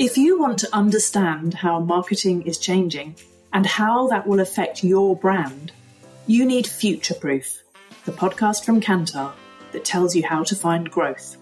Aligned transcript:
If 0.00 0.16
you 0.16 0.38
want 0.38 0.58
to 0.60 0.74
understand 0.74 1.52
how 1.52 1.78
marketing 1.78 2.46
is 2.46 2.56
changing 2.56 3.16
and 3.52 3.66
how 3.66 4.08
that 4.08 4.26
will 4.26 4.40
affect 4.40 4.82
your 4.82 5.14
brand, 5.14 5.72
you 6.26 6.46
need 6.46 6.66
Future 6.66 7.12
Proof, 7.12 7.62
the 8.06 8.12
podcast 8.12 8.64
from 8.64 8.80
Kantar 8.80 9.34
that 9.72 9.84
tells 9.84 10.16
you 10.16 10.26
how 10.26 10.42
to 10.44 10.56
find 10.56 10.90
growth. 10.90 11.36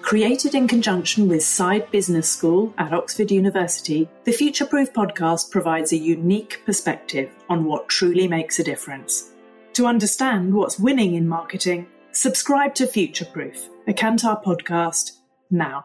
Created 0.00 0.54
in 0.54 0.68
conjunction 0.68 1.26
with 1.26 1.40
Saïd 1.40 1.90
Business 1.90 2.30
School 2.30 2.72
at 2.78 2.92
Oxford 2.92 3.32
University, 3.32 4.08
the 4.22 4.30
Future 4.30 4.66
Proof 4.66 4.92
podcast 4.92 5.50
provides 5.50 5.92
a 5.92 5.96
unique 5.96 6.62
perspective 6.64 7.32
on 7.48 7.64
what 7.64 7.88
truly 7.88 8.28
makes 8.28 8.60
a 8.60 8.64
difference. 8.64 9.32
To 9.72 9.86
understand 9.86 10.54
what's 10.54 10.78
winning 10.78 11.16
in 11.16 11.26
marketing, 11.26 11.88
subscribe 12.12 12.76
to 12.76 12.86
Future 12.86 13.24
Proof, 13.24 13.68
a 13.88 13.92
Kantar 13.92 14.40
podcast, 14.44 15.16
now. 15.50 15.84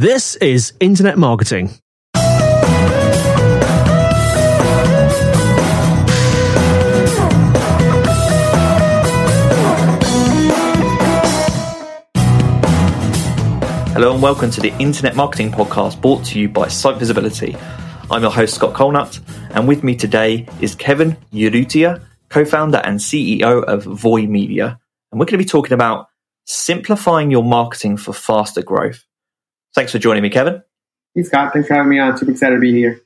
This 0.00 0.34
is 0.36 0.72
Internet 0.80 1.18
Marketing. 1.18 1.68
Hello 13.92 14.14
and 14.14 14.22
welcome 14.22 14.50
to 14.50 14.62
the 14.62 14.72
Internet 14.78 15.16
Marketing 15.16 15.52
Podcast 15.52 16.00
brought 16.00 16.24
to 16.24 16.40
you 16.40 16.48
by 16.48 16.68
Site 16.68 16.96
Visibility. 16.96 17.54
I'm 18.10 18.22
your 18.22 18.30
host, 18.30 18.54
Scott 18.54 18.72
Colenutt, 18.72 19.20
and 19.54 19.68
with 19.68 19.84
me 19.84 19.94
today 19.96 20.46
is 20.62 20.74
Kevin 20.74 21.18
Urrutia, 21.30 22.02
co 22.30 22.46
founder 22.46 22.78
and 22.78 22.98
CEO 22.98 23.62
of 23.64 23.84
Voy 23.84 24.22
Media. 24.22 24.80
And 25.12 25.20
we're 25.20 25.26
going 25.26 25.38
to 25.38 25.44
be 25.44 25.44
talking 25.44 25.74
about 25.74 26.06
simplifying 26.46 27.30
your 27.30 27.44
marketing 27.44 27.98
for 27.98 28.14
faster 28.14 28.62
growth. 28.62 29.04
Thanks 29.74 29.92
for 29.92 29.98
joining 29.98 30.22
me, 30.22 30.30
Kevin. 30.30 30.62
Hey, 31.14 31.22
Scott. 31.22 31.52
Thanks 31.52 31.68
for 31.68 31.74
having 31.74 31.90
me 31.90 31.98
on. 31.98 32.16
Super 32.16 32.32
excited 32.32 32.56
to 32.56 32.60
be 32.60 32.72
here. 32.72 33.00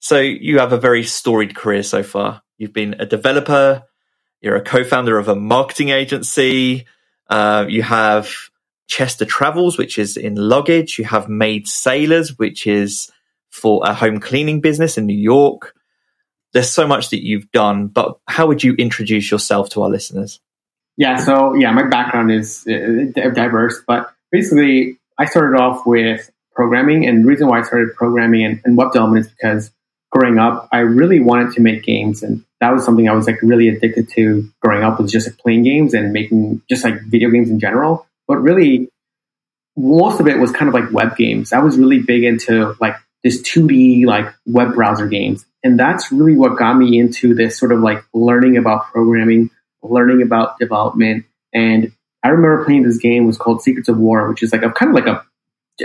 So, 0.00 0.20
you 0.20 0.58
have 0.58 0.72
a 0.72 0.78
very 0.78 1.02
storied 1.02 1.54
career 1.54 1.82
so 1.82 2.02
far. 2.02 2.42
You've 2.58 2.72
been 2.72 2.96
a 2.98 3.06
developer, 3.06 3.84
you're 4.40 4.56
a 4.56 4.62
co 4.62 4.84
founder 4.84 5.18
of 5.18 5.28
a 5.28 5.34
marketing 5.34 5.88
agency, 5.88 6.86
uh, 7.28 7.64
you 7.68 7.82
have 7.82 8.30
Chester 8.86 9.24
Travels, 9.24 9.78
which 9.78 9.98
is 9.98 10.16
in 10.16 10.36
luggage. 10.36 10.98
You 10.98 11.04
have 11.04 11.28
Maid 11.28 11.66
Sailors, 11.66 12.38
which 12.38 12.66
is 12.66 13.10
for 13.50 13.82
a 13.84 13.94
home 13.94 14.20
cleaning 14.20 14.60
business 14.60 14.98
in 14.98 15.06
New 15.06 15.18
York. 15.18 15.74
There's 16.52 16.70
so 16.70 16.86
much 16.86 17.10
that 17.10 17.24
you've 17.24 17.50
done, 17.50 17.88
but 17.88 18.18
how 18.26 18.46
would 18.46 18.62
you 18.62 18.74
introduce 18.74 19.30
yourself 19.30 19.70
to 19.70 19.82
our 19.82 19.90
listeners? 19.90 20.40
Yeah, 20.96 21.16
so 21.16 21.54
yeah, 21.54 21.72
my 21.72 21.88
background 21.88 22.30
is 22.30 22.64
uh, 22.68 23.10
diverse, 23.30 23.82
but 23.86 24.14
basically, 24.30 24.98
I 25.18 25.26
started 25.26 25.60
off 25.60 25.86
with 25.86 26.30
programming, 26.52 27.06
and 27.06 27.24
the 27.24 27.28
reason 27.28 27.48
why 27.48 27.60
I 27.60 27.62
started 27.62 27.94
programming 27.94 28.44
and, 28.44 28.60
and 28.64 28.76
web 28.76 28.92
development 28.92 29.26
is 29.26 29.32
because 29.32 29.70
growing 30.10 30.38
up, 30.38 30.68
I 30.72 30.78
really 30.78 31.20
wanted 31.20 31.54
to 31.54 31.60
make 31.60 31.82
games, 31.82 32.22
and 32.22 32.44
that 32.60 32.72
was 32.72 32.84
something 32.84 33.08
I 33.08 33.14
was 33.14 33.26
like 33.26 33.42
really 33.42 33.68
addicted 33.68 34.08
to 34.10 34.48
growing 34.60 34.84
up 34.84 35.00
was 35.00 35.12
just 35.12 35.26
like 35.26 35.38
playing 35.38 35.64
games 35.64 35.94
and 35.94 36.12
making 36.12 36.62
just 36.68 36.84
like 36.84 37.00
video 37.02 37.30
games 37.30 37.50
in 37.50 37.60
general 37.60 38.06
but 38.26 38.36
really 38.36 38.88
most 39.76 40.20
of 40.20 40.28
it 40.28 40.38
was 40.38 40.52
kind 40.52 40.68
of 40.68 40.74
like 40.74 40.92
web 40.92 41.16
games. 41.16 41.52
I 41.52 41.58
was 41.58 41.76
really 41.76 42.00
big 42.00 42.24
into 42.24 42.76
like 42.80 42.96
this 43.22 43.42
2D 43.42 44.06
like 44.06 44.32
web 44.46 44.74
browser 44.74 45.06
games. 45.06 45.44
And 45.62 45.78
that's 45.78 46.12
really 46.12 46.36
what 46.36 46.56
got 46.56 46.74
me 46.74 46.98
into 46.98 47.34
this 47.34 47.58
sort 47.58 47.72
of 47.72 47.80
like 47.80 48.04
learning 48.12 48.56
about 48.56 48.92
programming, 48.92 49.50
learning 49.82 50.22
about 50.22 50.58
development. 50.58 51.24
And 51.52 51.92
I 52.24 52.28
remember 52.28 52.64
playing 52.64 52.82
this 52.82 52.98
game 52.98 53.26
was 53.26 53.36
called 53.36 53.62
Secrets 53.62 53.88
of 53.88 53.98
War, 53.98 54.28
which 54.28 54.42
is 54.42 54.52
like 54.52 54.62
a 54.62 54.70
kind 54.70 54.90
of 54.90 54.94
like 54.94 55.06
a 55.06 55.24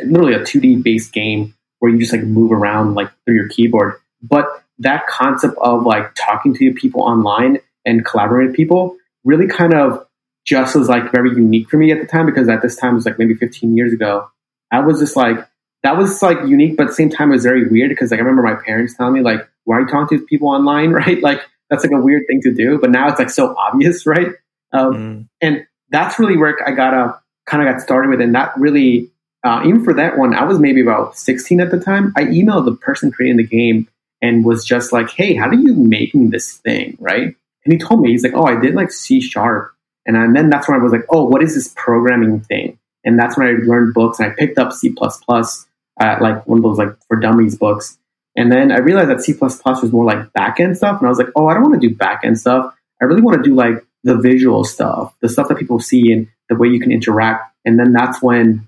literally 0.05 0.33
a 0.33 0.39
2D 0.39 0.81
based 0.81 1.11
game 1.11 1.53
where 1.79 1.91
you 1.91 1.99
just 1.99 2.13
like 2.13 2.23
move 2.23 2.51
around 2.51 2.95
like 2.95 3.11
through 3.25 3.35
your 3.35 3.49
keyboard. 3.49 3.95
But 4.21 4.47
that 4.79 5.05
concept 5.07 5.55
of 5.61 5.83
like 5.83 6.15
talking 6.15 6.53
to 6.55 6.73
people 6.73 7.01
online 7.01 7.59
and 7.85 8.05
collaborating 8.05 8.51
with 8.51 8.55
people 8.55 8.95
really 9.25 9.47
kind 9.47 9.73
of 9.73 10.05
just 10.45 10.75
was 10.75 10.87
like 10.87 11.11
very 11.11 11.29
unique 11.31 11.69
for 11.69 11.77
me 11.77 11.91
at 11.91 11.99
the 11.99 12.07
time 12.07 12.25
because 12.25 12.47
at 12.47 12.61
this 12.61 12.75
time 12.75 12.91
it 12.91 12.95
was 12.95 13.05
like 13.05 13.19
maybe 13.19 13.35
15 13.35 13.75
years 13.75 13.93
ago. 13.93 14.29
I 14.71 14.79
was 14.79 14.99
just 14.99 15.15
like, 15.15 15.37
that 15.83 15.97
was 15.97 16.21
like 16.21 16.37
unique, 16.47 16.77
but 16.77 16.83
at 16.83 16.89
the 16.89 16.95
same 16.95 17.09
time 17.09 17.29
it 17.29 17.35
was 17.35 17.43
very 17.43 17.67
weird 17.67 17.89
because 17.89 18.11
like 18.11 18.19
I 18.19 18.23
remember 18.23 18.43
my 18.43 18.55
parents 18.55 18.95
telling 18.95 19.13
me 19.13 19.21
like, 19.21 19.47
why 19.65 19.77
are 19.77 19.81
you 19.81 19.87
talking 19.87 20.19
to 20.19 20.25
people 20.25 20.49
online, 20.49 20.91
right? 20.93 21.21
Like 21.21 21.41
that's 21.69 21.83
like 21.83 21.93
a 21.93 22.01
weird 22.01 22.23
thing 22.27 22.41
to 22.43 22.53
do, 22.53 22.79
but 22.79 22.91
now 22.91 23.09
it's 23.09 23.19
like 23.19 23.29
so 23.29 23.55
obvious, 23.57 24.05
right? 24.05 24.29
Um, 24.71 24.93
mm. 24.93 25.27
And 25.41 25.65
that's 25.91 26.19
really 26.19 26.37
where 26.37 26.57
I 26.67 26.71
got 26.71 26.93
a 26.93 27.19
kind 27.45 27.67
of 27.67 27.73
got 27.73 27.81
started 27.81 28.09
with, 28.09 28.21
and 28.21 28.35
that 28.35 28.53
really 28.57 29.09
uh, 29.43 29.61
even 29.65 29.83
for 29.83 29.93
that 29.93 30.17
one, 30.17 30.33
I 30.33 30.43
was 30.43 30.59
maybe 30.59 30.81
about 30.81 31.17
16 31.17 31.61
at 31.61 31.71
the 31.71 31.79
time. 31.79 32.13
I 32.17 32.23
emailed 32.23 32.65
the 32.65 32.75
person 32.75 33.11
creating 33.11 33.37
the 33.37 33.43
game 33.43 33.87
and 34.21 34.43
was 34.43 34.65
just 34.65 34.91
like, 34.91 35.09
hey, 35.11 35.33
how 35.33 35.49
do 35.49 35.57
you 35.57 35.73
making 35.73 36.29
this 36.29 36.57
thing, 36.57 36.97
right? 36.99 37.35
And 37.63 37.73
he 37.73 37.79
told 37.79 38.01
me 38.01 38.11
he's 38.11 38.23
like, 38.23 38.33
oh, 38.33 38.43
I 38.43 38.59
did 38.59 38.75
like 38.75 38.91
C 38.91 39.21
sharp 39.21 39.73
and, 40.09 40.17
and 40.17 40.35
then 40.35 40.49
that's 40.49 40.67
when 40.67 40.79
I 40.79 40.83
was 40.83 40.91
like, 40.91 41.05
oh, 41.09 41.25
what 41.25 41.43
is 41.43 41.53
this 41.53 41.71
programming 41.75 42.39
thing? 42.41 42.79
And 43.03 43.17
that's 43.17 43.37
when 43.37 43.47
I 43.47 43.51
learned 43.51 43.93
books 43.93 44.19
and 44.19 44.31
I 44.31 44.35
picked 44.35 44.57
up 44.57 44.73
C++, 44.73 44.91
uh, 44.99 46.17
like 46.19 46.47
one 46.47 46.57
of 46.57 46.63
those 46.63 46.79
like 46.79 46.95
for 47.07 47.17
dummies 47.17 47.55
books. 47.55 47.97
And 48.35 48.51
then 48.51 48.71
I 48.71 48.79
realized 48.79 49.11
that 49.11 49.21
C++ 49.21 49.33
plus 49.33 49.63
was 49.63 49.91
more 49.91 50.05
like 50.05 50.33
backend 50.33 50.77
stuff. 50.77 50.99
And 50.99 51.05
I 51.05 51.09
was 51.09 51.19
like, 51.19 51.29
oh, 51.35 51.47
I 51.47 51.53
don't 51.53 51.61
want 51.61 51.79
to 51.79 51.87
do 51.87 51.95
backend 51.95 52.39
stuff. 52.39 52.73
I 52.99 53.05
really 53.05 53.21
want 53.21 53.37
to 53.37 53.47
do 53.47 53.55
like 53.55 53.85
the 54.03 54.17
visual 54.17 54.63
stuff, 54.63 55.13
the 55.21 55.29
stuff 55.29 55.47
that 55.49 55.57
people 55.57 55.79
see 55.79 56.11
and 56.11 56.27
the 56.47 56.55
way 56.55 56.67
you 56.67 56.79
can 56.79 56.91
interact. 56.91 57.53
And 57.65 57.79
then 57.79 57.93
that's 57.93 58.21
when 58.21 58.67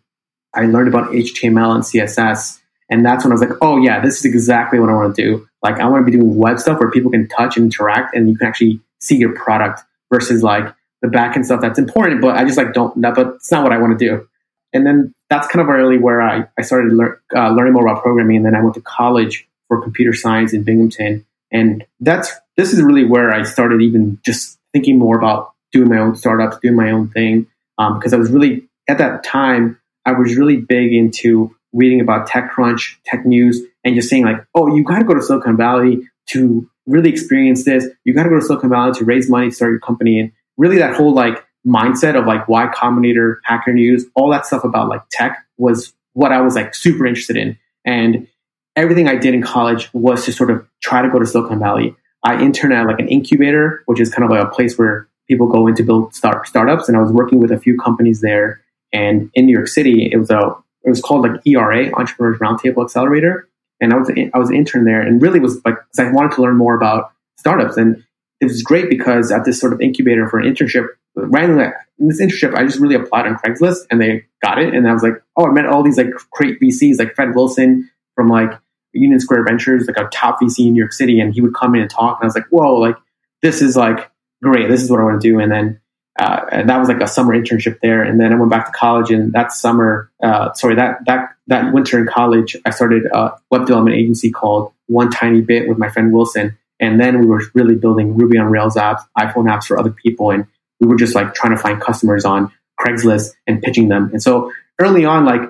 I 0.53 0.65
learned 0.65 0.87
about 0.87 1.11
HTML 1.11 1.75
and 1.75 1.83
CSS. 1.83 2.59
And 2.89 3.05
that's 3.05 3.23
when 3.23 3.31
I 3.31 3.35
was 3.35 3.41
like, 3.41 3.57
oh, 3.61 3.77
yeah, 3.77 4.01
this 4.01 4.19
is 4.19 4.25
exactly 4.25 4.79
what 4.79 4.89
I 4.89 4.93
want 4.93 5.15
to 5.15 5.21
do. 5.21 5.47
Like, 5.63 5.79
I 5.79 5.87
want 5.87 6.05
to 6.05 6.11
be 6.11 6.17
doing 6.17 6.35
web 6.35 6.59
stuff 6.59 6.79
where 6.79 6.91
people 6.91 7.11
can 7.11 7.27
touch 7.27 7.55
and 7.55 7.65
interact 7.65 8.15
and 8.15 8.29
you 8.29 8.37
can 8.37 8.47
actually 8.47 8.81
see 8.99 9.15
your 9.15 9.33
product 9.33 9.81
versus 10.11 10.43
like 10.43 10.73
the 11.01 11.07
back 11.07 11.35
end 11.35 11.45
stuff 11.45 11.61
that's 11.61 11.79
important, 11.79 12.21
but 12.21 12.35
I 12.35 12.43
just 12.43 12.57
like 12.57 12.73
don't, 12.73 12.99
but 13.01 13.35
it's 13.35 13.51
not 13.51 13.63
what 13.63 13.71
I 13.71 13.77
want 13.79 13.97
to 13.97 14.05
do. 14.05 14.27
And 14.73 14.85
then 14.85 15.13
that's 15.29 15.47
kind 15.47 15.61
of 15.61 15.67
really 15.67 15.97
where 15.97 16.21
I, 16.21 16.47
I 16.57 16.61
started 16.61 16.93
lear, 16.93 17.21
uh, 17.35 17.49
learning 17.49 17.73
more 17.73 17.87
about 17.87 18.03
programming. 18.03 18.37
And 18.37 18.45
then 18.45 18.55
I 18.55 18.61
went 18.61 18.75
to 18.75 18.81
college 18.81 19.47
for 19.67 19.81
computer 19.81 20.13
science 20.13 20.53
in 20.53 20.63
Binghamton. 20.63 21.25
And 21.51 21.85
that's, 21.99 22.31
this 22.55 22.71
is 22.71 22.81
really 22.81 23.05
where 23.05 23.33
I 23.33 23.43
started 23.43 23.81
even 23.81 24.19
just 24.23 24.57
thinking 24.73 24.97
more 24.97 25.17
about 25.17 25.53
doing 25.71 25.89
my 25.89 25.97
own 25.97 26.15
startups, 26.15 26.57
doing 26.61 26.75
my 26.75 26.91
own 26.91 27.09
thing. 27.09 27.47
Um, 27.77 27.97
because 27.97 28.13
I 28.13 28.17
was 28.17 28.31
really, 28.31 28.69
at 28.87 28.97
that 28.97 29.23
time, 29.23 29.79
I 30.05 30.13
was 30.13 30.35
really 30.35 30.57
big 30.57 30.93
into 30.93 31.55
reading 31.73 32.01
about 32.01 32.27
TechCrunch, 32.27 32.97
tech 33.05 33.25
news, 33.25 33.61
and 33.83 33.95
just 33.95 34.09
saying 34.09 34.25
like, 34.25 34.45
oh, 34.53 34.75
you 34.75 34.83
got 34.83 34.99
to 34.99 35.05
go 35.05 35.13
to 35.13 35.21
Silicon 35.21 35.57
Valley 35.57 36.07
to 36.29 36.69
really 36.85 37.09
experience 37.09 37.65
this. 37.65 37.87
You 38.03 38.13
got 38.13 38.23
to 38.23 38.29
go 38.29 38.39
to 38.39 38.45
Silicon 38.45 38.69
Valley 38.69 38.93
to 38.93 39.05
raise 39.05 39.29
money 39.29 39.51
start 39.51 39.71
your 39.71 39.79
company. 39.79 40.19
And 40.19 40.31
really 40.57 40.77
that 40.77 40.95
whole 40.95 41.13
like 41.13 41.45
mindset 41.65 42.19
of 42.19 42.25
like 42.25 42.47
Y 42.47 42.67
Combinator, 42.67 43.37
Hacker 43.43 43.73
News, 43.73 44.05
all 44.15 44.31
that 44.31 44.45
stuff 44.45 44.63
about 44.63 44.89
like 44.89 45.03
tech 45.11 45.45
was 45.57 45.93
what 46.13 46.31
I 46.31 46.41
was 46.41 46.55
like 46.55 46.75
super 46.75 47.05
interested 47.05 47.37
in. 47.37 47.57
And 47.85 48.27
everything 48.75 49.07
I 49.07 49.15
did 49.15 49.33
in 49.33 49.41
college 49.41 49.89
was 49.93 50.25
to 50.25 50.33
sort 50.33 50.51
of 50.51 50.67
try 50.81 51.01
to 51.01 51.09
go 51.09 51.19
to 51.19 51.25
Silicon 51.25 51.59
Valley. 51.59 51.95
I 52.23 52.41
interned 52.41 52.73
at 52.73 52.85
like 52.85 52.99
an 52.99 53.07
incubator, 53.07 53.83
which 53.85 53.99
is 53.99 54.13
kind 54.13 54.23
of 54.23 54.29
like 54.29 54.43
a 54.43 54.49
place 54.49 54.77
where 54.77 55.07
people 55.27 55.47
go 55.47 55.67
in 55.67 55.75
to 55.75 55.83
build 55.83 56.13
start 56.13 56.47
startups. 56.47 56.87
And 56.87 56.97
I 56.97 57.01
was 57.01 57.11
working 57.11 57.39
with 57.39 57.51
a 57.51 57.59
few 57.59 57.77
companies 57.77 58.21
there. 58.21 58.61
And 58.93 59.31
in 59.33 59.45
New 59.45 59.53
York 59.53 59.67
City, 59.67 60.09
it 60.11 60.17
was 60.17 60.29
a 60.29 60.55
it 60.83 60.89
was 60.89 61.01
called 61.01 61.27
like 61.27 61.45
ERA, 61.45 61.91
Entrepreneurs 61.93 62.39
Roundtable 62.39 62.83
Accelerator. 62.83 63.47
And 63.79 63.93
I 63.93 63.97
was 63.97 64.11
I 64.11 64.37
was 64.37 64.49
an 64.49 64.55
intern 64.55 64.85
there, 64.85 65.01
and 65.01 65.21
really 65.21 65.39
was 65.39 65.55
like 65.65 65.75
because 65.75 65.99
I 65.99 66.11
wanted 66.11 66.33
to 66.35 66.41
learn 66.41 66.57
more 66.57 66.75
about 66.75 67.11
startups. 67.37 67.77
And 67.77 68.03
it 68.39 68.45
was 68.45 68.61
great 68.61 68.89
because 68.89 69.31
at 69.31 69.45
this 69.45 69.59
sort 69.59 69.73
of 69.73 69.81
incubator 69.81 70.27
for 70.27 70.39
an 70.39 70.51
internship, 70.51 70.87
randomly 71.15 71.65
in 71.99 72.07
this 72.07 72.21
internship, 72.21 72.55
I 72.55 72.65
just 72.65 72.79
really 72.79 72.95
applied 72.95 73.27
on 73.27 73.35
Craigslist 73.35 73.85
and 73.89 74.01
they 74.01 74.25
got 74.43 74.57
it. 74.57 74.73
And 74.73 74.87
I 74.87 74.93
was 74.93 75.03
like, 75.03 75.21
oh, 75.37 75.47
I 75.47 75.51
met 75.51 75.67
all 75.67 75.83
these 75.83 75.97
like 75.97 76.09
great 76.31 76.59
VCs, 76.59 76.97
like 76.97 77.15
Fred 77.15 77.35
Wilson 77.35 77.89
from 78.15 78.27
like 78.27 78.51
Union 78.93 79.19
Square 79.19 79.45
Ventures, 79.45 79.87
like 79.87 79.97
a 79.97 80.09
top 80.09 80.39
VC 80.41 80.67
in 80.67 80.73
New 80.73 80.79
York 80.79 80.93
City, 80.93 81.19
and 81.19 81.33
he 81.33 81.41
would 81.41 81.53
come 81.53 81.75
in 81.75 81.81
and 81.81 81.89
talk. 81.89 82.19
And 82.19 82.25
I 82.25 82.27
was 82.27 82.35
like, 82.35 82.47
whoa, 82.49 82.75
like 82.75 82.95
this 83.41 83.61
is 83.61 83.75
like 83.75 84.11
great. 84.41 84.69
This 84.69 84.81
is 84.81 84.89
what 84.89 84.99
I 84.99 85.03
want 85.03 85.21
to 85.21 85.27
do. 85.27 85.39
And 85.39 85.51
then 85.51 85.81
uh, 86.19 86.45
and 86.51 86.69
that 86.69 86.77
was 86.77 86.89
like 86.89 87.01
a 87.01 87.07
summer 87.07 87.35
internship 87.35 87.79
there. 87.81 88.03
And 88.03 88.19
then 88.19 88.33
I 88.33 88.35
went 88.35 88.51
back 88.51 88.65
to 88.67 88.71
college, 88.71 89.11
and 89.11 89.31
that 89.33 89.51
summer, 89.51 90.11
uh, 90.21 90.53
sorry, 90.53 90.75
that 90.75 91.05
that 91.05 91.29
that 91.47 91.73
winter 91.73 91.99
in 91.99 92.07
college, 92.07 92.55
I 92.65 92.71
started 92.71 93.05
a 93.05 93.37
web 93.49 93.65
development 93.65 93.95
agency 93.95 94.29
called 94.29 94.73
One 94.87 95.09
Tiny 95.09 95.41
Bit 95.41 95.69
with 95.69 95.77
my 95.77 95.89
friend 95.89 96.11
Wilson. 96.13 96.57
And 96.79 96.99
then 96.99 97.21
we 97.21 97.27
were 97.27 97.43
really 97.53 97.75
building 97.75 98.15
Ruby 98.15 98.39
on 98.39 98.47
Rails 98.47 98.75
apps, 98.75 99.01
iPhone 99.17 99.45
apps 99.45 99.65
for 99.65 99.79
other 99.79 99.91
people, 99.91 100.31
and 100.31 100.47
we 100.79 100.87
were 100.87 100.95
just 100.95 101.15
like 101.15 101.33
trying 101.33 101.55
to 101.55 101.61
find 101.61 101.79
customers 101.79 102.25
on 102.25 102.51
Craigslist 102.79 103.33
and 103.47 103.61
pitching 103.61 103.87
them. 103.87 104.09
And 104.11 104.21
so 104.21 104.51
early 104.79 105.05
on, 105.05 105.25
like 105.25 105.41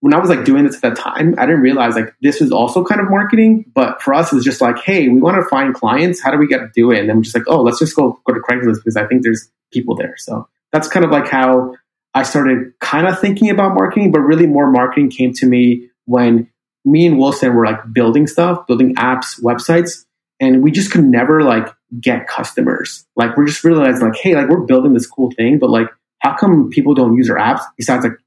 when 0.00 0.14
I 0.14 0.18
was 0.18 0.30
like 0.30 0.44
doing 0.44 0.64
this 0.64 0.76
at 0.76 0.82
that 0.82 0.96
time, 0.96 1.34
I 1.38 1.46
didn't 1.46 1.62
realize 1.62 1.96
like 1.96 2.14
this 2.22 2.40
was 2.40 2.52
also 2.52 2.84
kind 2.84 3.00
of 3.00 3.10
marketing. 3.10 3.64
But 3.74 4.00
for 4.00 4.14
us, 4.14 4.32
it 4.32 4.36
was 4.36 4.44
just 4.44 4.60
like, 4.60 4.78
hey, 4.78 5.08
we 5.08 5.20
want 5.20 5.36
to 5.36 5.48
find 5.48 5.74
clients. 5.74 6.20
How 6.20 6.30
do 6.30 6.38
we 6.38 6.46
get 6.46 6.58
to 6.58 6.70
do 6.74 6.90
it? 6.92 7.00
And 7.00 7.08
then 7.08 7.16
we're 7.16 7.22
just 7.22 7.34
like, 7.34 7.48
oh, 7.48 7.62
let's 7.62 7.78
just 7.78 7.96
go 7.96 8.20
go 8.24 8.34
to 8.34 8.40
Craigslist 8.40 8.76
because 8.76 8.96
I 8.96 9.06
think 9.06 9.22
there's 9.22 9.50
people 9.72 9.96
there. 9.96 10.14
So 10.16 10.48
that's 10.72 10.88
kind 10.88 11.04
of 11.04 11.10
like 11.10 11.28
how 11.28 11.74
I 12.14 12.22
started 12.22 12.72
kind 12.80 13.06
of 13.06 13.18
thinking 13.18 13.50
about 13.50 13.74
marketing, 13.74 14.12
but 14.12 14.20
really 14.20 14.46
more 14.46 14.70
marketing 14.70 15.10
came 15.10 15.32
to 15.34 15.46
me 15.46 15.88
when 16.04 16.48
me 16.84 17.06
and 17.06 17.18
Wilson 17.18 17.54
were 17.54 17.66
like 17.66 17.92
building 17.92 18.26
stuff, 18.26 18.66
building 18.66 18.94
apps, 18.96 19.40
websites, 19.42 20.04
and 20.40 20.62
we 20.62 20.70
just 20.70 20.92
could 20.92 21.04
never 21.04 21.42
like 21.42 21.68
get 22.00 22.26
customers. 22.28 23.04
Like 23.16 23.36
we're 23.36 23.46
just 23.46 23.64
realizing 23.64 24.08
like, 24.08 24.18
hey, 24.18 24.34
like 24.34 24.48
we're 24.48 24.60
building 24.60 24.94
this 24.94 25.06
cool 25.06 25.30
thing, 25.32 25.58
but 25.58 25.70
like 25.70 25.88
how 26.20 26.36
come 26.36 26.70
people 26.70 26.94
don't 26.94 27.16
use 27.16 27.28
our 27.30 27.36
apps 27.36 27.62
besides 27.76 28.04
like 28.04 28.18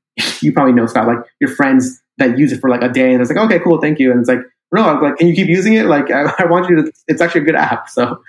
you 0.42 0.52
probably 0.54 0.74
know 0.74 0.86
Scott, 0.86 1.08
like 1.08 1.20
your 1.40 1.50
friends 1.50 2.02
that 2.18 2.38
use 2.38 2.52
it 2.52 2.60
for 2.60 2.70
like 2.70 2.82
a 2.82 2.90
day 2.90 3.14
and 3.14 3.22
it's 3.22 3.32
like, 3.32 3.44
okay, 3.46 3.60
cool, 3.60 3.80
thank 3.80 4.00
you. 4.00 4.12
And 4.12 4.20
it's 4.20 4.30
like, 4.30 4.42
no, 4.74 4.84
I'm 4.84 5.02
like, 5.02 5.18
can 5.18 5.28
you 5.28 5.36
keep 5.36 5.48
using 5.48 5.74
it? 5.74 5.86
Like, 5.86 6.12
I, 6.12 6.34
I 6.40 6.46
want 6.46 6.70
you 6.70 6.84
to, 6.84 6.92
it's 7.08 7.22
actually 7.22 7.42
a 7.42 7.46
good 7.46 7.56
app. 7.56 7.90
So 7.90 8.22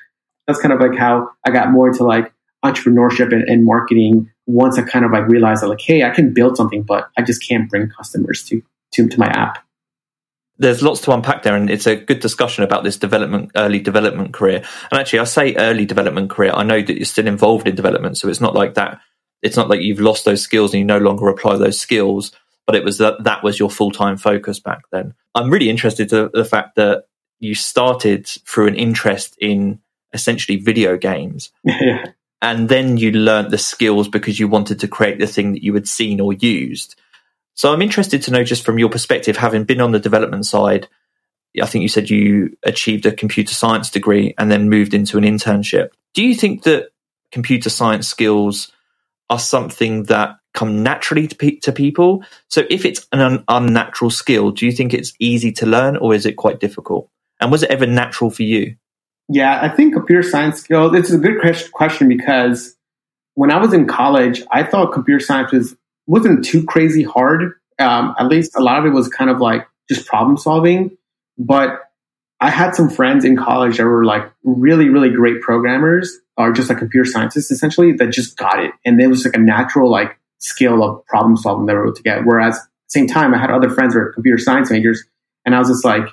that's 0.46 0.60
kind 0.60 0.72
of 0.72 0.80
like 0.80 0.98
how 0.98 1.30
I 1.46 1.50
got 1.50 1.70
more 1.70 1.88
into 1.88 2.04
like 2.04 2.32
entrepreneurship 2.64 3.32
and, 3.32 3.42
and 3.48 3.64
marketing 3.64 4.30
once 4.46 4.78
I 4.78 4.82
kind 4.82 5.04
of 5.04 5.12
like 5.12 5.28
realized 5.28 5.62
that 5.62 5.68
like, 5.68 5.80
hey, 5.80 6.02
I 6.02 6.10
can 6.10 6.32
build 6.32 6.56
something, 6.56 6.82
but 6.82 7.10
I 7.16 7.22
just 7.22 7.46
can't 7.46 7.68
bring 7.68 7.88
customers 7.88 8.44
to, 8.44 8.62
to, 8.94 9.08
to 9.08 9.18
my 9.18 9.26
app 9.26 9.64
there's 10.58 10.82
lots 10.82 11.00
to 11.02 11.12
unpack 11.12 11.42
there, 11.42 11.56
and 11.56 11.68
it's 11.68 11.86
a 11.86 11.96
good 11.96 12.20
discussion 12.20 12.62
about 12.62 12.84
this 12.84 12.96
development, 12.96 13.50
early 13.56 13.80
development 13.80 14.32
career. 14.32 14.62
And 14.90 15.00
actually, 15.00 15.18
I 15.18 15.24
say 15.24 15.54
early 15.56 15.86
development 15.86 16.30
career. 16.30 16.52
I 16.54 16.62
know 16.62 16.80
that 16.80 16.96
you're 16.96 17.04
still 17.04 17.26
involved 17.26 17.66
in 17.66 17.74
development, 17.74 18.16
so 18.16 18.28
it's 18.28 18.40
not 18.40 18.54
like 18.54 18.74
that 18.74 19.00
it's 19.42 19.56
not 19.56 19.68
like 19.68 19.80
you've 19.80 20.00
lost 20.00 20.24
those 20.24 20.42
skills 20.42 20.72
and 20.72 20.80
you 20.80 20.84
no 20.84 20.98
longer 20.98 21.28
apply 21.28 21.56
those 21.56 21.78
skills, 21.78 22.32
but 22.66 22.76
it 22.76 22.84
was 22.84 22.98
that 22.98 23.24
that 23.24 23.42
was 23.42 23.58
your 23.58 23.70
full 23.70 23.90
time 23.90 24.16
focus 24.16 24.60
back 24.60 24.82
then. 24.90 25.14
I'm 25.34 25.50
really 25.50 25.68
interested 25.68 26.08
to 26.10 26.30
the 26.32 26.44
fact 26.44 26.76
that 26.76 27.04
you 27.40 27.54
started 27.54 28.26
through 28.26 28.68
an 28.68 28.76
interest 28.76 29.36
in 29.40 29.80
essentially 30.12 30.58
video 30.58 30.96
games. 30.96 31.50
yeah. 31.64 32.06
And 32.40 32.68
then 32.68 32.96
you 32.96 33.12
learned 33.12 33.50
the 33.50 33.58
skills 33.58 34.08
because 34.08 34.38
you 34.38 34.48
wanted 34.48 34.80
to 34.80 34.88
create 34.88 35.18
the 35.18 35.26
thing 35.26 35.52
that 35.52 35.62
you 35.62 35.74
had 35.74 35.88
seen 35.88 36.20
or 36.20 36.32
used. 36.32 36.96
So 37.54 37.72
I'm 37.72 37.82
interested 37.82 38.22
to 38.22 38.30
know 38.30 38.44
just 38.44 38.64
from 38.64 38.78
your 38.78 38.88
perspective, 38.88 39.36
having 39.36 39.64
been 39.64 39.80
on 39.80 39.92
the 39.92 40.00
development 40.00 40.46
side, 40.46 40.88
I 41.60 41.66
think 41.66 41.82
you 41.82 41.88
said 41.88 42.10
you 42.10 42.56
achieved 42.62 43.06
a 43.06 43.12
computer 43.12 43.54
science 43.54 43.90
degree 43.90 44.34
and 44.38 44.50
then 44.50 44.70
moved 44.70 44.94
into 44.94 45.18
an 45.18 45.24
internship. 45.24 45.90
Do 46.14 46.24
you 46.24 46.34
think 46.34 46.62
that 46.64 46.90
computer 47.30 47.70
science 47.70 48.08
skills 48.08 48.72
are 49.32 49.38
something 49.38 50.02
that 50.04 50.36
come 50.52 50.82
naturally 50.82 51.26
to, 51.26 51.34
pe- 51.34 51.56
to 51.56 51.72
people. 51.72 52.22
So 52.48 52.64
if 52.68 52.84
it's 52.84 53.06
an 53.12 53.20
un- 53.20 53.44
unnatural 53.48 54.10
skill, 54.10 54.50
do 54.50 54.66
you 54.66 54.72
think 54.72 54.92
it's 54.92 55.14
easy 55.18 55.50
to 55.52 55.64
learn 55.64 55.96
or 55.96 56.14
is 56.14 56.26
it 56.26 56.36
quite 56.36 56.60
difficult? 56.60 57.08
And 57.40 57.50
was 57.50 57.62
it 57.62 57.70
ever 57.70 57.86
natural 57.86 58.30
for 58.30 58.42
you? 58.42 58.76
Yeah, 59.30 59.58
I 59.62 59.70
think 59.70 59.94
computer 59.94 60.22
science 60.22 60.60
skill, 60.60 60.94
is 60.94 61.14
a 61.14 61.18
good 61.18 61.40
question 61.72 62.08
because 62.08 62.76
when 63.34 63.50
I 63.50 63.56
was 63.56 63.72
in 63.72 63.86
college, 63.86 64.42
I 64.50 64.64
thought 64.64 64.92
computer 64.92 65.24
science 65.24 65.50
was, 65.50 65.74
wasn't 66.06 66.44
too 66.44 66.62
crazy 66.64 67.02
hard. 67.02 67.54
Um, 67.78 68.14
at 68.18 68.26
least 68.26 68.54
a 68.54 68.60
lot 68.60 68.78
of 68.78 68.84
it 68.84 68.90
was 68.90 69.08
kind 69.08 69.30
of 69.30 69.40
like 69.40 69.66
just 69.88 70.06
problem 70.06 70.36
solving. 70.36 70.98
But 71.38 71.80
I 72.38 72.50
had 72.50 72.74
some 72.74 72.90
friends 72.90 73.24
in 73.24 73.38
college 73.38 73.78
that 73.78 73.84
were 73.84 74.04
like 74.04 74.30
really, 74.44 74.90
really 74.90 75.08
great 75.08 75.40
programmers 75.40 76.18
or 76.36 76.52
just 76.52 76.68
like 76.68 76.78
computer 76.78 77.08
scientists 77.08 77.50
essentially 77.50 77.92
that 77.92 78.10
just 78.10 78.36
got 78.36 78.62
it. 78.62 78.72
And 78.84 79.00
it 79.00 79.08
was 79.08 79.24
like 79.24 79.36
a 79.36 79.40
natural 79.40 79.90
like 79.90 80.18
skill 80.38 80.82
of 80.82 81.04
problem 81.06 81.36
solving 81.36 81.66
that 81.66 81.72
they 81.72 81.76
were 81.76 81.84
able 81.84 81.94
to 81.94 82.02
get. 82.02 82.24
Whereas 82.24 82.56
at 82.56 82.62
the 82.62 82.68
same 82.88 83.06
time, 83.06 83.34
I 83.34 83.38
had 83.38 83.50
other 83.50 83.70
friends 83.70 83.94
who 83.94 84.00
were 84.00 84.12
computer 84.12 84.38
science 84.38 84.70
majors 84.70 85.04
and 85.44 85.54
I 85.54 85.58
was 85.58 85.68
just 85.68 85.84
like, 85.84 86.08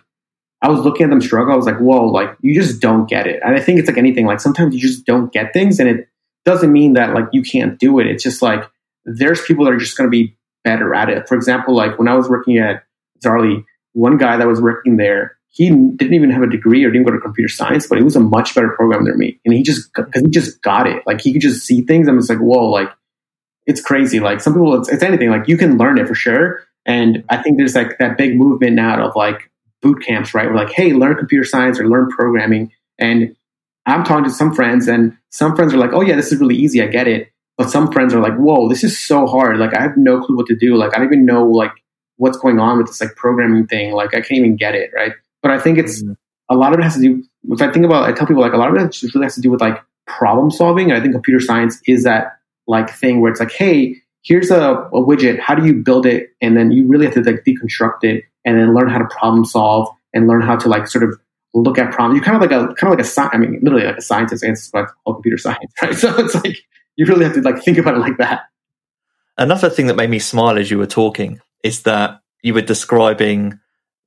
I 0.61 0.69
was 0.69 0.81
looking 0.81 1.05
at 1.05 1.09
them 1.09 1.21
struggle. 1.21 1.53
I 1.53 1.55
was 1.55 1.65
like, 1.65 1.79
whoa, 1.79 2.05
like 2.07 2.35
you 2.41 2.53
just 2.53 2.81
don't 2.81 3.09
get 3.09 3.27
it. 3.27 3.39
And 3.43 3.55
I 3.55 3.61
think 3.61 3.79
it's 3.79 3.87
like 3.87 3.97
anything, 3.97 4.25
like 4.25 4.41
sometimes 4.41 4.75
you 4.75 4.81
just 4.81 5.05
don't 5.05 5.31
get 5.31 5.53
things 5.53 5.79
and 5.79 5.87
it 5.87 6.09
doesn't 6.45 6.71
mean 6.71 6.93
that 6.93 7.13
like 7.13 7.25
you 7.31 7.41
can't 7.41 7.79
do 7.79 7.99
it. 7.99 8.07
It's 8.07 8.23
just 8.23 8.41
like 8.41 8.63
there's 9.05 9.41
people 9.41 9.65
that 9.65 9.73
are 9.73 9.77
just 9.77 9.97
going 9.97 10.07
to 10.07 10.11
be 10.11 10.35
better 10.63 10.93
at 10.93 11.09
it. 11.09 11.27
For 11.27 11.35
example, 11.35 11.75
like 11.75 11.97
when 11.97 12.07
I 12.07 12.15
was 12.15 12.29
working 12.29 12.57
at 12.57 12.83
Zaarly, 13.23 13.63
one 13.93 14.17
guy 14.17 14.37
that 14.37 14.47
was 14.47 14.61
working 14.61 14.97
there, 14.97 15.37
he 15.51 15.69
didn't 15.69 16.13
even 16.13 16.29
have 16.29 16.43
a 16.43 16.49
degree 16.49 16.83
or 16.83 16.91
didn't 16.91 17.07
go 17.07 17.11
to 17.11 17.19
computer 17.19 17.49
science, 17.49 17.87
but 17.87 17.97
he 17.97 18.03
was 18.03 18.15
a 18.15 18.19
much 18.19 18.55
better 18.55 18.69
programmer 18.69 19.09
than 19.09 19.19
me. 19.19 19.39
And 19.45 19.53
he 19.53 19.63
just, 19.63 19.89
hmm. 19.95 20.03
because 20.03 20.21
he 20.21 20.29
just 20.29 20.61
got 20.61 20.87
it. 20.87 21.03
Like 21.05 21.21
he 21.21 21.33
could 21.33 21.41
just 21.41 21.65
see 21.65 21.81
things. 21.81 22.07
I'm 22.07 22.17
just 22.17 22.29
like, 22.29 22.39
whoa, 22.39 22.69
like 22.69 22.89
it's 23.65 23.81
crazy. 23.81 24.19
Like 24.19 24.41
some 24.41 24.53
people, 24.53 24.75
it's, 24.79 24.89
it's 24.89 25.03
anything. 25.03 25.29
Like 25.29 25.47
you 25.47 25.57
can 25.57 25.77
learn 25.77 25.97
it 25.97 26.07
for 26.07 26.15
sure. 26.15 26.61
And 26.85 27.23
I 27.29 27.41
think 27.41 27.57
there's 27.57 27.75
like 27.75 27.97
that 27.99 28.17
big 28.17 28.35
movement 28.35 28.75
now 28.75 29.05
of 29.07 29.15
like 29.15 29.51
boot 29.81 30.03
camps, 30.05 30.33
right? 30.33 30.47
We're 30.47 30.55
like, 30.55 30.71
hey, 30.71 30.93
learn 30.93 31.17
computer 31.17 31.43
science 31.43 31.79
or 31.79 31.87
learn 31.87 32.09
programming. 32.09 32.71
And 32.97 33.35
I'm 33.85 34.03
talking 34.03 34.25
to 34.25 34.29
some 34.29 34.53
friends, 34.53 34.87
and 34.87 35.17
some 35.29 35.55
friends 35.55 35.73
are 35.73 35.77
like, 35.77 35.93
oh 35.93 36.01
yeah, 36.01 36.15
this 36.15 36.31
is 36.31 36.39
really 36.39 36.55
easy. 36.55 36.81
I 36.81 36.87
get 36.87 37.07
it. 37.07 37.31
But 37.57 37.69
some 37.69 37.91
friends 37.91 38.13
are 38.13 38.21
like, 38.21 38.35
whoa, 38.35 38.69
this 38.69 38.83
is 38.83 38.97
so 38.97 39.25
hard. 39.27 39.57
Like 39.57 39.75
I 39.75 39.81
have 39.81 39.97
no 39.97 40.21
clue 40.21 40.37
what 40.37 40.47
to 40.47 40.55
do. 40.55 40.75
Like 40.75 40.95
I 40.95 40.99
don't 40.99 41.07
even 41.07 41.25
know 41.25 41.45
like 41.45 41.71
what's 42.17 42.37
going 42.37 42.59
on 42.59 42.77
with 42.77 42.87
this 42.87 43.01
like 43.01 43.15
programming 43.15 43.67
thing. 43.67 43.93
Like 43.93 44.13
I 44.13 44.21
can't 44.21 44.39
even 44.39 44.55
get 44.55 44.75
it, 44.75 44.91
right? 44.95 45.13
But 45.41 45.51
I 45.51 45.59
think 45.59 45.77
it's 45.77 46.03
mm-hmm. 46.03 46.13
a 46.49 46.55
lot 46.55 46.73
of 46.73 46.79
it 46.79 46.83
has 46.83 46.95
to 46.95 47.01
do. 47.01 47.23
If 47.49 47.61
I 47.61 47.71
think 47.71 47.85
about, 47.85 48.03
I 48.03 48.13
tell 48.13 48.27
people 48.27 48.41
like 48.41 48.53
a 48.53 48.57
lot 48.57 48.69
of 48.69 48.75
it 48.75 48.91
just 48.91 49.15
really 49.15 49.25
has 49.25 49.35
to 49.35 49.41
do 49.41 49.51
with 49.51 49.61
like 49.61 49.81
problem 50.05 50.51
solving. 50.51 50.89
And 50.89 50.99
I 50.99 51.01
think 51.01 51.13
computer 51.13 51.39
science 51.39 51.79
is 51.87 52.03
that 52.03 52.37
like 52.67 52.89
thing 52.89 53.21
where 53.21 53.31
it's 53.31 53.39
like, 53.39 53.51
hey, 53.51 53.95
here's 54.23 54.51
a, 54.51 54.71
a 54.71 55.01
widget. 55.01 55.39
How 55.39 55.55
do 55.55 55.65
you 55.65 55.73
build 55.73 56.05
it? 56.05 56.29
And 56.41 56.57
then 56.57 56.71
you 56.71 56.87
really 56.87 57.05
have 57.05 57.15
to 57.15 57.21
like 57.21 57.43
deconstruct 57.45 58.03
it 58.03 58.25
and 58.45 58.57
then 58.59 58.73
learn 58.73 58.89
how 58.89 58.97
to 58.97 59.05
problem 59.05 59.45
solve 59.45 59.89
and 60.13 60.27
learn 60.27 60.41
how 60.41 60.55
to 60.57 60.67
like 60.67 60.87
sort 60.87 61.03
of 61.03 61.19
look 61.53 61.77
at 61.77 61.91
problems. 61.91 62.17
You're 62.17 62.25
kind 62.25 62.35
of 62.35 62.41
like 62.41 62.51
a 62.51 62.73
kind 62.75 62.91
of 62.93 62.97
like 62.97 63.05
a 63.05 63.07
sci- 63.07 63.29
I 63.31 63.37
mean, 63.37 63.59
literally 63.61 63.85
like 63.85 63.97
a 63.97 64.01
scientist. 64.01 64.43
It's 64.43 64.69
what 64.71 64.89
called 65.03 65.17
computer 65.17 65.37
science, 65.37 65.73
right? 65.81 65.95
So 65.95 66.15
it's 66.17 66.35
like 66.35 66.57
you 66.95 67.05
really 67.05 67.25
have 67.25 67.33
to 67.33 67.41
like 67.41 67.63
think 67.63 67.77
about 67.77 67.95
it 67.95 67.99
like 67.99 68.17
that. 68.17 68.41
Another 69.37 69.69
thing 69.69 69.87
that 69.87 69.95
made 69.95 70.09
me 70.09 70.19
smile 70.19 70.57
as 70.57 70.69
you 70.69 70.77
were 70.77 70.85
talking 70.85 71.39
is 71.63 71.83
that 71.83 72.21
you 72.41 72.53
were 72.53 72.61
describing 72.61 73.59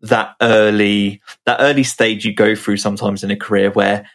that 0.02 0.34
early 0.40 1.22
that 1.46 1.60
early 1.60 1.84
stage 1.84 2.24
you 2.24 2.34
go 2.34 2.54
through 2.54 2.76
sometimes 2.76 3.22
in 3.22 3.30
a 3.30 3.36
career 3.36 3.70
where 3.70 4.08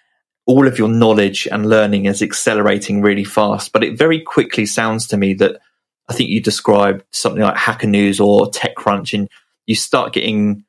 all 0.45 0.67
of 0.67 0.77
your 0.77 0.87
knowledge 0.87 1.47
and 1.51 1.69
learning 1.69 2.05
is 2.05 2.21
accelerating 2.21 3.01
really 3.01 3.25
fast. 3.25 3.73
But 3.73 3.83
it 3.83 3.97
very 3.97 4.21
quickly 4.21 4.65
sounds 4.65 5.07
to 5.07 5.17
me 5.17 5.33
that 5.35 5.59
i 6.09 6.13
think 6.13 6.29
you 6.29 6.41
described 6.41 7.03
something 7.11 7.41
like 7.41 7.57
hacker 7.57 7.87
news 7.87 8.19
or 8.19 8.49
techcrunch 8.49 9.13
and 9.13 9.29
you 9.65 9.75
start 9.75 10.13
getting 10.13 10.63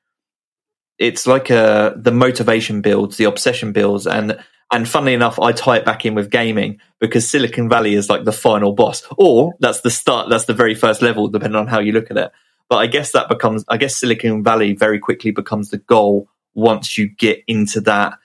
it's 0.99 1.29
like 1.29 1.49
a 1.51 1.57
uh, 1.57 1.95
the 1.97 2.11
motivation 2.11 2.81
builds 2.81 3.17
the 3.17 3.25
obsession 3.25 3.73
builds. 3.73 4.07
And 4.07 4.39
and 4.71 4.89
funnily 4.89 5.15
enough 5.15 5.39
i 5.39 5.53
tie 5.53 5.79
it 5.79 5.85
back 5.85 6.05
in 6.05 6.15
with 6.15 6.31
gaming 6.31 6.81
because 7.01 7.29
silicon 7.29 7.69
valley 7.69 7.95
is 7.95 8.11
like 8.11 8.25
the 8.25 8.33
final 8.33 8.73
boss 8.73 9.03
or 9.17 9.55
that's 9.61 9.81
the 9.81 9.91
start 9.91 10.29
that's 10.29 10.45
the 10.45 10.55
very 10.55 10.75
first 10.75 11.03
level 11.03 11.29
depending 11.29 11.59
on 11.59 11.67
how 11.67 11.79
you 11.79 11.93
look 11.93 12.11
at 12.11 12.19
it 12.19 12.33
but 12.69 12.77
I 12.77 12.87
guess 12.87 13.13
that 13.13 13.29
becomes, 13.29 13.65
I 13.69 13.77
guess 13.77 13.97
Silicon 13.97 14.43
Valley 14.45 14.75
very 14.75 14.99
quickly 14.99 15.31
becomes 15.31 15.71
the 15.71 15.79
goal 15.79 16.29
once 16.55 16.99
you 16.99 17.09
get 17.09 17.43
into 17.47 17.81
that 17.83 18.19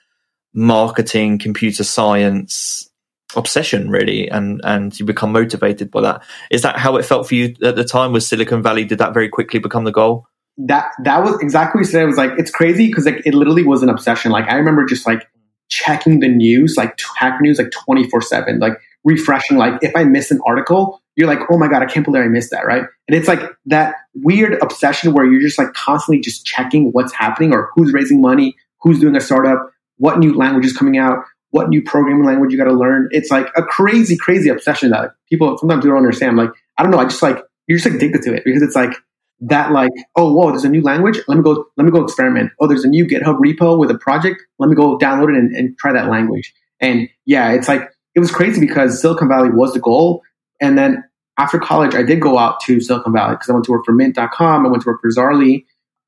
marketing, 0.52 1.38
computer 1.38 1.84
science 1.84 2.90
obsession 3.36 3.90
really 3.90 4.28
and 4.28 4.60
and 4.62 4.98
you 4.98 5.04
become 5.04 5.32
motivated 5.32 5.90
by 5.90 6.00
that. 6.00 6.22
Is 6.50 6.62
that 6.62 6.78
how 6.78 6.96
it 6.96 7.04
felt 7.04 7.28
for 7.28 7.34
you 7.34 7.54
at 7.62 7.76
the 7.76 7.84
time? 7.84 8.12
Was 8.12 8.26
silicon 8.26 8.62
valley 8.62 8.84
did 8.84 8.98
that 8.98 9.14
very 9.14 9.28
quickly 9.28 9.58
become 9.58 9.84
the 9.84 9.92
goal? 9.92 10.26
That 10.56 10.86
that 11.02 11.22
was 11.24 11.40
exactly 11.40 11.80
what 11.80 11.86
you 11.86 11.90
said. 11.90 12.02
It 12.02 12.06
was 12.06 12.16
like 12.16 12.32
it's 12.38 12.50
crazy 12.50 12.86
because 12.88 13.06
like 13.06 13.26
it 13.26 13.34
literally 13.34 13.64
was 13.64 13.82
an 13.82 13.88
obsession. 13.88 14.30
Like 14.30 14.48
i 14.48 14.54
remember 14.54 14.84
just 14.84 15.06
like 15.06 15.26
checking 15.68 16.20
the 16.20 16.28
news 16.28 16.76
like 16.76 17.00
hacker 17.16 17.40
news 17.40 17.58
like 17.58 17.70
24 17.70 18.20
7 18.20 18.58
like 18.58 18.78
refreshing 19.04 19.56
like 19.56 19.74
if 19.82 19.94
i 19.94 20.04
miss 20.04 20.30
an 20.30 20.40
article 20.46 21.02
you're 21.16 21.28
like, 21.28 21.40
oh 21.50 21.58
my 21.58 21.68
God, 21.68 21.82
I 21.82 21.86
can't 21.86 22.04
believe 22.04 22.24
I 22.24 22.28
missed 22.28 22.50
that, 22.50 22.66
right? 22.66 22.82
And 23.08 23.16
it's 23.16 23.28
like 23.28 23.40
that 23.66 23.96
weird 24.14 24.60
obsession 24.62 25.12
where 25.12 25.24
you're 25.24 25.40
just 25.40 25.58
like 25.58 25.72
constantly 25.72 26.20
just 26.20 26.44
checking 26.44 26.90
what's 26.90 27.12
happening 27.12 27.52
or 27.52 27.70
who's 27.74 27.92
raising 27.92 28.20
money, 28.20 28.56
who's 28.80 28.98
doing 28.98 29.16
a 29.16 29.20
startup, 29.20 29.70
what 29.96 30.18
new 30.18 30.34
language 30.34 30.66
is 30.66 30.76
coming 30.76 30.98
out, 30.98 31.18
what 31.50 31.68
new 31.68 31.82
programming 31.82 32.24
language 32.24 32.50
you 32.50 32.58
got 32.58 32.64
to 32.64 32.72
learn. 32.72 33.08
It's 33.12 33.30
like 33.30 33.46
a 33.56 33.62
crazy, 33.62 34.16
crazy 34.16 34.48
obsession 34.48 34.90
that 34.90 35.12
people 35.28 35.56
sometimes 35.58 35.84
don't 35.84 35.96
understand. 35.96 36.36
Like, 36.36 36.50
I 36.76 36.82
don't 36.82 36.90
know, 36.90 36.98
I 36.98 37.04
just 37.04 37.22
like, 37.22 37.38
you're 37.68 37.78
just 37.78 37.94
addicted 37.94 38.22
to 38.22 38.34
it 38.34 38.42
because 38.44 38.62
it's 38.62 38.74
like 38.74 38.92
that 39.40 39.70
like, 39.70 39.92
oh, 40.16 40.32
whoa, 40.34 40.50
there's 40.50 40.64
a 40.64 40.68
new 40.68 40.82
language. 40.82 41.20
Let 41.28 41.36
me 41.36 41.44
go, 41.44 41.66
let 41.76 41.84
me 41.84 41.92
go 41.92 42.02
experiment. 42.02 42.50
Oh, 42.60 42.66
there's 42.66 42.84
a 42.84 42.88
new 42.88 43.06
GitHub 43.06 43.38
repo 43.38 43.78
with 43.78 43.90
a 43.90 43.98
project. 43.98 44.42
Let 44.58 44.68
me 44.68 44.74
go 44.74 44.98
download 44.98 45.30
it 45.30 45.38
and, 45.38 45.54
and 45.54 45.78
try 45.78 45.92
that 45.92 46.08
language. 46.08 46.52
And 46.80 47.08
yeah, 47.24 47.52
it's 47.52 47.68
like 47.68 47.88
it 48.14 48.20
was 48.20 48.30
crazy 48.30 48.60
because 48.60 49.00
Silicon 49.00 49.28
Valley 49.28 49.50
was 49.50 49.72
the 49.72 49.80
goal. 49.80 50.22
And 50.60 50.78
then 50.78 51.04
after 51.38 51.58
college, 51.58 51.94
I 51.94 52.02
did 52.02 52.20
go 52.20 52.38
out 52.38 52.60
to 52.60 52.80
Silicon 52.80 53.12
Valley 53.12 53.34
because 53.34 53.50
I 53.50 53.52
went 53.52 53.64
to 53.66 53.72
work 53.72 53.84
for 53.84 53.92
Mint.com. 53.92 54.66
I 54.66 54.68
went 54.68 54.82
to 54.82 54.88
work 54.88 55.00
for 55.00 55.10
Zaarly, 55.10 55.64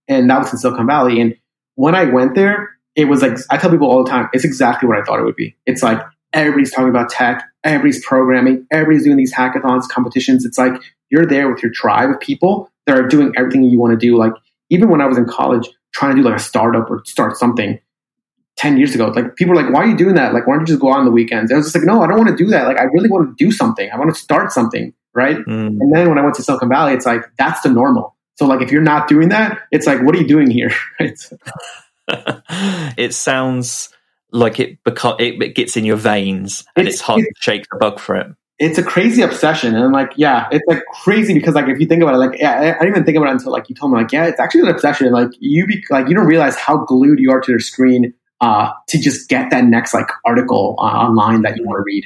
and 0.09 0.31
that 0.31 0.39
was 0.39 0.53
in 0.53 0.59
Silicon 0.59 0.87
Valley. 0.87 1.21
And 1.21 1.35
when 1.75 1.95
I 1.95 2.05
went 2.05 2.35
there, 2.35 2.71
it 2.95 3.07
was 3.07 3.23
like 3.23 3.39
I 3.51 3.59
tell 3.59 3.71
people 3.71 3.91
all 3.91 4.05
the 4.05 4.11
time, 4.11 4.29
it's 4.33 4.45
exactly 4.45 4.89
what 4.89 4.99
I 4.99 5.03
thought 5.03 5.19
it 5.19 5.25
would 5.25 5.37
be. 5.37 5.57
It's 5.67 5.83
like 5.83 6.01
everybody's 6.33 6.73
talking 6.73 6.89
about 6.89 7.11
tech, 7.11 7.45
everybody's 7.65 8.05
programming, 8.05 8.67
everybody's 8.71 9.05
doing 9.05 9.17
these 9.17 9.35
hackathons, 9.35 9.89
competitions. 9.89 10.45
It's 10.45 10.59
like 10.59 10.81
you're 11.11 11.27
there 11.27 11.53
with 11.53 11.63
your 11.63 11.73
tribe 11.73 12.11
of 12.11 12.21
people 12.21 12.71
that 12.87 12.97
are 12.97 13.07
doing 13.07 13.33
everything 13.37 13.65
you 13.65 13.79
want 13.79 13.93
to 13.93 13.99
do. 13.99 14.17
Like 14.17 14.33
even 14.71 14.89
when 14.89 15.01
I 15.01 15.07
was 15.07 15.19
in 15.19 15.27
college, 15.27 15.69
trying 15.93 16.17
to 16.17 16.23
do 16.23 16.29
like 16.29 16.39
a 16.39 16.43
startup 16.43 16.91
or 16.91 17.03
start 17.05 17.37
something, 17.37 17.79
10 18.57 18.79
years 18.79 18.95
ago. 18.95 19.09
Like 19.09 19.37
people 19.37 19.55
were 19.55 19.63
like, 19.63 19.73
why 19.73 19.83
are 19.83 19.87
you 19.87 19.97
doing 19.97 20.15
that? 20.15 20.33
Like, 20.33 20.47
why 20.47 20.55
don't 20.55 20.63
you 20.63 20.67
just 20.67 20.81
go 20.81 20.93
out 20.93 20.99
on 20.99 21.05
the 21.05 21.11
weekends? 21.11 21.51
And 21.51 21.57
I 21.57 21.59
was 21.59 21.67
just 21.67 21.77
like, 21.77 21.85
no, 21.85 22.03
I 22.03 22.07
don't 22.07 22.17
want 22.17 22.31
to 22.31 22.37
do 22.37 22.51
that. 22.51 22.67
Like, 22.67 22.79
I 22.79 22.85
really 22.85 23.09
want 23.09 23.37
to 23.37 23.45
do 23.45 23.53
something. 23.53 23.91
I 23.91 23.99
want 23.99 24.15
to 24.15 24.21
start 24.21 24.53
something. 24.53 24.93
Right. 25.15 25.37
Mm. 25.37 25.79
And 25.81 25.95
then 25.95 26.09
when 26.09 26.19
I 26.19 26.23
went 26.23 26.35
to 26.37 26.43
Silicon 26.43 26.69
Valley, 26.69 26.93
it's 26.93 27.07
like, 27.07 27.23
that's 27.39 27.61
the 27.63 27.71
normal. 27.71 28.17
So 28.37 28.47
like, 28.47 28.61
if 28.61 28.71
you're 28.71 28.83
not 28.83 29.09
doing 29.09 29.31
that, 29.31 29.61
it's 29.71 29.87
like, 29.87 30.03
what 30.03 30.15
are 30.15 30.19
you 30.19 30.29
doing 30.29 30.51
here? 30.51 30.71
it 32.97 33.15
sounds 33.15 33.91
like 34.31 34.61
it, 34.61 34.83
beca- 34.85 35.21
it, 35.21 35.43
it 35.43 35.55
gets 35.55 35.77
in 35.77 35.85
your 35.85 35.97
veins 35.97 36.65
and 36.77 36.87
it's, 36.87 36.97
it's 36.97 37.03
hard 37.03 37.21
it's, 37.21 37.29
to 37.29 37.43
shake 37.43 37.67
the 37.71 37.79
bug 37.79 37.99
for 37.99 38.17
it. 38.17 38.27
It's 38.59 38.79
a 38.79 38.83
crazy 38.83 39.23
obsession. 39.23 39.75
And 39.75 39.85
I'm 39.85 39.93
like, 39.93 40.13
yeah, 40.17 40.49
it's 40.51 40.65
like 40.67 40.83
crazy 41.03 41.35
because 41.35 41.55
like, 41.55 41.69
if 41.69 41.79
you 41.79 41.87
think 41.87 42.03
about 42.03 42.15
it, 42.15 42.19
like, 42.19 42.39
yeah, 42.39 42.53
I, 42.53 42.69
I 42.69 42.79
didn't 42.79 42.89
even 42.89 43.05
think 43.05 43.17
about 43.17 43.29
it 43.29 43.33
until 43.33 43.53
like 43.53 43.69
you 43.69 43.75
told 43.75 43.93
me 43.93 43.99
like, 43.99 44.13
yeah, 44.13 44.27
it's 44.27 44.41
actually 44.41 44.63
an 44.63 44.69
obsession. 44.69 45.11
Like 45.13 45.31
you 45.41 45.67
be 45.67 45.85
like, 45.91 46.09
you 46.09 46.15
don't 46.15 46.27
realize 46.27 46.57
how 46.57 46.79
glued 46.79 47.19
you 47.19 47.31
are 47.31 47.41
to 47.41 47.53
your 47.53 47.61
screen 47.61 48.15
uh, 48.41 48.71
to 48.89 48.99
just 48.99 49.29
get 49.29 49.51
that 49.51 49.65
next 49.65 49.95
like 49.95 50.09
article 50.25 50.77
uh, 50.79 50.83
online 50.83 51.43
that 51.43 51.57
you 51.57 51.65
want 51.65 51.79
to 51.79 51.83
read. 51.85 52.05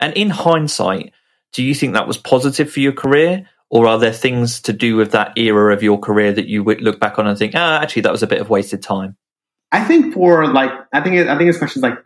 And 0.00 0.12
in 0.14 0.30
hindsight, 0.30 1.12
do 1.52 1.62
you 1.62 1.74
think 1.74 1.94
that 1.94 2.06
was 2.06 2.18
positive 2.18 2.70
for 2.70 2.80
your 2.80 2.92
career, 2.92 3.48
or 3.70 3.86
are 3.86 3.98
there 3.98 4.12
things 4.12 4.60
to 4.62 4.72
do 4.72 4.96
with 4.96 5.12
that 5.12 5.36
era 5.36 5.72
of 5.72 5.82
your 5.82 5.98
career 5.98 6.32
that 6.32 6.46
you 6.46 6.62
would 6.62 6.80
look 6.80 7.00
back 7.00 7.18
on 7.18 7.26
and 7.26 7.38
think, 7.38 7.52
ah, 7.54 7.80
actually, 7.80 8.02
that 8.02 8.12
was 8.12 8.22
a 8.22 8.26
bit 8.26 8.40
of 8.40 8.50
wasted 8.50 8.82
time? 8.82 9.16
I 9.72 9.82
think 9.82 10.14
for 10.14 10.46
like, 10.52 10.70
I 10.92 11.00
think 11.00 11.16
it, 11.16 11.28
I 11.28 11.36
think 11.36 11.48
it's 11.48 11.58
questions 11.58 11.82
like 11.82 11.98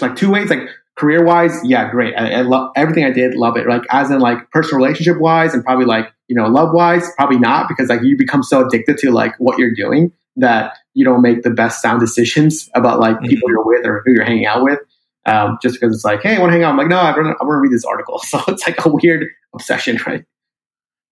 like 0.00 0.16
two 0.16 0.30
ways. 0.30 0.50
Like 0.50 0.68
career 0.96 1.24
wise, 1.24 1.58
yeah, 1.64 1.90
great. 1.90 2.14
I, 2.16 2.32
I 2.32 2.40
love 2.42 2.72
everything 2.76 3.04
I 3.04 3.10
did, 3.10 3.34
love 3.34 3.56
it. 3.56 3.66
Like 3.66 3.82
as 3.90 4.10
in 4.10 4.18
like 4.18 4.50
personal 4.50 4.84
relationship 4.84 5.20
wise, 5.20 5.54
and 5.54 5.64
probably 5.64 5.86
like 5.86 6.12
you 6.26 6.36
know 6.36 6.48
love 6.48 6.74
wise, 6.74 7.08
probably 7.16 7.38
not 7.38 7.68
because 7.68 7.88
like 7.88 8.02
you 8.02 8.16
become 8.18 8.42
so 8.42 8.66
addicted 8.66 8.98
to 8.98 9.10
like 9.10 9.34
what 9.38 9.58
you're 9.58 9.74
doing 9.74 10.12
that 10.38 10.74
you 10.94 11.04
don't 11.04 11.22
make 11.22 11.42
the 11.42 11.50
best 11.50 11.82
sound 11.82 12.00
decisions 12.00 12.70
about 12.74 13.00
like 13.00 13.16
mm-hmm. 13.16 13.26
people 13.26 13.50
you're 13.50 13.64
with 13.64 13.86
or 13.86 14.02
who 14.04 14.12
you're 14.12 14.24
hanging 14.24 14.46
out 14.46 14.62
with. 14.62 14.78
Um, 15.26 15.58
just 15.60 15.78
because 15.78 15.94
it's 15.94 16.04
like, 16.04 16.22
hey, 16.22 16.36
I 16.36 16.40
want 16.40 16.50
to 16.50 16.54
hang 16.54 16.64
out. 16.64 16.70
I'm 16.70 16.78
like, 16.78 16.88
no, 16.88 16.96
I 16.96 17.12
want 17.12 17.38
to 17.38 17.56
read 17.56 17.72
this 17.72 17.84
article. 17.84 18.18
So 18.24 18.40
it's 18.48 18.66
like 18.66 18.82
a 18.84 18.88
weird 18.88 19.26
obsession, 19.54 19.98
right? 20.06 20.24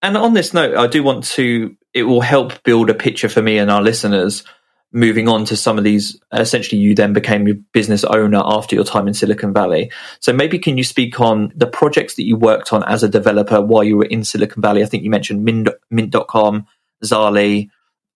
And 0.01 0.17
on 0.17 0.33
this 0.33 0.53
note, 0.53 0.75
I 0.75 0.87
do 0.87 1.03
want 1.03 1.25
to, 1.25 1.75
it 1.93 2.03
will 2.03 2.21
help 2.21 2.63
build 2.63 2.89
a 2.89 2.95
picture 2.95 3.29
for 3.29 3.41
me 3.41 3.57
and 3.57 3.69
our 3.69 3.81
listeners 3.81 4.43
moving 4.91 5.27
on 5.27 5.45
to 5.45 5.55
some 5.55 5.77
of 5.77 5.83
these. 5.83 6.19
Essentially, 6.31 6.81
you 6.81 6.95
then 6.95 7.13
became 7.13 7.47
a 7.47 7.53
business 7.53 8.03
owner 8.03 8.41
after 8.43 8.75
your 8.75 8.85
time 8.85 9.07
in 9.07 9.13
Silicon 9.13 9.53
Valley. 9.53 9.91
So 10.19 10.33
maybe 10.33 10.57
can 10.59 10.77
you 10.77 10.83
speak 10.83 11.19
on 11.19 11.51
the 11.55 11.67
projects 11.67 12.15
that 12.15 12.23
you 12.23 12.35
worked 12.35 12.73
on 12.73 12.83
as 12.83 13.03
a 13.03 13.09
developer 13.09 13.61
while 13.61 13.83
you 13.83 13.97
were 13.97 14.05
in 14.05 14.23
Silicon 14.23 14.61
Valley? 14.61 14.81
I 14.81 14.85
think 14.85 15.03
you 15.03 15.09
mentioned 15.09 15.43
Mint, 15.43 15.69
Mint.com, 15.91 16.65
Zaarly, 17.03 17.69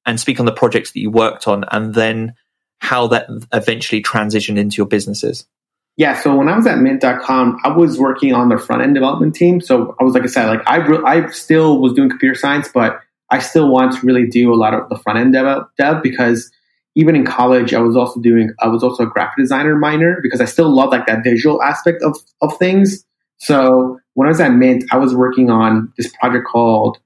and 0.05 0.19
speak 0.19 0.39
on 0.39 0.45
the 0.45 0.51
projects 0.51 0.91
that 0.91 0.99
you 0.99 1.09
worked 1.09 1.47
on 1.47 1.65
and 1.71 1.93
then 1.93 2.35
how 2.79 3.07
that 3.07 3.27
eventually 3.53 4.01
transitioned 4.01 4.57
into 4.57 4.77
your 4.77 4.87
businesses. 4.87 5.45
Yeah, 5.97 6.19
so 6.19 6.35
when 6.35 6.47
I 6.47 6.55
was 6.55 6.65
at 6.65 6.79
mint.com, 6.79 7.59
I 7.63 7.69
was 7.69 7.99
working 7.99 8.33
on 8.33 8.49
the 8.49 8.57
front 8.57 8.81
end 8.81 8.95
development 8.95 9.35
team. 9.35 9.61
So 9.61 9.95
I 9.99 10.03
was, 10.03 10.13
like 10.13 10.23
I 10.23 10.27
said, 10.27 10.47
like 10.47 10.67
I, 10.67 10.77
re- 10.77 11.03
I 11.05 11.29
still 11.29 11.79
was 11.79 11.93
doing 11.93 12.09
computer 12.09 12.33
science, 12.33 12.69
but 12.73 12.99
I 13.29 13.39
still 13.39 13.69
wanted 13.69 13.99
to 13.99 14.05
really 14.05 14.27
do 14.27 14.53
a 14.53 14.55
lot 14.55 14.73
of 14.73 14.89
the 14.89 14.97
front 14.97 15.19
end 15.19 15.33
dev, 15.33 15.63
dev 15.77 16.01
because 16.01 16.51
even 16.95 17.15
in 17.15 17.25
college, 17.25 17.73
I 17.73 17.79
was 17.79 17.95
also 17.95 18.19
doing, 18.19 18.53
I 18.59 18.67
was 18.67 18.83
also 18.83 19.03
a 19.03 19.05
graphic 19.07 19.37
designer 19.37 19.75
minor 19.75 20.19
because 20.21 20.41
I 20.41 20.45
still 20.45 20.73
love 20.73 20.91
like 20.91 21.05
that 21.05 21.23
visual 21.23 21.61
aspect 21.61 22.01
of, 22.01 22.17
of 22.41 22.57
things. 22.57 23.05
So 23.37 23.99
when 24.13 24.27
I 24.27 24.31
was 24.31 24.41
at 24.41 24.53
Mint, 24.53 24.85
I 24.91 24.97
was 24.97 25.15
working 25.15 25.49
on 25.49 25.93
this 25.97 26.11
project 26.19 26.47
called 26.47 26.99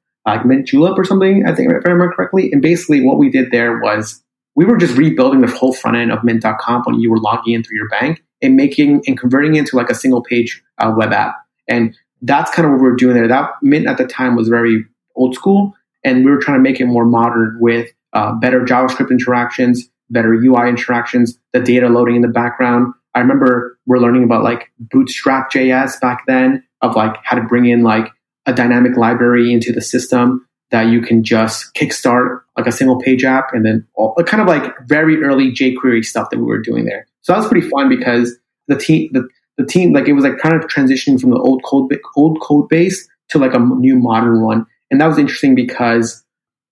Mint 0.46 0.68
Julep 0.68 0.98
or 0.98 1.04
something, 1.04 1.44
I 1.48 1.54
think, 1.54 1.72
if 1.72 1.86
I 1.86 1.90
remember 1.90 2.14
correctly. 2.14 2.52
And 2.52 2.62
basically, 2.62 3.06
what 3.06 3.18
we 3.18 3.30
did 3.30 3.52
there 3.52 3.80
was 3.80 4.24
we 4.56 4.66
were 4.66 4.78
just 4.78 4.98
rebuilding 4.98 5.42
the 5.42 5.48
whole 5.48 5.74
front 5.74 5.98
end 5.98 6.12
of 6.12 6.24
Mint.com 6.24 6.84
when 6.86 7.00
you 7.00 7.12
were 7.12 7.20
logging 7.20 7.54
in 7.54 7.64
through 7.64 7.78
your 7.78 7.90
bank 7.90 8.24
and 8.42 8.56
making 8.56 9.04
and 9.06 9.20
converting 9.20 9.56
it 9.56 9.60
into 9.60 9.76
like 9.76 9.90
a 9.90 9.96
single 9.96 10.24
page 10.24 10.64
uh, 10.80 10.94
web 10.96 11.12
app. 11.14 11.36
And 11.68 11.96
that's 12.22 12.52
kind 12.52 12.66
of 12.66 12.72
what 12.72 12.82
we 12.82 12.90
were 12.90 12.96
doing 12.96 13.16
there. 13.16 13.28
That 13.28 13.52
Mint 13.62 13.88
at 13.88 13.98
the 13.98 14.08
time 14.08 14.36
was 14.36 14.48
very 14.48 14.84
old 15.16 15.36
school, 15.36 15.74
and 16.04 16.26
we 16.26 16.32
were 16.32 16.40
trying 16.40 16.58
to 16.58 16.64
make 16.64 16.80
it 16.80 16.86
more 16.86 17.06
modern 17.06 17.58
with 17.60 17.90
uh, 18.14 18.34
better 18.34 18.62
JavaScript 18.62 19.12
interactions, 19.12 19.90
better 20.10 20.34
UI 20.34 20.70
interactions, 20.70 21.38
the 21.54 21.60
data 21.60 21.88
loading 21.88 22.16
in 22.16 22.22
the 22.22 22.28
background. 22.28 22.94
I 23.14 23.20
remember 23.20 23.78
we're 23.86 24.00
learning 24.00 24.24
about 24.24 24.44
like 24.44 24.72
Bootstrap 24.80 25.52
JS 25.52 26.00
back 26.02 26.24
then 26.28 26.64
of 26.82 26.96
like 26.96 27.16
how 27.24 27.36
to 27.36 27.44
bring 27.44 27.66
in 27.66 27.84
like 27.84 28.10
a 28.46 28.54
dynamic 28.54 28.98
library 28.98 29.52
into 29.52 29.72
the 29.72 29.82
system 29.82 30.48
that 30.72 30.88
you 30.88 31.02
can 31.02 31.24
just 31.24 31.74
kickstart 31.76 32.42
like 32.58 32.68
a 32.68 32.72
single 32.72 33.00
page 33.00 33.24
app 33.24 33.54
and 33.54 33.66
then 33.66 33.86
all, 33.96 34.16
uh, 34.18 34.24
kind 34.24 34.42
of 34.42 34.48
like 34.48 34.74
very 34.88 35.24
early 35.24 35.52
jQuery 35.52 36.04
stuff 36.04 36.30
that 36.30 36.40
we 36.40 36.46
were 36.46 36.62
doing 36.62 36.86
there. 36.86 37.08
So 37.22 37.34
that 37.34 37.40
was 37.40 37.48
pretty 37.48 37.70
fun 37.70 37.90
because 37.90 38.36
the 38.68 38.76
team, 38.76 39.10
the, 39.14 39.28
the 39.58 39.66
team, 39.66 39.94
like 39.94 40.08
it 40.08 40.14
was 40.14 40.24
like 40.24 40.38
kind 40.38 40.56
of 40.56 40.68
transitioning 40.70 41.20
from 41.20 41.32
the 41.32 41.38
old 41.38 41.64
code, 41.64 41.98
old 42.16 42.42
code 42.42 42.68
base 42.70 43.08
to 43.30 43.38
like 43.38 43.54
a 43.54 43.60
new 43.60 43.98
modern 43.98 44.42
one. 44.42 44.66
And 44.92 45.02
that 45.02 45.08
was 45.08 45.18
interesting 45.18 45.56
because 45.56 46.24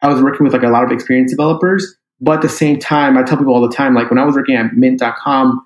I 0.01 0.07
was 0.09 0.21
working 0.21 0.43
with 0.43 0.53
like 0.53 0.63
a 0.63 0.69
lot 0.69 0.83
of 0.83 0.91
experienced 0.91 1.31
developers, 1.31 1.95
but 2.19 2.33
at 2.37 2.41
the 2.41 2.49
same 2.49 2.79
time, 2.79 3.17
I 3.17 3.23
tell 3.23 3.37
people 3.37 3.53
all 3.53 3.67
the 3.67 3.75
time, 3.75 3.93
like 3.93 4.09
when 4.09 4.19
I 4.19 4.25
was 4.25 4.35
working 4.35 4.55
at 4.55 4.73
mint.com, 4.73 5.65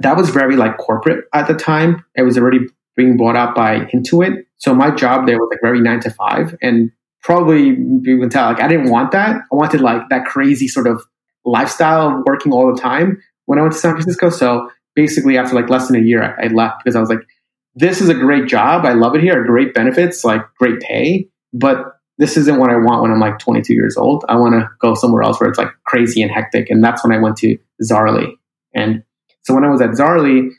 that 0.00 0.16
was 0.16 0.30
very 0.30 0.56
like 0.56 0.78
corporate 0.78 1.26
at 1.34 1.46
the 1.46 1.54
time. 1.54 2.04
It 2.14 2.22
was 2.22 2.38
already 2.38 2.60
being 2.96 3.16
bought 3.16 3.36
out 3.36 3.54
by 3.54 3.80
Intuit. 3.94 4.44
So 4.60 4.74
my 4.74 4.90
job 4.90 5.26
there 5.26 5.38
was 5.38 5.48
like 5.50 5.60
very 5.62 5.80
nine 5.80 6.00
to 6.00 6.10
five, 6.10 6.56
and 6.62 6.90
probably 7.22 7.76
you 8.02 8.18
can 8.18 8.30
tell 8.30 8.46
like 8.46 8.60
I 8.60 8.68
didn't 8.68 8.90
want 8.90 9.12
that. 9.12 9.36
I 9.52 9.54
wanted 9.54 9.80
like 9.80 10.08
that 10.10 10.26
crazy 10.26 10.68
sort 10.68 10.86
of 10.86 11.02
lifestyle 11.44 12.08
of 12.08 12.22
working 12.26 12.52
all 12.52 12.72
the 12.72 12.80
time 12.80 13.20
when 13.46 13.58
I 13.58 13.62
went 13.62 13.74
to 13.74 13.80
San 13.80 13.92
Francisco. 13.92 14.30
So 14.30 14.70
basically, 14.94 15.36
after 15.38 15.54
like 15.54 15.68
less 15.68 15.88
than 15.88 15.96
a 15.96 16.04
year, 16.04 16.22
I, 16.22 16.44
I 16.44 16.48
left 16.48 16.84
because 16.84 16.94
I 16.94 17.00
was 17.00 17.08
like, 17.08 17.26
this 17.74 18.00
is 18.00 18.08
a 18.08 18.14
great 18.14 18.46
job. 18.46 18.84
I 18.84 18.92
love 18.92 19.14
it 19.14 19.22
here. 19.22 19.42
Great 19.44 19.74
benefits, 19.74 20.24
like 20.24 20.42
great 20.58 20.80
pay, 20.80 21.28
but 21.52 21.96
this 22.18 22.36
isn't 22.36 22.58
what 22.58 22.70
I 22.70 22.76
want 22.76 23.00
when 23.00 23.10
I'm 23.10 23.18
like 23.18 23.38
22 23.38 23.72
years 23.72 23.96
old. 23.96 24.26
I 24.28 24.36
want 24.36 24.54
to 24.54 24.68
go 24.78 24.94
somewhere 24.94 25.22
else 25.22 25.40
where 25.40 25.48
it's 25.48 25.58
like 25.58 25.70
crazy 25.84 26.20
and 26.20 26.30
hectic. 26.30 26.68
And 26.68 26.84
that's 26.84 27.02
when 27.02 27.14
I 27.14 27.18
went 27.18 27.38
to 27.38 27.56
Zaarly. 27.82 28.32
And 28.74 29.02
so 29.42 29.54
when 29.54 29.64
I 29.64 29.70
was 29.70 29.80
at 29.80 29.90
Zaarly, 29.90 30.50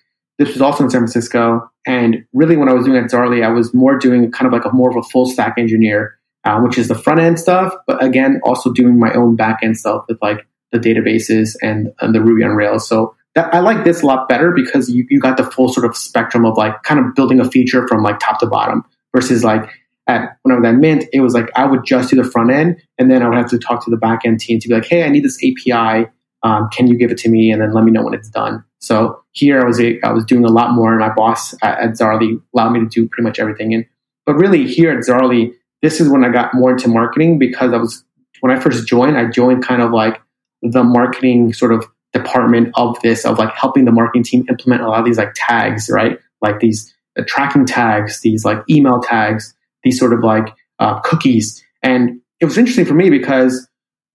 this 0.41 0.53
was 0.53 0.61
also 0.61 0.83
in 0.83 0.89
San 0.89 1.01
Francisco. 1.01 1.69
And 1.85 2.25
really, 2.33 2.57
when 2.57 2.67
I 2.67 2.73
was 2.73 2.85
doing 2.85 2.97
at 2.97 3.11
Zaarly, 3.11 3.45
I 3.45 3.49
was 3.49 3.75
more 3.75 3.99
doing 3.99 4.31
kind 4.31 4.47
of 4.47 4.53
like 4.53 4.65
a 4.65 4.75
more 4.75 4.89
of 4.89 4.95
a 4.95 5.07
full 5.09 5.27
stack 5.27 5.53
engineer, 5.59 6.17
uh, 6.45 6.59
which 6.61 6.79
is 6.79 6.87
the 6.87 6.95
front 6.95 7.19
end 7.19 7.39
stuff, 7.39 7.73
but 7.85 8.03
again, 8.03 8.41
also 8.43 8.73
doing 8.73 8.97
my 8.97 9.13
own 9.13 9.35
back 9.35 9.59
end 9.61 9.77
stuff 9.77 10.05
with 10.09 10.17
like 10.19 10.47
the 10.71 10.79
databases 10.79 11.55
and, 11.61 11.93
and 11.99 12.15
the 12.15 12.21
Ruby 12.21 12.43
on 12.43 12.55
Rails. 12.55 12.87
So 12.89 13.15
that, 13.35 13.53
I 13.53 13.59
like 13.59 13.83
this 13.83 14.01
a 14.01 14.05
lot 14.07 14.27
better 14.27 14.51
because 14.51 14.89
you, 14.89 15.05
you 15.11 15.19
got 15.19 15.37
the 15.37 15.43
full 15.43 15.69
sort 15.69 15.85
of 15.85 15.95
spectrum 15.95 16.43
of 16.43 16.57
like 16.57 16.81
kind 16.81 16.99
of 16.99 17.13
building 17.13 17.39
a 17.39 17.49
feature 17.49 17.87
from 17.87 18.01
like 18.01 18.19
top 18.19 18.39
to 18.39 18.47
bottom 18.47 18.83
versus 19.15 19.43
like 19.43 19.69
at, 20.07 20.37
when 20.41 20.55
I 20.55 20.59
was 20.59 20.67
at 20.67 20.75
Mint, 20.75 21.05
it 21.13 21.21
was 21.21 21.35
like 21.35 21.51
I 21.55 21.65
would 21.65 21.85
just 21.85 22.09
do 22.09 22.15
the 22.15 22.27
front 22.27 22.49
end 22.49 22.81
and 22.97 23.11
then 23.11 23.21
I 23.21 23.29
would 23.29 23.37
have 23.37 23.49
to 23.51 23.59
talk 23.59 23.83
to 23.85 23.91
the 23.91 23.97
back 23.97 24.21
end 24.25 24.39
team 24.39 24.59
to 24.59 24.67
be 24.67 24.73
like, 24.73 24.85
hey, 24.85 25.03
I 25.03 25.09
need 25.09 25.23
this 25.23 25.37
API. 25.37 26.09
Um, 26.43 26.69
can 26.71 26.87
you 26.87 26.97
give 26.97 27.11
it 27.11 27.17
to 27.19 27.29
me? 27.29 27.51
And 27.51 27.61
then 27.61 27.73
let 27.73 27.83
me 27.83 27.91
know 27.91 28.03
when 28.03 28.13
it's 28.13 28.29
done. 28.29 28.63
So 28.79 29.23
here 29.31 29.61
I 29.61 29.65
was 29.65 29.79
I 29.79 30.11
was 30.11 30.25
doing 30.25 30.43
a 30.43 30.49
lot 30.49 30.73
more, 30.73 30.97
my 30.97 31.13
boss 31.13 31.53
at, 31.61 31.79
at 31.79 31.91
Zaarly 31.91 32.41
allowed 32.53 32.71
me 32.71 32.79
to 32.79 32.87
do 32.87 33.07
pretty 33.07 33.23
much 33.23 33.39
everything. 33.39 33.73
And 33.73 33.85
but 34.25 34.35
really 34.35 34.67
here 34.67 34.91
at 34.91 35.05
Zaarly, 35.05 35.53
this 35.81 36.01
is 36.01 36.09
when 36.09 36.23
I 36.23 36.29
got 36.29 36.53
more 36.53 36.71
into 36.71 36.87
marketing 36.87 37.37
because 37.39 37.73
I 37.73 37.77
was 37.77 38.03
when 38.41 38.51
I 38.51 38.59
first 38.59 38.87
joined, 38.87 39.17
I 39.17 39.29
joined 39.29 39.63
kind 39.63 39.81
of 39.81 39.91
like 39.91 40.19
the 40.61 40.83
marketing 40.83 41.53
sort 41.53 41.71
of 41.71 41.85
department 42.13 42.71
of 42.75 42.99
this 43.01 43.25
of 43.25 43.37
like 43.37 43.53
helping 43.53 43.85
the 43.85 43.91
marketing 43.91 44.23
team 44.23 44.45
implement 44.49 44.81
a 44.81 44.87
lot 44.87 44.99
of 44.99 45.05
these 45.05 45.17
like 45.17 45.33
tags, 45.35 45.89
right? 45.89 46.19
Like 46.41 46.59
these 46.59 46.93
uh, 47.17 47.23
tracking 47.27 47.65
tags, 47.65 48.21
these 48.21 48.43
like 48.43 48.59
email 48.69 48.99
tags, 48.99 49.53
these 49.83 49.99
sort 49.99 50.13
of 50.13 50.23
like 50.23 50.53
uh, 50.79 50.99
cookies. 51.01 51.63
And 51.83 52.19
it 52.39 52.45
was 52.45 52.57
interesting 52.57 52.85
for 52.85 52.93
me 52.93 53.09
because 53.09 53.67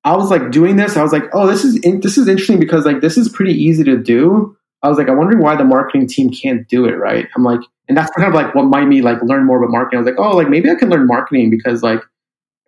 I 0.07 0.17
was 0.17 0.31
like 0.31 0.53
doing 0.53 0.77
this. 0.77 0.97
I 0.97 1.03
was 1.03 1.13
like, 1.13 1.25
oh, 1.33 1.49
this 1.49 1.65
is 1.65 1.77
in- 1.79 2.01
this 2.01 2.17
is 2.17 2.29
interesting 2.29 2.61
because 2.61 2.87
like 2.87 3.01
this 3.01 3.19
is 3.19 3.29
pretty 3.29 3.53
easy 3.53 3.83
to 3.85 3.99
do. 3.99 4.57
I 4.83 4.89
was 4.89 4.99
like, 4.99 5.09
I'm 5.09 5.19
wondering 5.19 5.43
why 5.43 5.57
the 5.57 5.65
marketing 5.65 6.07
team 6.07 6.31
can't 6.31 6.67
do 6.69 6.87
it 6.87 6.93
right. 6.93 7.27
I'm 7.37 7.43
like, 7.43 7.61
and 7.89 7.99
that's 7.99 8.11
kind 8.13 8.29
of 8.29 8.33
like 8.33 8.55
what 8.55 8.65
made 8.65 8.87
me 8.87 9.03
like 9.03 9.21
learn 9.23 9.45
more 9.45 9.59
about 9.59 9.73
marketing. 9.73 9.99
I 9.99 10.03
was 10.03 10.07
like, 10.07 10.21
oh, 10.25 10.37
like 10.37 10.49
maybe 10.49 10.71
I 10.71 10.77
can 10.77 10.91
learn 10.91 11.07
marketing 11.09 11.51
because 11.51 11.83
like 11.83 12.01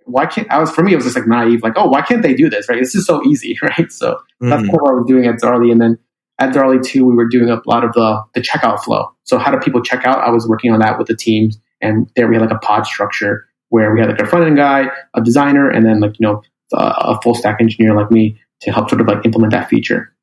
why 0.04 0.26
can't 0.26 0.50
I 0.50 0.58
was 0.58 0.70
for 0.70 0.82
me 0.82 0.92
it 0.92 0.96
was 0.96 1.04
just 1.04 1.16
like 1.16 1.28
naive, 1.28 1.62
like, 1.62 1.74
oh, 1.76 1.88
why 1.88 2.02
can't 2.02 2.22
they 2.22 2.34
do 2.34 2.50
this? 2.50 2.68
Right? 2.68 2.80
This 2.80 2.94
is 2.96 3.06
so 3.06 3.22
easy, 3.24 3.56
right? 3.62 3.92
So 3.92 4.14
mm-hmm. 4.14 4.50
that's 4.50 4.68
what 4.68 4.90
I 4.90 4.94
was 4.94 5.04
doing 5.06 5.26
at 5.26 5.36
Zaarly. 5.36 5.70
And 5.70 5.80
then 5.80 5.98
at 6.40 6.52
Zaarly 6.52 6.82
too, 6.82 7.04
we 7.04 7.14
were 7.14 7.28
doing 7.28 7.50
a 7.50 7.60
lot 7.66 7.84
of 7.84 7.92
the, 7.92 8.20
the 8.34 8.40
checkout 8.40 8.80
flow. 8.80 9.14
So 9.22 9.38
how 9.38 9.52
do 9.52 9.58
people 9.58 9.82
check 9.82 10.04
out? 10.04 10.18
I 10.18 10.30
was 10.30 10.48
working 10.48 10.72
on 10.72 10.80
that 10.80 10.98
with 10.98 11.06
the 11.06 11.16
teams. 11.16 11.60
And 11.80 12.10
there 12.16 12.26
we 12.26 12.34
had 12.34 12.42
like 12.42 12.50
a 12.50 12.58
pod 12.58 12.86
structure 12.86 13.46
where 13.68 13.94
we 13.94 14.00
had 14.00 14.08
like 14.08 14.20
a 14.20 14.26
front 14.26 14.46
end 14.46 14.56
guy, 14.56 14.88
a 15.14 15.20
designer, 15.20 15.68
and 15.70 15.86
then 15.86 16.00
like, 16.00 16.18
you 16.18 16.26
know, 16.26 16.42
a, 16.72 17.20
full 17.22 17.34
stack 17.34 17.60
engineer 17.60 17.94
like 17.94 18.10
me 18.10 18.40
to 18.60 18.72
help 18.72 18.88
sort 18.88 19.00
of 19.00 19.06
like 19.06 19.24
implement 19.24 19.52
that 19.52 19.68
feature. 19.68 20.14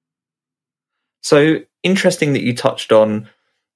So 1.22 1.60
interesting 1.84 2.34
that 2.34 2.44
you 2.44 2.56
touched 2.56 2.92
on 2.92 3.30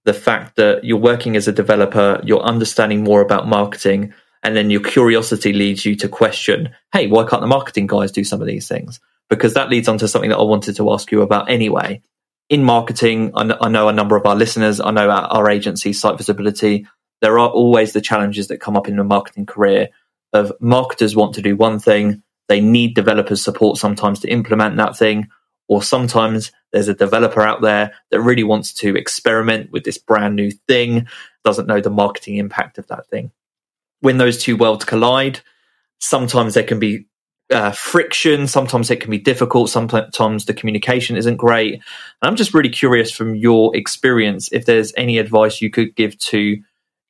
the 0.06 0.14
fact 0.14 0.56
that 0.56 0.84
you're 0.84 0.98
working 0.98 1.36
as 1.36 1.48
a 1.48 1.52
developer, 1.52 2.22
you're 2.24 2.42
understanding 2.42 3.04
more 3.04 3.22
about 3.22 3.48
marketing, 3.48 4.14
and 4.44 4.56
then 4.56 4.70
your 4.70 4.82
curiosity 4.82 5.52
leads 5.52 5.86
you 5.86 5.96
to 5.98 6.08
question, 6.08 6.70
hey, 6.94 7.08
why 7.08 7.26
can't 7.26 7.42
the 7.42 7.48
marketing 7.48 7.88
guys 7.88 8.12
do 8.12 8.24
some 8.24 8.42
of 8.42 8.48
these 8.48 8.68
things? 8.68 9.00
Because 9.30 9.54
that 9.54 9.70
leads 9.70 9.88
on 9.88 9.98
to 9.98 10.08
something 10.08 10.30
that 10.30 10.38
I 10.38 10.44
wanted 10.44 10.76
to 10.78 10.92
ask 10.92 11.12
you 11.12 11.22
about 11.22 11.50
anyway. 11.50 12.02
In 12.50 12.64
marketing, 12.64 13.32
I 13.36 13.70
know 13.70 13.90
a 13.90 13.94
number 13.94 14.16
of 14.16 14.26
our 14.26 14.36
listeners, 14.36 14.80
I 14.80 14.92
know 14.92 15.10
our 15.10 15.50
agency, 15.50 15.94
Site 15.94 16.18
Visibility, 16.18 16.88
there 17.22 17.38
are 17.38 17.50
always 17.50 17.94
the 17.94 18.02
challenges 18.02 18.48
that 18.48 18.62
come 18.62 18.78
up 18.78 18.88
in 18.88 18.98
a 18.98 19.04
marketing 19.04 19.46
career 19.46 19.90
of 20.34 20.54
marketers 20.60 21.16
want 21.16 21.36
to 21.36 21.42
do 21.42 21.56
one 21.56 21.80
thing, 21.80 22.24
they 22.50 22.60
need 22.60 22.96
developers 22.96 23.42
support 23.42 23.78
sometimes 23.78 24.20
to 24.20 24.28
implement 24.28 24.76
that 24.78 24.98
thing, 24.98 25.30
or 25.70 25.82
sometimes 25.82 26.52
there's 26.74 26.88
a 26.88 26.94
developer 26.94 27.42
out 27.42 27.62
there 27.62 27.94
that 28.12 28.22
really 28.22 28.44
wants 28.44 28.74
to 28.74 28.96
experiment 28.96 29.72
with 29.72 29.84
this 29.84 29.98
brand 29.98 30.36
new 30.36 30.52
thing, 30.68 31.08
doesn't 31.46 31.68
know 31.68 31.80
the 31.80 31.90
marketing 31.90 32.38
impact 32.38 32.78
of 32.78 32.88
that 32.88 33.08
thing. 33.08 33.32
When 34.02 34.18
those 34.18 34.42
two 34.42 34.58
worlds 34.58 34.84
collide, 34.84 35.40
sometimes 36.00 36.56
there 36.56 36.64
can 36.64 36.80
be 36.80 37.06
uh, 37.52 37.72
friction, 37.72 38.48
sometimes 38.48 38.92
it 38.92 39.00
can 39.00 39.12
be 39.12 39.18
difficult, 39.20 39.70
sometimes 39.70 40.46
the 40.46 40.54
communication 40.54 41.16
isn't 41.16 41.38
great. 41.38 41.74
And 41.76 41.84
I'm 42.22 42.36
just 42.36 42.54
really 42.54 42.70
curious 42.70 43.12
from 43.12 43.36
your 43.36 43.76
experience 43.76 44.50
if 44.52 44.66
there's 44.66 44.94
any 44.98 45.18
advice 45.18 45.62
you 45.62 45.70
could 45.70 45.96
give 45.96 46.18
to 46.20 46.58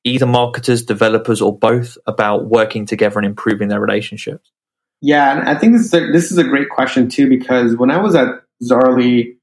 either 0.04 0.26
marketers, 0.26 0.84
developers, 0.84 1.42
or 1.42 1.58
both 1.58 1.98
about 2.08 2.46
working 2.46 2.86
together 2.86 3.20
and 3.20 3.26
improving 3.26 3.68
their 3.68 3.82
relationships? 3.82 4.52
Yeah, 5.02 5.38
and 5.38 5.48
I 5.48 5.56
think 5.56 5.74
this 5.74 5.86
is 5.86 5.94
a, 5.94 6.12
this 6.12 6.32
is 6.32 6.38
a 6.38 6.44
great 6.44 6.70
question 6.70 7.10
too 7.10 7.30
because 7.30 7.76
when 7.76 7.90
I 7.90 7.98
was 7.98 8.16
at 8.16 8.44
Zaarly, 8.64 9.38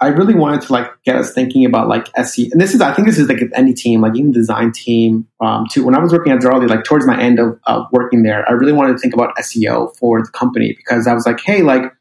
I 0.00 0.08
really 0.08 0.34
wanted 0.34 0.62
to 0.62 0.72
like 0.72 0.90
get 1.04 1.16
us 1.16 1.32
thinking 1.32 1.64
about 1.64 1.88
like 1.88 2.08
SE. 2.16 2.50
And 2.52 2.60
this 2.60 2.74
is, 2.74 2.80
I 2.80 2.92
think 2.94 3.08
this 3.08 3.18
is 3.18 3.28
like 3.28 3.40
any 3.54 3.72
team, 3.72 4.02
like 4.02 4.16
even 4.16 4.32
the 4.32 4.38
design 4.38 4.72
team 4.72 5.26
um, 5.40 5.66
too. 5.70 5.84
When 5.84 5.94
I 5.94 6.00
was 6.00 6.12
working 6.12 6.32
at 6.32 6.40
Zaarly, 6.40 6.68
like 6.68 6.84
towards 6.84 7.06
my 7.06 7.20
end 7.20 7.38
of 7.38 7.58
uh, 7.66 7.84
working 7.90 8.22
there, 8.22 8.48
I 8.48 8.52
really 8.52 8.72
wanted 8.72 8.92
to 8.92 8.98
think 8.98 9.14
about 9.14 9.34
SEO 9.36 9.96
for 9.96 10.22
the 10.22 10.30
company 10.30 10.74
because 10.76 11.06
I 11.06 11.14
was 11.14 11.26
like, 11.26 11.40
hey, 11.40 11.62
like 11.62 11.92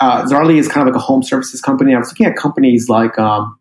uh, 0.00 0.24
Zaarly 0.24 0.56
is 0.56 0.68
kind 0.68 0.86
of 0.86 0.92
like 0.94 1.00
a 1.00 1.04
home 1.04 1.22
services 1.22 1.60
company. 1.60 1.94
I 1.94 1.98
was 1.98 2.08
looking 2.08 2.26
at 2.26 2.36
companies 2.36 2.88
like 2.88 3.18
um, 3.18 3.58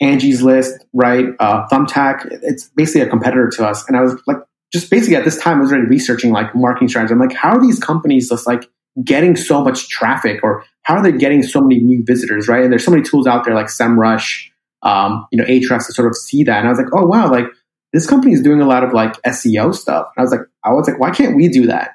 Angie's 0.00 0.42
List, 0.42 0.84
right? 0.92 1.26
Uh, 1.38 1.66
Thumbtack. 1.68 2.26
It's 2.42 2.68
basically 2.70 3.02
a 3.02 3.08
competitor 3.08 3.48
to 3.50 3.66
us. 3.66 3.86
And 3.88 3.96
I 3.96 4.02
was 4.02 4.20
like, 4.26 4.38
just 4.72 4.90
basically 4.90 5.16
at 5.16 5.24
this 5.24 5.38
time, 5.38 5.58
I 5.58 5.60
was 5.60 5.72
already 5.72 5.88
researching 5.88 6.32
like 6.32 6.54
marketing 6.54 6.88
strategy. 6.88 7.12
I'm 7.12 7.20
like, 7.20 7.32
how 7.34 7.50
are 7.50 7.60
these 7.60 7.78
companies 7.78 8.28
just 8.28 8.46
like 8.46 8.68
getting 9.04 9.36
so 9.36 9.62
much 9.62 9.88
traffic 9.88 10.40
or 10.42 10.64
how 10.82 10.96
are 10.96 11.02
they 11.02 11.12
getting 11.12 11.42
so 11.42 11.60
many 11.60 11.80
new 11.80 12.02
visitors, 12.04 12.48
right? 12.48 12.62
And 12.62 12.72
there's 12.72 12.84
so 12.84 12.90
many 12.90 13.02
tools 13.02 13.26
out 13.26 13.44
there 13.44 13.54
like 13.54 13.66
SEMrush, 13.66 14.48
um, 14.82 15.26
you 15.32 15.38
know, 15.38 15.44
Ahrefs 15.44 15.86
to 15.86 15.92
sort 15.92 16.08
of 16.08 16.16
see 16.16 16.44
that. 16.44 16.58
And 16.58 16.66
I 16.66 16.70
was 16.70 16.78
like, 16.78 16.88
oh, 16.92 17.06
wow, 17.06 17.30
like 17.30 17.46
this 17.92 18.06
company 18.06 18.34
is 18.34 18.42
doing 18.42 18.60
a 18.60 18.66
lot 18.66 18.84
of 18.84 18.92
like 18.92 19.20
SEO 19.22 19.74
stuff. 19.74 20.08
And 20.16 20.22
I 20.22 20.22
was 20.22 20.30
like, 20.30 20.40
I 20.64 20.72
was 20.72 20.88
like, 20.88 20.98
why 20.98 21.10
can't 21.10 21.36
we 21.36 21.48
do 21.48 21.66
that? 21.66 21.92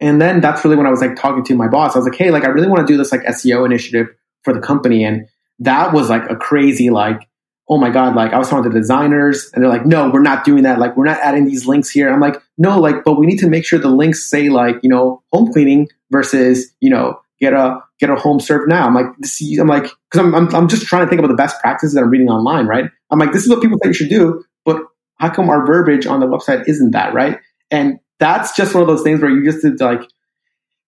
And 0.00 0.20
then 0.20 0.40
that's 0.40 0.64
really 0.64 0.76
when 0.76 0.86
I 0.86 0.90
was 0.90 1.00
like 1.00 1.16
talking 1.16 1.44
to 1.44 1.54
my 1.54 1.68
boss. 1.68 1.94
I 1.94 1.98
was 1.98 2.06
like, 2.06 2.18
hey, 2.18 2.30
like 2.30 2.44
I 2.44 2.48
really 2.48 2.66
want 2.66 2.86
to 2.86 2.92
do 2.92 2.96
this 2.96 3.12
like 3.12 3.22
SEO 3.22 3.64
initiative 3.64 4.08
for 4.42 4.52
the 4.52 4.60
company. 4.60 5.04
And 5.04 5.28
that 5.60 5.92
was 5.92 6.10
like 6.10 6.28
a 6.28 6.36
crazy 6.36 6.90
like 6.90 7.28
oh 7.72 7.78
my 7.78 7.88
God, 7.88 8.14
like 8.14 8.34
I 8.34 8.38
was 8.38 8.50
talking 8.50 8.70
to 8.70 8.78
designers 8.78 9.50
and 9.54 9.62
they're 9.62 9.70
like, 9.70 9.86
no, 9.86 10.10
we're 10.10 10.20
not 10.20 10.44
doing 10.44 10.64
that. 10.64 10.78
Like, 10.78 10.94
we're 10.94 11.06
not 11.06 11.18
adding 11.20 11.46
these 11.46 11.66
links 11.66 11.88
here. 11.88 12.12
I'm 12.12 12.20
like, 12.20 12.36
no, 12.58 12.78
like, 12.78 12.96
but 13.02 13.18
we 13.18 13.24
need 13.24 13.38
to 13.38 13.48
make 13.48 13.64
sure 13.64 13.78
the 13.78 13.88
links 13.88 14.28
say 14.28 14.50
like, 14.50 14.76
you 14.82 14.90
know, 14.90 15.22
home 15.32 15.50
cleaning 15.50 15.88
versus, 16.10 16.70
you 16.80 16.90
know, 16.90 17.18
get 17.40 17.54
a, 17.54 17.78
get 17.98 18.10
a 18.10 18.14
home 18.14 18.40
serve 18.40 18.68
now. 18.68 18.86
I'm 18.86 18.94
like, 18.94 19.06
this, 19.20 19.40
I'm 19.58 19.68
like, 19.68 19.84
cause 20.10 20.20
I'm, 20.20 20.34
I'm, 20.34 20.54
I'm 20.54 20.68
just 20.68 20.84
trying 20.84 21.06
to 21.06 21.08
think 21.08 21.18
about 21.18 21.28
the 21.28 21.34
best 21.34 21.58
practices 21.62 21.94
that 21.94 22.02
I'm 22.02 22.10
reading 22.10 22.28
online, 22.28 22.66
right? 22.66 22.90
I'm 23.10 23.18
like, 23.18 23.32
this 23.32 23.42
is 23.42 23.48
what 23.48 23.62
people 23.62 23.78
think 23.78 23.94
you 23.94 24.06
should 24.06 24.10
do, 24.10 24.44
but 24.66 24.82
how 25.16 25.30
come 25.30 25.48
our 25.48 25.64
verbiage 25.64 26.04
on 26.04 26.20
the 26.20 26.26
website 26.26 26.68
isn't 26.68 26.90
that, 26.90 27.14
right? 27.14 27.38
And 27.70 28.00
that's 28.18 28.54
just 28.54 28.74
one 28.74 28.82
of 28.82 28.86
those 28.86 29.02
things 29.02 29.22
where 29.22 29.30
you 29.30 29.50
just 29.50 29.62
did 29.62 29.80
like, 29.80 30.02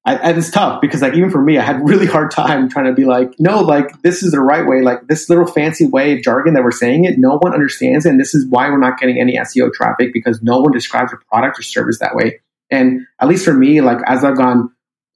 I, 0.07 0.17
and 0.17 0.37
it's 0.37 0.51
tough 0.51 0.83
because 0.83 1.01
like 1.01 1.15
even 1.15 1.31
for 1.31 1.41
me, 1.41 1.57
I 1.57 1.63
had 1.63 1.89
really 1.89 2.07
hard 2.07 2.31
time 2.31 2.69
trying 2.69 2.85
to 2.87 2.93
be 2.93 3.05
like, 3.05 3.33
no, 3.39 3.61
like 3.61 4.03
this 4.03 4.23
is 4.23 4.33
the 4.33 4.41
right 4.41 4.67
way. 4.67 4.83
Like 4.83 5.07
this 5.09 5.31
little 5.31 5.47
fancy 5.47 5.87
way 5.87 6.13
of 6.13 6.23
jargon 6.23 6.55
that 6.55 6.63
we're 6.63 6.73
saying 6.73 7.05
it, 7.05 7.19
no 7.19 7.39
one 7.39 7.55
understands 7.55 8.05
it. 8.05 8.11
And 8.11 8.21
this 8.21 8.35
is 8.35 8.47
why 8.51 8.69
we're 8.69 8.79
not 8.79 8.99
getting 8.99 9.19
any 9.19 9.39
SEO 9.39 9.73
traffic 9.73 10.13
because 10.13 10.43
no 10.43 10.61
one 10.61 10.73
describes 10.73 11.13
a 11.13 11.17
product 11.31 11.59
or 11.59 11.63
service 11.63 11.99
that 12.01 12.15
way. 12.15 12.41
And 12.71 13.07
at 13.21 13.29
least 13.29 13.45
for 13.47 13.55
me, 13.55 13.81
like 13.81 13.99
as 14.07 14.25
I've 14.25 14.37
gone 14.37 14.71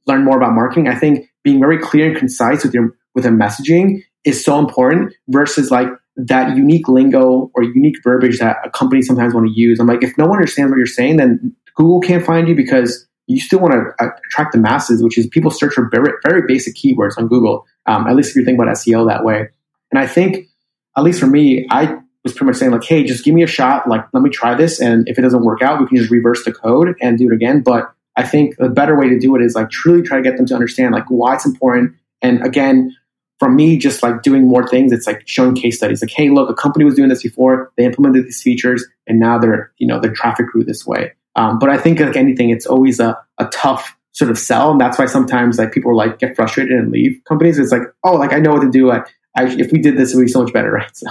learn 0.06 0.24
more 0.24 0.38
about 0.38 0.54
marketing, 0.54 0.88
I 0.88 0.94
think 0.94 1.28
being 1.44 1.60
very 1.60 1.78
clear 1.78 2.08
and 2.08 2.16
concise 2.16 2.64
with 2.64 2.72
your 2.72 2.96
with 3.14 3.26
a 3.26 3.30
messaging 3.30 4.02
is 4.24 4.42
so 4.42 4.58
important 4.58 5.14
versus 5.28 5.70
like 5.70 5.88
that 6.16 6.56
unique 6.56 6.88
lingo 6.88 7.50
or 7.54 7.62
unique 7.62 7.96
verbiage 8.02 8.38
that 8.38 8.56
a 8.64 8.70
company 8.70 9.02
sometimes 9.02 9.34
want 9.34 9.46
to 9.46 9.52
use. 9.54 9.78
I'm 9.78 9.86
like, 9.86 10.02
if 10.02 10.16
no 10.16 10.26
one 10.26 10.36
understands 10.36 10.70
what 10.70 10.78
you're 10.78 10.86
saying, 10.86 11.18
then 11.18 11.54
Google 11.76 12.00
can't 12.00 12.24
find 12.24 12.48
you 12.48 12.54
because 12.54 13.07
you 13.28 13.40
still 13.40 13.60
want 13.60 13.74
to 13.74 14.12
attract 14.24 14.52
the 14.52 14.58
masses, 14.58 15.02
which 15.02 15.18
is 15.18 15.26
people 15.26 15.50
search 15.50 15.74
for 15.74 15.88
very, 15.90 16.12
very 16.26 16.42
basic 16.46 16.74
keywords 16.74 17.18
on 17.18 17.28
Google. 17.28 17.66
Um, 17.86 18.06
at 18.06 18.16
least 18.16 18.30
if 18.30 18.36
you 18.36 18.44
think 18.44 18.58
about 18.58 18.74
SEO 18.74 19.08
that 19.08 19.24
way. 19.24 19.48
And 19.90 19.98
I 19.98 20.06
think, 20.06 20.48
at 20.96 21.04
least 21.04 21.20
for 21.20 21.26
me, 21.26 21.66
I 21.70 21.98
was 22.24 22.32
pretty 22.32 22.46
much 22.46 22.56
saying 22.56 22.72
like, 22.72 22.84
hey, 22.84 23.04
just 23.04 23.24
give 23.24 23.34
me 23.34 23.42
a 23.42 23.46
shot. 23.46 23.88
Like, 23.88 24.04
let 24.12 24.22
me 24.22 24.30
try 24.30 24.54
this, 24.54 24.80
and 24.80 25.08
if 25.08 25.18
it 25.18 25.22
doesn't 25.22 25.44
work 25.44 25.62
out, 25.62 25.80
we 25.80 25.86
can 25.86 25.96
just 25.96 26.10
reverse 26.10 26.44
the 26.44 26.52
code 26.52 26.96
and 27.00 27.18
do 27.18 27.30
it 27.30 27.34
again. 27.34 27.62
But 27.62 27.92
I 28.16 28.24
think 28.24 28.56
the 28.56 28.68
better 28.68 28.98
way 28.98 29.08
to 29.08 29.18
do 29.18 29.36
it 29.36 29.42
is 29.42 29.54
like 29.54 29.70
truly 29.70 30.02
try 30.02 30.16
to 30.16 30.22
get 30.22 30.36
them 30.36 30.46
to 30.46 30.54
understand 30.54 30.92
like 30.92 31.06
why 31.08 31.34
it's 31.34 31.46
important. 31.46 31.94
And 32.20 32.44
again, 32.44 32.96
from 33.38 33.54
me, 33.54 33.78
just 33.78 34.02
like 34.02 34.22
doing 34.22 34.48
more 34.48 34.66
things, 34.66 34.90
it's 34.90 35.06
like 35.06 35.22
showing 35.26 35.54
case 35.54 35.76
studies. 35.76 36.02
Like, 36.02 36.10
hey, 36.10 36.30
look, 36.30 36.50
a 36.50 36.54
company 36.54 36.84
was 36.84 36.94
doing 36.94 37.08
this 37.08 37.22
before. 37.22 37.72
They 37.76 37.84
implemented 37.84 38.24
these 38.24 38.42
features, 38.42 38.84
and 39.06 39.20
now 39.20 39.38
they're 39.38 39.72
you 39.78 39.86
know 39.86 40.00
their 40.00 40.12
traffic 40.12 40.46
grew 40.48 40.64
this 40.64 40.86
way. 40.86 41.12
Um, 41.38 41.60
but 41.60 41.70
I 41.70 41.78
think 41.78 42.00
like 42.00 42.16
anything, 42.16 42.50
it's 42.50 42.66
always 42.66 42.98
a, 42.98 43.16
a 43.38 43.46
tough 43.46 43.96
sort 44.10 44.28
of 44.28 44.36
sell. 44.36 44.72
And 44.72 44.80
that's 44.80 44.98
why 44.98 45.06
sometimes 45.06 45.56
like 45.56 45.70
people 45.70 45.96
like 45.96 46.18
get 46.18 46.34
frustrated 46.34 46.76
and 46.76 46.90
leave 46.90 47.20
companies. 47.28 47.58
It's 47.58 47.70
like, 47.70 47.82
oh, 48.02 48.16
like 48.16 48.32
I 48.32 48.40
know 48.40 48.52
what 48.52 48.62
to 48.62 48.70
do. 48.70 48.90
I, 48.90 49.04
I, 49.36 49.44
if 49.44 49.70
we 49.70 49.78
did 49.78 49.96
this, 49.96 50.12
it 50.12 50.16
would 50.16 50.26
be 50.26 50.32
so 50.32 50.42
much 50.42 50.52
better, 50.52 50.72
right? 50.72 50.96
So. 50.96 51.06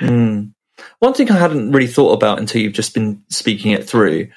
Mm. 0.00 0.54
One 0.98 1.14
thing 1.14 1.30
I 1.30 1.38
hadn't 1.38 1.70
really 1.70 1.86
thought 1.86 2.14
about 2.14 2.40
until 2.40 2.60
you've 2.60 2.72
just 2.72 2.94
been 2.94 3.22
speaking 3.28 3.70
it 3.70 3.88
through 3.88 4.28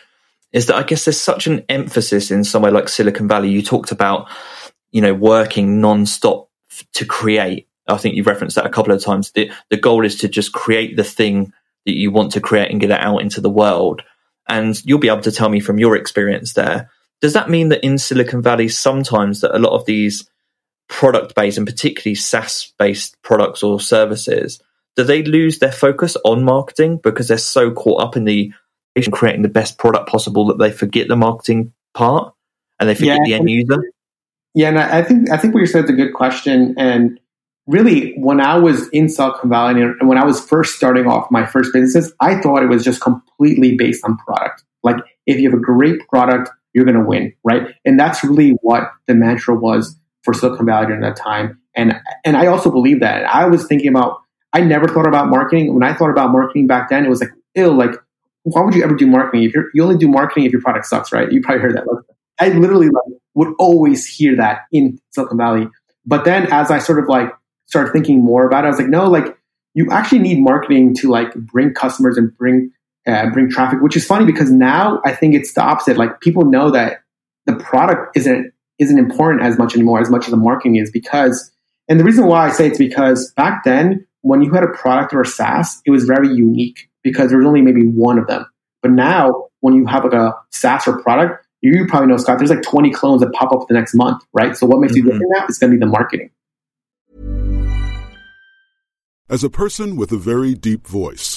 is 0.52 0.68
that 0.68 0.76
I 0.76 0.84
guess 0.84 1.06
there's 1.06 1.20
such 1.20 1.48
an 1.48 1.66
emphasis 1.68 2.30
in 2.30 2.44
somewhere 2.44 2.72
like 2.72 2.88
Silicon 2.88 3.28
Valley. 3.28 3.50
You 3.50 3.64
talked 3.64 3.92
about, 3.92 4.30
you 4.92 5.02
know, 5.02 5.16
working 5.16 5.82
nonstop 5.82 6.48
to 6.94 7.06
create. 7.06 7.68
I 7.88 7.98
think 7.98 8.14
you've 8.14 8.28
referenced 8.28 8.56
that 8.56 8.68
a 8.68 8.70
couple 8.70 8.94
of 8.94 9.04
times. 9.04 9.32
The, 9.32 9.52
the 9.72 9.78
goal 9.78 10.06
is 10.06 10.18
to 10.18 10.28
just 10.28 10.54
create 10.54 10.96
the 10.96 11.04
thing 11.04 11.54
that 11.88 11.98
you 11.98 12.12
want 12.12 12.34
to 12.34 12.42
create 12.42 12.70
and 12.70 12.80
get 12.80 12.92
it 12.92 13.00
out 13.00 13.24
into 13.24 13.42
the 13.42 13.50
world 13.50 14.04
and 14.48 14.84
you'll 14.86 15.00
be 15.00 15.10
able 15.10 15.22
to 15.22 15.32
tell 15.32 15.50
me 15.50 15.60
from 15.60 15.80
your 15.80 15.96
experience 15.96 16.54
there. 16.54 16.90
Does 17.22 17.34
that 17.34 17.50
mean 17.50 17.70
that 17.70 17.84
in 17.84 17.98
Silicon 17.98 18.42
Valley, 18.42 18.68
sometimes 18.70 19.42
that 19.42 19.56
a 19.56 19.60
lot 19.60 19.74
of 19.74 19.86
these 19.86 20.30
product 20.88 21.36
based 21.36 21.58
and 21.58 21.68
particularly 21.68 22.16
SaaS 22.16 22.74
based 22.78 23.22
products 23.22 23.64
or 23.64 23.80
services, 23.80 24.62
do 24.96 25.04
they 25.04 25.24
lose 25.24 25.60
their 25.60 25.72
focus 25.72 26.16
on 26.24 26.44
marketing 26.44 27.00
because 27.04 27.28
they're 27.28 27.38
so 27.38 27.72
caught 27.72 28.02
up 28.02 28.16
in 28.16 28.26
the 28.26 28.52
creating 29.12 29.44
the 29.44 29.50
best 29.50 29.78
product 29.78 30.10
possible 30.10 30.48
that 30.48 30.58
they 30.58 30.72
forget 30.72 31.08
the 31.08 31.16
marketing 31.16 31.72
part 31.94 32.34
and 32.80 32.90
they 32.90 32.96
forget 32.96 33.20
yeah, 33.20 33.24
the 33.26 33.34
end 33.36 33.50
user? 33.50 33.92
Yeah, 34.56 34.70
and 34.70 34.80
I 34.80 35.04
think 35.04 35.30
I 35.30 35.38
think 35.38 35.54
what 35.54 35.60
you 35.60 35.68
said 35.68 35.84
is 35.84 35.90
a 35.92 35.94
good 35.94 36.14
question. 36.14 36.74
And 36.80 37.20
really, 37.68 38.16
when 38.18 38.42
I 38.42 38.58
was 38.58 38.88
in 38.90 39.08
Silicon 39.08 39.50
Valley 39.50 39.82
and 39.82 40.10
when 40.10 40.18
I 40.18 40.26
was 40.26 40.44
first 40.44 40.76
starting 40.76 41.06
off 41.06 41.30
my 41.30 41.46
first 41.46 41.74
businesses, 41.74 42.12
I 42.20 42.42
thought 42.42 42.64
it 42.64 42.70
was 42.70 42.84
just 42.84 43.02
completely 43.38 43.76
based 43.76 44.04
on 44.04 44.18
product. 44.18 44.64
Like, 44.84 44.98
if 45.26 45.40
you 45.40 45.50
have 45.50 45.58
a 45.58 45.62
great 45.62 46.08
product, 46.08 46.50
you're 46.74 46.86
going 46.86 46.98
to 46.98 47.06
win, 47.06 47.34
right? 47.44 47.74
And 47.86 48.00
that's 48.00 48.24
really 48.24 48.52
what 48.62 48.92
the 49.08 49.16
mantra 49.16 49.56
was 49.56 49.98
for 50.24 50.34
Silicon 50.34 50.66
Valley 50.66 50.88
during 50.88 51.02
that 51.02 51.16
time. 51.16 51.60
And 51.76 52.00
and 52.26 52.36
I 52.36 52.48
also 52.48 52.72
believe 52.72 53.02
that. 53.02 53.24
I 53.24 53.48
was 53.48 53.68
thinking 53.68 53.90
about. 53.90 54.22
I 54.54 54.62
never 54.62 54.88
thought 54.88 55.08
about 55.08 55.28
marketing. 55.30 55.74
When 55.74 55.84
I 55.84 55.94
thought 55.94 56.10
about 56.10 56.32
marketing 56.32 56.68
back 56.68 56.90
then, 56.90 57.06
it 57.06 57.10
was 57.10 57.20
like, 57.20 57.32
ill. 57.54 57.74
Like, 57.74 57.92
why 58.44 58.62
would 58.62 58.74
you 58.74 58.84
ever 58.84 58.96
do 58.96 59.06
marketing 59.06 59.44
if 59.44 59.54
you 59.74 59.84
only 59.84 59.98
do 59.98 60.08
marketing 60.08 60.46
if 60.46 60.52
your 60.52 60.62
product 60.62 60.86
sucks, 60.86 61.12
right? 61.12 61.32
You 61.32 61.42
probably 61.42 61.62
heard 61.62 61.76
that. 61.76 61.86
I 62.40 62.50
literally 62.50 62.88
like, 62.88 63.20
would 63.36 63.54
always 63.60 64.08
hear 64.08 64.38
that 64.38 64.62
in 64.72 65.00
Silicon 65.12 65.38
Valley. 65.38 65.68
But 66.06 66.24
then, 66.24 66.52
as 66.52 66.72
I 66.72 66.80
sort 66.80 67.00
of 67.00 67.10
like 67.10 67.30
started 67.66 67.92
thinking 67.92 68.24
more 68.24 68.48
about 68.48 68.64
it, 68.64 68.68
I 68.68 68.70
was 68.70 68.80
like, 68.80 68.88
no, 68.88 69.10
like 69.10 69.38
you 69.74 69.92
actually 69.92 70.20
need 70.20 70.40
marketing 70.40 70.96
to 70.96 71.10
like 71.10 71.34
bring 71.36 71.74
customers 71.74 72.18
and 72.18 72.36
bring 72.36 72.72
uh, 73.08 73.30
bring 73.32 73.50
traffic. 73.50 73.82
Which 73.82 73.96
is 73.96 74.06
funny 74.06 74.26
because 74.26 74.52
now 74.52 75.02
I 75.06 75.14
think 75.14 75.34
it's 75.34 75.54
the 75.54 75.62
opposite. 75.62 75.98
Like 75.98 76.20
people 76.22 76.46
know 76.46 76.72
that 76.72 77.02
the 77.46 77.56
product 77.56 78.16
isn't 78.18 78.54
isn't 78.80 79.00
important 79.00 79.42
as 79.42 79.58
much 79.58 79.74
anymore 79.74 80.00
as 80.00 80.10
much 80.10 80.26
as 80.26 80.32
the 80.32 80.38
marketing 80.38 80.76
is 80.76 80.92
because 80.92 81.52
And 81.88 82.00
the 82.00 82.04
reason 82.04 82.28
why 82.28 82.48
I 82.48 82.52
say 82.52 82.68
it's 82.68 82.78
because 82.78 83.32
back 83.32 83.64
then, 83.64 84.06
when 84.22 84.42
you 84.42 84.52
had 84.52 84.64
a 84.64 84.68
product 84.68 85.14
or 85.14 85.22
a 85.22 85.26
SaaS, 85.26 85.82
it 85.86 85.92
was 85.92 86.04
very 86.04 86.28
unique 86.28 86.90
because 87.02 87.30
there 87.30 87.38
was 87.38 87.48
only 87.48 87.62
maybe 87.62 87.84
one 87.84 88.20
of 88.20 88.28
them. 88.28 88.46
But 88.82 88.92
now, 88.92 89.48
when 89.62 89.74
you 89.74 89.86
have 89.86 90.04
like 90.04 90.14
a 90.14 90.34
SaaS 90.52 90.88
or 90.88 91.02
product, 91.02 91.46
you 91.62 91.86
probably 91.88 92.08
know, 92.08 92.18
Scott, 92.18 92.38
there's 92.38 92.50
like 92.50 92.62
20 92.62 92.92
clones 92.92 93.22
that 93.22 93.32
pop 93.34 93.52
up 93.52 93.68
the 93.68 93.74
next 93.74 93.96
month, 93.96 94.22
right? 94.34 94.56
So 94.56 94.68
what 94.68 94.80
makes 94.80 94.94
mm-hmm. 94.94 95.08
you 95.08 95.12
different 95.12 95.32
now 95.36 95.46
is 95.48 95.58
going 95.58 95.72
to 95.72 95.78
be 95.78 95.80
the 95.80 95.90
marketing. 95.90 96.30
As 99.30 99.44
a 99.44 99.50
person 99.50 99.98
with 99.98 100.12
a 100.12 100.18
very 100.18 100.54
deep 100.54 100.88
voice, 100.88 101.37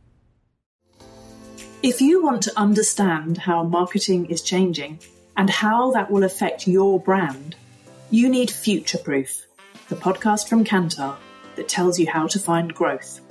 If 1.83 1.99
you 1.99 2.21
want 2.21 2.43
to 2.43 2.59
understand 2.59 3.39
how 3.39 3.63
marketing 3.63 4.27
is 4.27 4.43
changing 4.43 4.99
and 5.35 5.49
how 5.49 5.89
that 5.93 6.11
will 6.11 6.23
affect 6.23 6.67
your 6.67 6.99
brand, 6.99 7.55
you 8.11 8.29
need 8.29 8.51
Future 8.51 8.99
Proof, 8.99 9.47
the 9.89 9.95
podcast 9.95 10.47
from 10.47 10.63
Kantar 10.63 11.15
that 11.55 11.67
tells 11.67 11.97
you 11.97 12.07
how 12.07 12.27
to 12.27 12.37
find 12.37 12.75
growth. 12.75 13.21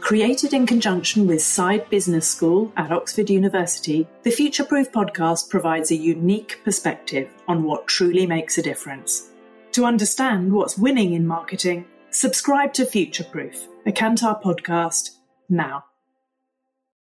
Created 0.00 0.52
in 0.52 0.66
conjunction 0.66 1.28
with 1.28 1.38
Saïd 1.38 1.88
Business 1.88 2.26
School 2.26 2.72
at 2.76 2.90
Oxford 2.90 3.30
University, 3.30 4.08
the 4.24 4.30
Future 4.32 4.64
Proof 4.64 4.90
podcast 4.90 5.48
provides 5.48 5.92
a 5.92 5.96
unique 5.96 6.58
perspective 6.64 7.30
on 7.46 7.62
what 7.62 7.86
truly 7.86 8.26
makes 8.26 8.58
a 8.58 8.62
difference. 8.62 9.30
To 9.70 9.84
understand 9.84 10.52
what's 10.52 10.76
winning 10.76 11.12
in 11.12 11.28
marketing, 11.28 11.84
subscribe 12.10 12.72
to 12.72 12.86
Future 12.86 13.22
Proof, 13.22 13.68
a 13.86 13.92
Kantar 13.92 14.42
podcast, 14.42 15.10
now. 15.48 15.84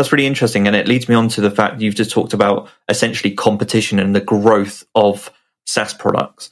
That's 0.00 0.12
really 0.12 0.26
interesting, 0.26 0.66
and 0.66 0.74
it 0.74 0.88
leads 0.88 1.10
me 1.10 1.14
on 1.14 1.28
to 1.28 1.42
the 1.42 1.50
fact 1.50 1.82
you've 1.82 1.94
just 1.94 2.10
talked 2.10 2.32
about 2.32 2.70
essentially 2.88 3.34
competition 3.34 3.98
and 3.98 4.16
the 4.16 4.20
growth 4.22 4.82
of 4.94 5.30
SaaS 5.66 5.92
products. 5.92 6.48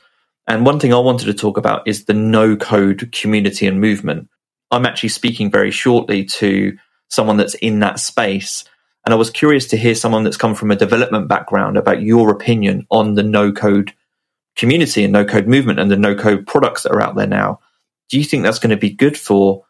And 0.46 0.66
one 0.66 0.78
thing 0.78 0.92
I 0.92 0.98
wanted 0.98 1.24
to 1.24 1.32
talk 1.32 1.56
about 1.56 1.88
is 1.88 2.04
the 2.04 2.12
no 2.12 2.56
code 2.56 3.10
community 3.10 3.66
and 3.66 3.80
movement. 3.80 4.28
I'm 4.70 4.84
actually 4.84 5.08
speaking 5.08 5.50
very 5.50 5.70
shortly 5.70 6.26
to 6.26 6.76
someone 7.08 7.38
that's 7.38 7.54
in 7.54 7.78
that 7.78 8.00
space. 8.00 8.64
And 9.06 9.14
I 9.14 9.16
was 9.16 9.30
curious 9.30 9.66
to 9.68 9.78
hear 9.78 9.94
someone 9.94 10.24
that's 10.24 10.36
come 10.36 10.54
from 10.54 10.70
a 10.70 10.76
development 10.76 11.28
background 11.28 11.78
about 11.78 12.02
your 12.02 12.28
opinion 12.28 12.86
on 12.90 13.14
the 13.14 13.22
no 13.22 13.50
code 13.50 13.94
community 14.56 15.04
and 15.04 15.12
no 15.14 15.24
code 15.24 15.48
movement 15.48 15.80
and 15.80 15.90
the 15.90 15.96
no 15.96 16.14
code 16.14 16.46
products 16.46 16.82
that 16.82 16.92
are 16.92 17.00
out 17.00 17.16
there 17.16 17.26
now. 17.26 17.60
Do 18.10 18.18
you 18.18 18.24
think 18.24 18.42
that's 18.42 18.58
going 18.58 18.72
to 18.72 18.76
be 18.76 18.90
good 18.90 19.16
for 19.16 19.64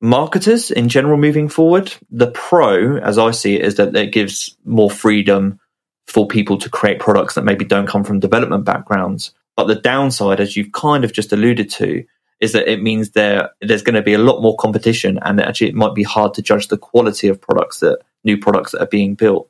marketers 0.00 0.70
in 0.70 0.88
general 0.88 1.18
moving 1.18 1.48
forward? 1.48 1.92
The 2.10 2.30
pro, 2.30 2.96
as 2.98 3.18
I 3.18 3.30
see 3.30 3.56
it, 3.56 3.64
is 3.64 3.76
that 3.76 3.94
it 3.94 4.12
gives 4.12 4.56
more 4.64 4.90
freedom 4.90 5.60
for 6.06 6.26
people 6.26 6.58
to 6.58 6.68
create 6.68 6.98
products 6.98 7.34
that 7.34 7.44
maybe 7.44 7.64
don't 7.64 7.86
come 7.86 8.04
from 8.04 8.20
development 8.20 8.64
backgrounds. 8.64 9.32
But 9.56 9.66
the 9.66 9.76
downside, 9.76 10.40
as 10.40 10.56
you've 10.56 10.72
kind 10.72 11.04
of 11.04 11.12
just 11.12 11.32
alluded 11.32 11.70
to, 11.70 12.04
is 12.40 12.52
that 12.52 12.70
it 12.70 12.82
means 12.82 13.10
there 13.10 13.50
there's 13.60 13.82
going 13.82 13.94
to 13.94 14.02
be 14.02 14.14
a 14.14 14.18
lot 14.18 14.40
more 14.40 14.56
competition, 14.56 15.18
and 15.22 15.40
actually 15.40 15.68
it 15.68 15.74
might 15.74 15.94
be 15.94 16.02
hard 16.02 16.34
to 16.34 16.42
judge 16.42 16.68
the 16.68 16.78
quality 16.78 17.28
of 17.28 17.40
products 17.40 17.80
that 17.80 18.00
new 18.24 18.38
products 18.38 18.72
that 18.72 18.82
are 18.82 18.86
being 18.86 19.14
built. 19.14 19.48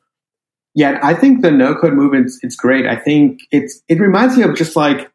Yeah, 0.75 0.99
I 1.03 1.15
think 1.15 1.43
the 1.43 1.51
no 1.51 1.75
code 1.75 1.95
movement 1.95 2.31
it's 2.43 2.57
great. 2.57 2.87
I 2.87 2.97
think 2.97 3.41
it's 3.51 3.83
it 3.89 4.01
reminds 4.01 4.37
me 4.37 4.43
of 4.43 4.57
just 4.57 4.77
like 4.77 5.11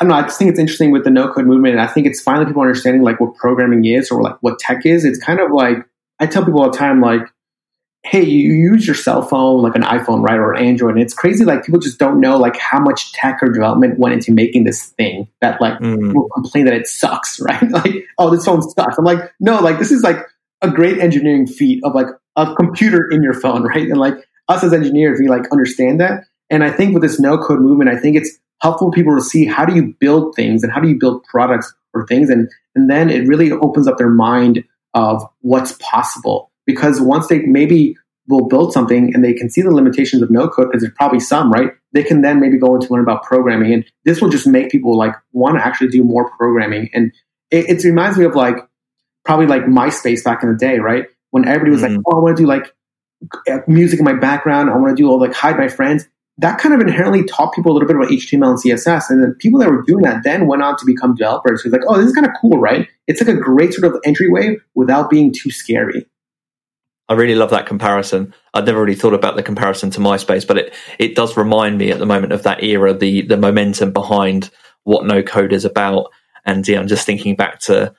I 0.00 0.04
don't 0.04 0.10
know. 0.10 0.16
I 0.16 0.22
just 0.22 0.38
think 0.38 0.50
it's 0.50 0.58
interesting 0.58 0.90
with 0.90 1.04
the 1.04 1.10
no 1.10 1.32
code 1.32 1.46
movement. 1.46 1.78
I 1.78 1.86
think 1.86 2.06
it's 2.06 2.20
finally 2.20 2.46
people 2.46 2.62
understanding 2.62 3.02
like 3.02 3.20
what 3.20 3.34
programming 3.36 3.84
is 3.84 4.10
or 4.10 4.22
like 4.22 4.36
what 4.40 4.58
tech 4.58 4.84
is. 4.84 5.04
It's 5.04 5.22
kind 5.22 5.40
of 5.40 5.52
like 5.52 5.78
I 6.20 6.26
tell 6.26 6.44
people 6.44 6.62
all 6.62 6.70
the 6.70 6.76
time 6.76 7.00
like 7.00 7.22
hey, 8.04 8.22
you 8.22 8.52
use 8.52 8.86
your 8.86 8.94
cell 8.94 9.22
phone 9.22 9.62
like 9.62 9.74
an 9.74 9.82
iPhone, 9.82 10.22
right, 10.22 10.38
or 10.38 10.54
Android, 10.54 10.92
and 10.92 11.02
it's 11.02 11.14
crazy. 11.14 11.44
Like 11.44 11.64
people 11.64 11.80
just 11.80 11.98
don't 11.98 12.20
know 12.20 12.36
like 12.36 12.56
how 12.56 12.78
much 12.78 13.12
tech 13.12 13.38
or 13.42 13.48
development 13.48 13.98
went 13.98 14.14
into 14.14 14.30
making 14.30 14.64
this 14.64 14.88
thing 14.90 15.26
that 15.40 15.60
like 15.60 15.78
mm. 15.78 16.14
will 16.14 16.28
complain 16.28 16.66
that 16.66 16.74
it 16.74 16.86
sucks, 16.86 17.40
right? 17.40 17.70
like, 17.70 18.04
oh, 18.18 18.30
this 18.30 18.44
phone 18.44 18.62
sucks. 18.62 18.98
I'm 18.98 19.04
like, 19.04 19.32
no, 19.40 19.58
like 19.60 19.78
this 19.78 19.90
is 19.90 20.02
like 20.02 20.18
a 20.60 20.70
great 20.70 20.98
engineering 20.98 21.46
feat 21.46 21.82
of 21.82 21.94
like 21.94 22.06
a 22.36 22.54
computer 22.54 23.08
in 23.10 23.22
your 23.22 23.34
phone, 23.34 23.62
right? 23.64 23.88
And 23.88 23.98
like 23.98 24.14
us 24.48 24.62
as 24.62 24.72
engineers, 24.72 25.18
we 25.18 25.28
like 25.28 25.50
understand 25.50 26.00
that. 26.00 26.24
And 26.50 26.62
I 26.62 26.70
think 26.70 26.92
with 26.92 27.02
this 27.02 27.18
no 27.18 27.38
code 27.38 27.60
movement, 27.60 27.88
I 27.88 27.96
think 27.96 28.16
it's 28.16 28.38
helpful 28.60 28.90
people 28.90 29.14
to 29.14 29.22
see 29.22 29.44
how 29.44 29.64
do 29.64 29.74
you 29.74 29.94
build 30.00 30.34
things 30.34 30.62
and 30.62 30.72
how 30.72 30.80
do 30.80 30.88
you 30.88 30.98
build 30.98 31.24
products 31.24 31.72
or 31.92 32.06
things, 32.06 32.30
and 32.30 32.48
and 32.74 32.90
then 32.90 33.10
it 33.10 33.26
really 33.26 33.52
opens 33.52 33.86
up 33.86 33.98
their 33.98 34.10
mind 34.10 34.64
of 34.94 35.22
what's 35.40 35.72
possible. 35.80 36.50
Because 36.66 37.00
once 37.00 37.28
they 37.28 37.40
maybe 37.40 37.96
will 38.26 38.48
build 38.48 38.72
something 38.72 39.12
and 39.14 39.22
they 39.22 39.34
can 39.34 39.50
see 39.50 39.60
the 39.60 39.70
limitations 39.70 40.22
of 40.22 40.30
no 40.30 40.48
code 40.48 40.68
because 40.68 40.82
there's 40.82 40.94
probably 40.96 41.20
some 41.20 41.52
right? 41.52 41.70
They 41.92 42.02
can 42.02 42.22
then 42.22 42.40
maybe 42.40 42.58
go 42.58 42.74
into 42.74 42.90
learn 42.92 43.02
about 43.02 43.22
programming. 43.22 43.72
And 43.72 43.84
this 44.04 44.20
will 44.20 44.30
just 44.30 44.46
make 44.46 44.70
people 44.70 44.96
like 44.96 45.14
want 45.32 45.58
to 45.58 45.66
actually 45.66 45.88
do 45.88 46.02
more 46.02 46.30
programming. 46.30 46.88
And 46.94 47.12
it, 47.50 47.68
it 47.68 47.84
reminds 47.84 48.16
me 48.16 48.24
of 48.24 48.34
like 48.34 48.56
probably 49.24 49.46
like 49.46 49.64
myspace 49.64 50.24
back 50.24 50.42
in 50.42 50.50
the 50.50 50.56
day 50.56 50.78
right? 50.78 51.04
When 51.30 51.46
everybody 51.46 51.72
was 51.72 51.82
mm-hmm. 51.82 51.96
like 51.96 52.04
oh 52.06 52.18
i 52.18 52.22
want 52.22 52.36
to 52.36 52.42
do 52.42 52.46
like 52.46 52.72
music 53.68 53.98
in 53.98 54.04
my 54.04 54.14
background. 54.14 54.70
I 54.70 54.76
want 54.76 54.96
to 54.96 55.02
do 55.02 55.08
all 55.08 55.20
like 55.20 55.34
hide 55.34 55.56
my 55.56 55.68
friends 55.68 56.08
that 56.38 56.58
kind 56.58 56.74
of 56.74 56.80
inherently 56.80 57.24
taught 57.24 57.54
people 57.54 57.72
a 57.72 57.74
little 57.74 57.86
bit 57.86 57.96
about 57.96 58.08
html 58.08 58.50
and 58.50 58.58
css 58.58 59.10
and 59.10 59.22
then 59.22 59.34
people 59.34 59.60
that 59.60 59.70
were 59.70 59.82
doing 59.82 60.02
that 60.02 60.22
then 60.24 60.46
went 60.46 60.62
on 60.62 60.76
to 60.76 60.84
become 60.84 61.14
developers 61.14 61.62
who's 61.62 61.72
like 61.72 61.82
oh 61.88 61.96
this 61.96 62.06
is 62.06 62.14
kind 62.14 62.26
of 62.26 62.32
cool 62.40 62.58
right 62.58 62.88
it's 63.06 63.20
like 63.20 63.34
a 63.34 63.38
great 63.38 63.72
sort 63.72 63.92
of 63.92 64.00
entryway 64.04 64.56
without 64.74 65.10
being 65.10 65.32
too 65.32 65.50
scary 65.50 66.06
I 67.08 67.14
really 67.14 67.34
love 67.34 67.50
that 67.50 67.66
comparison. 67.66 68.34
I'd 68.54 68.64
never 68.64 68.80
really 68.80 68.94
thought 68.94 69.12
about 69.12 69.36
the 69.36 69.42
comparison 69.42 69.90
to 69.90 70.00
MySpace, 70.00 70.46
but 70.46 70.56
it, 70.56 70.74
it 70.98 71.14
does 71.14 71.36
remind 71.36 71.76
me 71.76 71.90
at 71.90 71.98
the 71.98 72.06
moment 72.06 72.32
of 72.32 72.44
that 72.44 72.62
era, 72.64 72.94
the 72.94 73.22
the 73.22 73.36
momentum 73.36 73.92
behind 73.92 74.50
what 74.84 75.04
no 75.04 75.22
code 75.22 75.52
is 75.52 75.66
about. 75.66 76.10
And 76.46 76.66
yeah, 76.66 76.78
I'm 76.78 76.88
just 76.88 77.04
thinking 77.04 77.36
back 77.36 77.58
to 77.60 77.94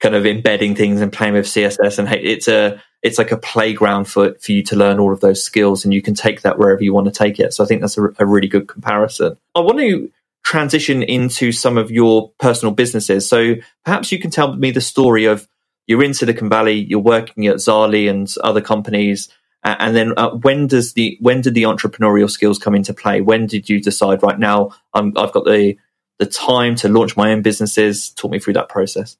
kind 0.00 0.14
of 0.14 0.26
embedding 0.26 0.74
things 0.74 1.00
and 1.00 1.12
playing 1.12 1.34
with 1.34 1.46
CSS 1.46 1.98
and 1.98 2.12
it's 2.12 2.48
a 2.48 2.82
it's 3.02 3.18
like 3.18 3.32
a 3.32 3.36
playground 3.36 4.04
for 4.04 4.34
for 4.34 4.52
you 4.52 4.62
to 4.64 4.76
learn 4.76 4.98
all 4.98 5.12
of 5.12 5.20
those 5.20 5.42
skills 5.42 5.84
and 5.84 5.94
you 5.94 6.02
can 6.02 6.14
take 6.14 6.42
that 6.42 6.58
wherever 6.58 6.82
you 6.82 6.92
want 6.92 7.06
to 7.06 7.12
take 7.12 7.38
it. 7.38 7.54
So 7.54 7.64
I 7.64 7.66
think 7.66 7.80
that's 7.80 7.96
a, 7.96 8.08
a 8.18 8.26
really 8.26 8.48
good 8.48 8.68
comparison. 8.68 9.36
I 9.54 9.60
want 9.60 9.78
to 9.78 10.10
transition 10.44 11.02
into 11.02 11.50
some 11.50 11.76
of 11.76 11.90
your 11.90 12.30
personal 12.38 12.74
businesses. 12.74 13.28
So 13.28 13.54
perhaps 13.84 14.12
you 14.12 14.18
can 14.18 14.30
tell 14.30 14.54
me 14.54 14.70
the 14.70 14.80
story 14.80 15.24
of 15.24 15.48
you're 15.86 16.04
in 16.04 16.14
Silicon 16.14 16.48
Valley, 16.48 16.74
you're 16.74 16.98
working 16.98 17.46
at 17.46 17.56
Zaarly 17.56 18.10
and 18.10 18.32
other 18.42 18.60
companies, 18.60 19.28
and 19.62 19.96
then 19.96 20.12
uh, 20.16 20.30
when 20.30 20.66
does 20.68 20.92
the 20.92 21.16
when 21.20 21.40
did 21.40 21.54
the 21.54 21.64
entrepreneurial 21.64 22.30
skills 22.30 22.58
come 22.58 22.74
into 22.74 22.94
play? 22.94 23.20
When 23.20 23.46
did 23.46 23.68
you 23.68 23.80
decide? 23.80 24.22
Right 24.22 24.38
now, 24.38 24.70
i 24.94 25.02
have 25.02 25.32
got 25.32 25.44
the 25.44 25.76
the 26.18 26.26
time 26.26 26.76
to 26.76 26.88
launch 26.88 27.16
my 27.16 27.32
own 27.32 27.42
businesses? 27.42 28.10
Talk 28.10 28.30
me 28.30 28.38
through 28.38 28.54
that 28.54 28.68
process. 28.68 29.16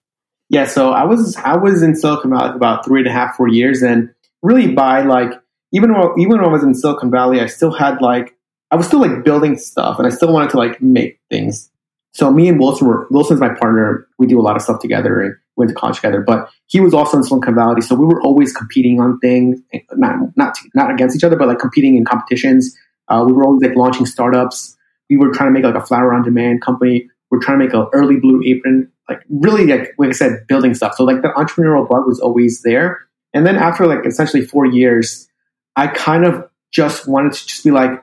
Yeah, 0.48 0.66
so 0.66 0.92
I 0.92 1.04
was 1.04 1.36
I 1.36 1.56
was 1.56 1.82
in 1.82 1.96
Silicon 1.96 2.30
Valley 2.30 2.50
for 2.50 2.56
about 2.56 2.84
three 2.84 3.00
and 3.00 3.08
a 3.08 3.12
half, 3.12 3.36
four 3.36 3.48
years, 3.48 3.82
and 3.82 4.10
really 4.42 4.72
by 4.72 5.02
like 5.02 5.32
even 5.72 5.92
when, 5.92 6.18
even 6.18 6.36
when 6.36 6.44
I 6.44 6.48
was 6.48 6.62
in 6.62 6.74
Silicon 6.74 7.10
Valley, 7.10 7.40
I 7.40 7.46
still 7.46 7.72
had 7.72 8.00
like 8.00 8.36
I 8.70 8.76
was 8.76 8.86
still 8.86 9.00
like 9.00 9.24
building 9.24 9.58
stuff, 9.58 9.98
and 9.98 10.06
I 10.06 10.10
still 10.10 10.32
wanted 10.32 10.50
to 10.50 10.58
like 10.58 10.80
make 10.80 11.20
things. 11.30 11.70
So 12.12 12.30
me 12.30 12.48
and 12.48 12.58
Wilson 12.58 12.86
were 12.86 13.06
Wilson's 13.10 13.40
my 13.40 13.48
partner. 13.48 14.06
We 14.18 14.26
do 14.26 14.40
a 14.40 14.42
lot 14.42 14.56
of 14.56 14.62
stuff 14.62 14.80
together 14.80 15.20
and 15.20 15.34
went 15.56 15.68
to 15.70 15.74
college 15.74 15.96
together. 15.96 16.20
But 16.20 16.48
he 16.66 16.80
was 16.80 16.94
also 16.94 17.16
in 17.16 17.24
Silicon 17.24 17.54
Valley, 17.54 17.80
so 17.80 17.94
we 17.94 18.06
were 18.06 18.22
always 18.22 18.52
competing 18.52 19.00
on 19.00 19.18
things, 19.18 19.60
not 19.92 20.16
not 20.36 20.56
not 20.74 20.90
against 20.92 21.16
each 21.16 21.24
other, 21.24 21.36
but 21.36 21.48
like 21.48 21.58
competing 21.58 21.96
in 21.96 22.04
competitions. 22.04 22.76
Uh, 23.08 23.24
we 23.26 23.32
were 23.32 23.44
always 23.44 23.62
like 23.62 23.76
launching 23.76 24.06
startups. 24.06 24.76
We 25.10 25.16
were 25.16 25.32
trying 25.32 25.48
to 25.48 25.52
make 25.52 25.64
like 25.64 25.80
a 25.80 25.84
flower 25.84 26.14
on 26.14 26.22
demand 26.22 26.62
company. 26.62 27.08
We 27.30 27.38
are 27.38 27.40
trying 27.40 27.58
to 27.58 27.64
make 27.64 27.74
an 27.74 27.86
early 27.92 28.18
blue 28.18 28.42
apron, 28.44 28.90
like 29.08 29.22
really 29.28 29.66
like 29.66 29.94
like 29.98 30.10
I 30.10 30.12
said, 30.12 30.46
building 30.48 30.74
stuff. 30.74 30.94
So 30.96 31.04
like 31.04 31.22
the 31.22 31.28
entrepreneurial 31.28 31.88
bug 31.88 32.06
was 32.06 32.20
always 32.20 32.62
there. 32.62 33.00
And 33.34 33.46
then 33.46 33.56
after 33.56 33.86
like 33.86 34.06
essentially 34.06 34.44
four 34.44 34.66
years, 34.66 35.28
I 35.76 35.88
kind 35.88 36.24
of 36.24 36.48
just 36.72 37.06
wanted 37.06 37.32
to 37.34 37.46
just 37.46 37.64
be 37.64 37.70
like, 37.70 38.02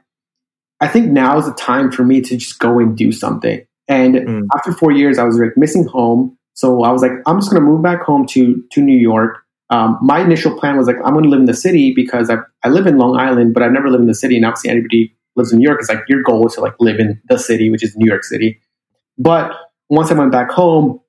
I 0.79 0.87
think 0.87 1.11
now 1.11 1.37
is 1.37 1.45
the 1.45 1.53
time 1.53 1.91
for 1.91 2.03
me 2.03 2.21
to 2.21 2.37
just 2.37 2.59
go 2.59 2.79
and 2.79 2.95
do 2.95 3.11
something. 3.11 3.65
And 3.87 4.15
mm. 4.15 4.47
after 4.55 4.71
four 4.71 4.91
years, 4.91 5.17
I 5.17 5.23
was 5.23 5.37
like 5.37 5.57
missing 5.57 5.85
home. 5.85 6.37
So 6.53 6.83
I 6.83 6.91
was 6.91 7.01
like, 7.01 7.11
I'm 7.25 7.39
just 7.39 7.51
going 7.51 7.63
to 7.63 7.67
move 7.67 7.81
back 7.81 8.01
home 8.01 8.25
to 8.27 8.63
to 8.71 8.81
New 8.81 8.97
York. 8.97 9.39
Um, 9.69 9.97
my 10.01 10.19
initial 10.19 10.57
plan 10.59 10.77
was 10.77 10.87
like, 10.87 10.97
I'm 11.03 11.13
going 11.13 11.23
to 11.23 11.29
live 11.29 11.39
in 11.39 11.45
the 11.45 11.53
city 11.53 11.93
because 11.93 12.29
I, 12.29 12.37
I 12.63 12.69
live 12.69 12.85
in 12.85 12.97
Long 12.97 13.17
Island, 13.17 13.53
but 13.53 13.63
I've 13.63 13.71
never 13.71 13.89
lived 13.89 14.01
in 14.01 14.07
the 14.07 14.13
city. 14.13 14.35
And 14.35 14.45
obviously, 14.45 14.69
anybody 14.69 15.15
lives 15.35 15.51
in 15.51 15.59
New 15.59 15.67
York. 15.67 15.79
It's 15.79 15.89
like 15.89 16.03
your 16.07 16.21
goal 16.21 16.45
is 16.45 16.53
to 16.53 16.61
like 16.61 16.75
live 16.79 16.99
in 16.99 17.19
the 17.27 17.39
city, 17.39 17.71
which 17.71 17.83
is 17.83 17.95
New 17.95 18.07
York 18.07 18.23
City. 18.23 18.59
But 19.17 19.51
once 19.95 20.11
I 20.11 20.15
went 20.15 20.31
back 20.31 20.49
home, 20.51 20.99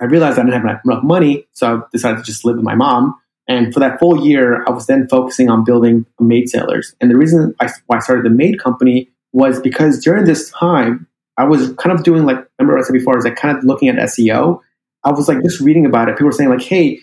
I 0.00 0.04
realized 0.04 0.38
I 0.38 0.42
didn't 0.42 0.60
have 0.60 0.80
enough 0.84 1.02
money, 1.02 1.46
so 1.52 1.76
I 1.76 1.80
decided 1.92 2.18
to 2.18 2.24
just 2.24 2.44
live 2.44 2.56
with 2.56 2.64
my 2.64 2.74
mom. 2.74 3.14
And 3.48 3.72
for 3.72 3.80
that 3.80 3.98
full 3.98 4.26
year, 4.26 4.64
I 4.66 4.70
was 4.70 4.86
then 4.86 5.08
focusing 5.08 5.48
on 5.48 5.64
building 5.64 6.04
Maid 6.20 6.48
Sailors. 6.48 6.94
And 7.00 7.10
the 7.10 7.16
reason 7.16 7.54
I, 7.60 7.70
why 7.86 7.96
I 7.96 8.00
started 8.00 8.24
the 8.24 8.30
Maid 8.30 8.60
company 8.60 9.08
was 9.32 9.60
because 9.60 10.02
during 10.02 10.24
this 10.24 10.50
time, 10.50 11.06
I 11.36 11.44
was 11.44 11.72
kind 11.74 11.96
of 11.96 12.04
doing 12.04 12.24
like, 12.24 12.44
remember 12.58 12.78
I 12.78 12.82
said 12.82 12.92
before, 12.92 13.14
I 13.14 13.16
was 13.16 13.24
like 13.24 13.36
kind 13.36 13.56
of 13.56 13.64
looking 13.64 13.88
at 13.88 13.96
SEO. 13.96 14.60
I 15.04 15.12
was 15.12 15.28
like 15.28 15.42
just 15.42 15.60
reading 15.60 15.86
about 15.86 16.08
it. 16.08 16.16
People 16.16 16.26
were 16.26 16.32
saying 16.32 16.50
like, 16.50 16.62
hey, 16.62 16.98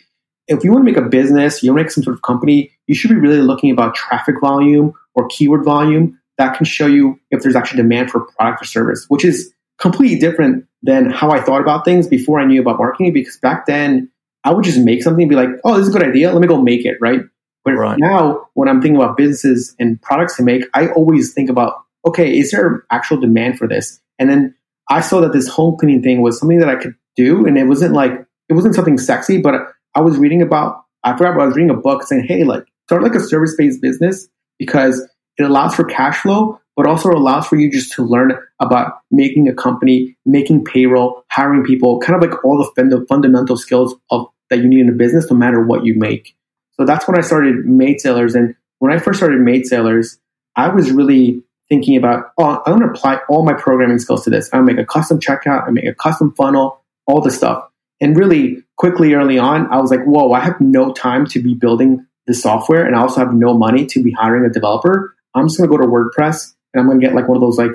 if 0.47 0.63
you 0.63 0.71
want 0.71 0.85
to 0.85 0.91
make 0.91 1.01
a 1.01 1.09
business, 1.09 1.63
you 1.63 1.71
want 1.71 1.79
to 1.79 1.83
make 1.85 1.91
some 1.91 2.03
sort 2.03 2.15
of 2.15 2.21
company, 2.21 2.71
you 2.87 2.93
should 2.93 3.09
be 3.09 3.15
really 3.15 3.41
looking 3.41 3.71
about 3.71 3.95
traffic 3.95 4.35
volume 4.39 4.93
or 5.15 5.27
keyword 5.27 5.63
volume 5.63 6.19
that 6.37 6.55
can 6.55 6.65
show 6.65 6.85
you 6.85 7.19
if 7.31 7.41
there's 7.41 7.55
actually 7.55 7.81
demand 7.81 8.11
for 8.11 8.21
a 8.21 8.25
product 8.33 8.61
or 8.61 8.65
service, 8.65 9.05
which 9.07 9.25
is 9.25 9.53
completely 9.79 10.19
different 10.19 10.65
than 10.85 11.09
how 11.09 11.31
I 11.31 11.41
thought 11.41 11.61
about 11.61 11.83
things 11.83 12.07
before 12.07 12.39
I 12.39 12.45
knew 12.45 12.61
about 12.61 12.77
marketing. 12.77 13.11
Because 13.11 13.37
back 13.37 13.65
then, 13.65 14.09
I 14.43 14.53
would 14.53 14.63
just 14.63 14.79
make 14.79 15.01
something 15.01 15.23
and 15.23 15.29
be 15.29 15.35
like, 15.35 15.49
oh, 15.63 15.73
this 15.73 15.87
is 15.87 15.95
a 15.95 15.97
good 15.97 16.07
idea. 16.07 16.31
Let 16.31 16.41
me 16.41 16.47
go 16.47 16.61
make 16.61 16.85
it, 16.85 16.97
right? 17.01 17.21
But 17.63 17.73
right. 17.73 17.97
now, 17.97 18.47
when 18.53 18.69
I'm 18.69 18.79
thinking 18.79 18.95
about 18.95 19.17
businesses 19.17 19.75
and 19.79 19.99
products 19.99 20.37
to 20.37 20.43
make, 20.43 20.65
I 20.75 20.89
always 20.89 21.33
think 21.33 21.49
about, 21.49 21.81
okay, 22.05 22.37
is 22.37 22.51
there 22.51 22.85
actual 22.91 23.19
demand 23.19 23.57
for 23.57 23.67
this? 23.67 23.99
And 24.19 24.29
then 24.29 24.53
I 24.87 25.01
saw 25.01 25.19
that 25.21 25.33
this 25.33 25.47
home 25.47 25.75
cleaning 25.77 26.03
thing 26.03 26.21
was 26.21 26.39
something 26.39 26.59
that 26.59 26.69
I 26.69 26.75
could 26.75 26.93
do, 27.15 27.47
and 27.47 27.57
it 27.57 27.65
wasn't 27.65 27.93
like 27.93 28.11
it 28.47 28.53
wasn't 28.53 28.75
something 28.75 28.99
sexy, 28.99 29.41
but 29.41 29.55
I 29.95 30.01
was 30.01 30.17
reading 30.17 30.43
about. 30.43 30.83
I 31.03 31.17
forgot 31.17 31.39
I 31.39 31.45
was 31.45 31.55
reading 31.55 31.71
a 31.71 31.75
book 31.75 32.03
saying, 32.03 32.25
hey, 32.25 32.43
like 32.43 32.65
start 32.85 33.01
like 33.01 33.15
a 33.15 33.19
service 33.19 33.55
based 33.57 33.81
business 33.81 34.27
because 34.59 35.01
it 35.37 35.43
allows 35.43 35.73
for 35.73 35.85
cash 35.85 36.17
flow, 36.19 36.59
but 36.75 36.87
also 36.87 37.09
allows 37.09 37.47
for 37.47 37.55
you 37.55 37.71
just 37.71 37.93
to 37.93 38.03
learn 38.03 38.33
about 38.59 38.99
making 39.11 39.47
a 39.47 39.53
company, 39.53 40.17
making 40.25 40.65
payroll, 40.65 41.23
hiring 41.29 41.63
people, 41.63 41.99
kind 41.99 42.15
of 42.15 42.29
like 42.29 42.43
all 42.43 42.57
the 42.57 43.05
fundamental 43.07 43.57
skills 43.57 43.95
of 44.09 44.27
that 44.49 44.59
you 44.59 44.67
need 44.67 44.81
in 44.81 44.89
a 44.89 44.93
business, 44.93 45.29
no 45.31 45.37
matter 45.37 45.63
what 45.63 45.85
you 45.85 45.95
make. 45.95 46.35
So 46.73 46.85
that's 46.85 47.07
when 47.07 47.17
I 47.17 47.21
started 47.21 47.65
Maid 47.65 48.01
Sailors. 48.01 48.35
And 48.35 48.55
when 48.79 48.91
I 48.91 48.99
first 48.99 49.19
started 49.19 49.39
Maid 49.39 49.65
Sailors, 49.65 50.19
I 50.55 50.69
was 50.69 50.91
really 50.91 51.43
thinking 51.69 51.97
about, 51.97 52.31
oh, 52.37 52.61
I'm 52.65 52.77
going 52.77 52.81
to 52.81 52.93
apply 52.93 53.19
all 53.27 53.43
my 53.43 53.53
programming 53.53 53.97
skills 53.99 54.23
to 54.25 54.29
this. 54.29 54.49
I'm 54.53 54.65
going 54.65 54.67
to 54.67 54.73
make 54.75 54.83
a 54.83 54.87
custom 54.87 55.19
checkout, 55.19 55.67
I 55.67 55.71
make 55.71 55.85
a 55.85 55.95
custom 55.95 56.33
funnel, 56.35 56.81
all 57.07 57.21
the 57.21 57.31
stuff. 57.31 57.69
And 58.01 58.17
really 58.17 58.63
quickly 58.77 59.13
early 59.13 59.39
on, 59.39 59.71
I 59.71 59.79
was 59.79 59.89
like, 59.89 60.03
whoa, 60.03 60.31
I 60.33 60.41
have 60.41 60.59
no 60.59 60.93
time 60.93 61.25
to 61.27 61.41
be 61.41 61.53
building 61.53 62.05
the 62.27 62.33
software 62.33 62.85
and 62.85 62.95
I 62.95 62.99
also 62.99 63.19
have 63.19 63.33
no 63.33 63.57
money 63.57 63.85
to 63.87 64.03
be 64.03 64.11
hiring 64.11 64.45
a 64.45 64.49
developer. 64.49 65.15
I'm 65.33 65.47
just 65.47 65.57
going 65.57 65.69
to 65.69 65.77
go 65.77 65.81
to 65.81 65.89
WordPress 65.89 66.54
and 66.75 66.81
I'm 66.81 66.87
going 66.87 66.99
to 66.99 67.05
get 67.05 67.15
like 67.15 67.27
one 67.27 67.37
of 67.37 67.41
those 67.41 67.57
like 67.57 67.71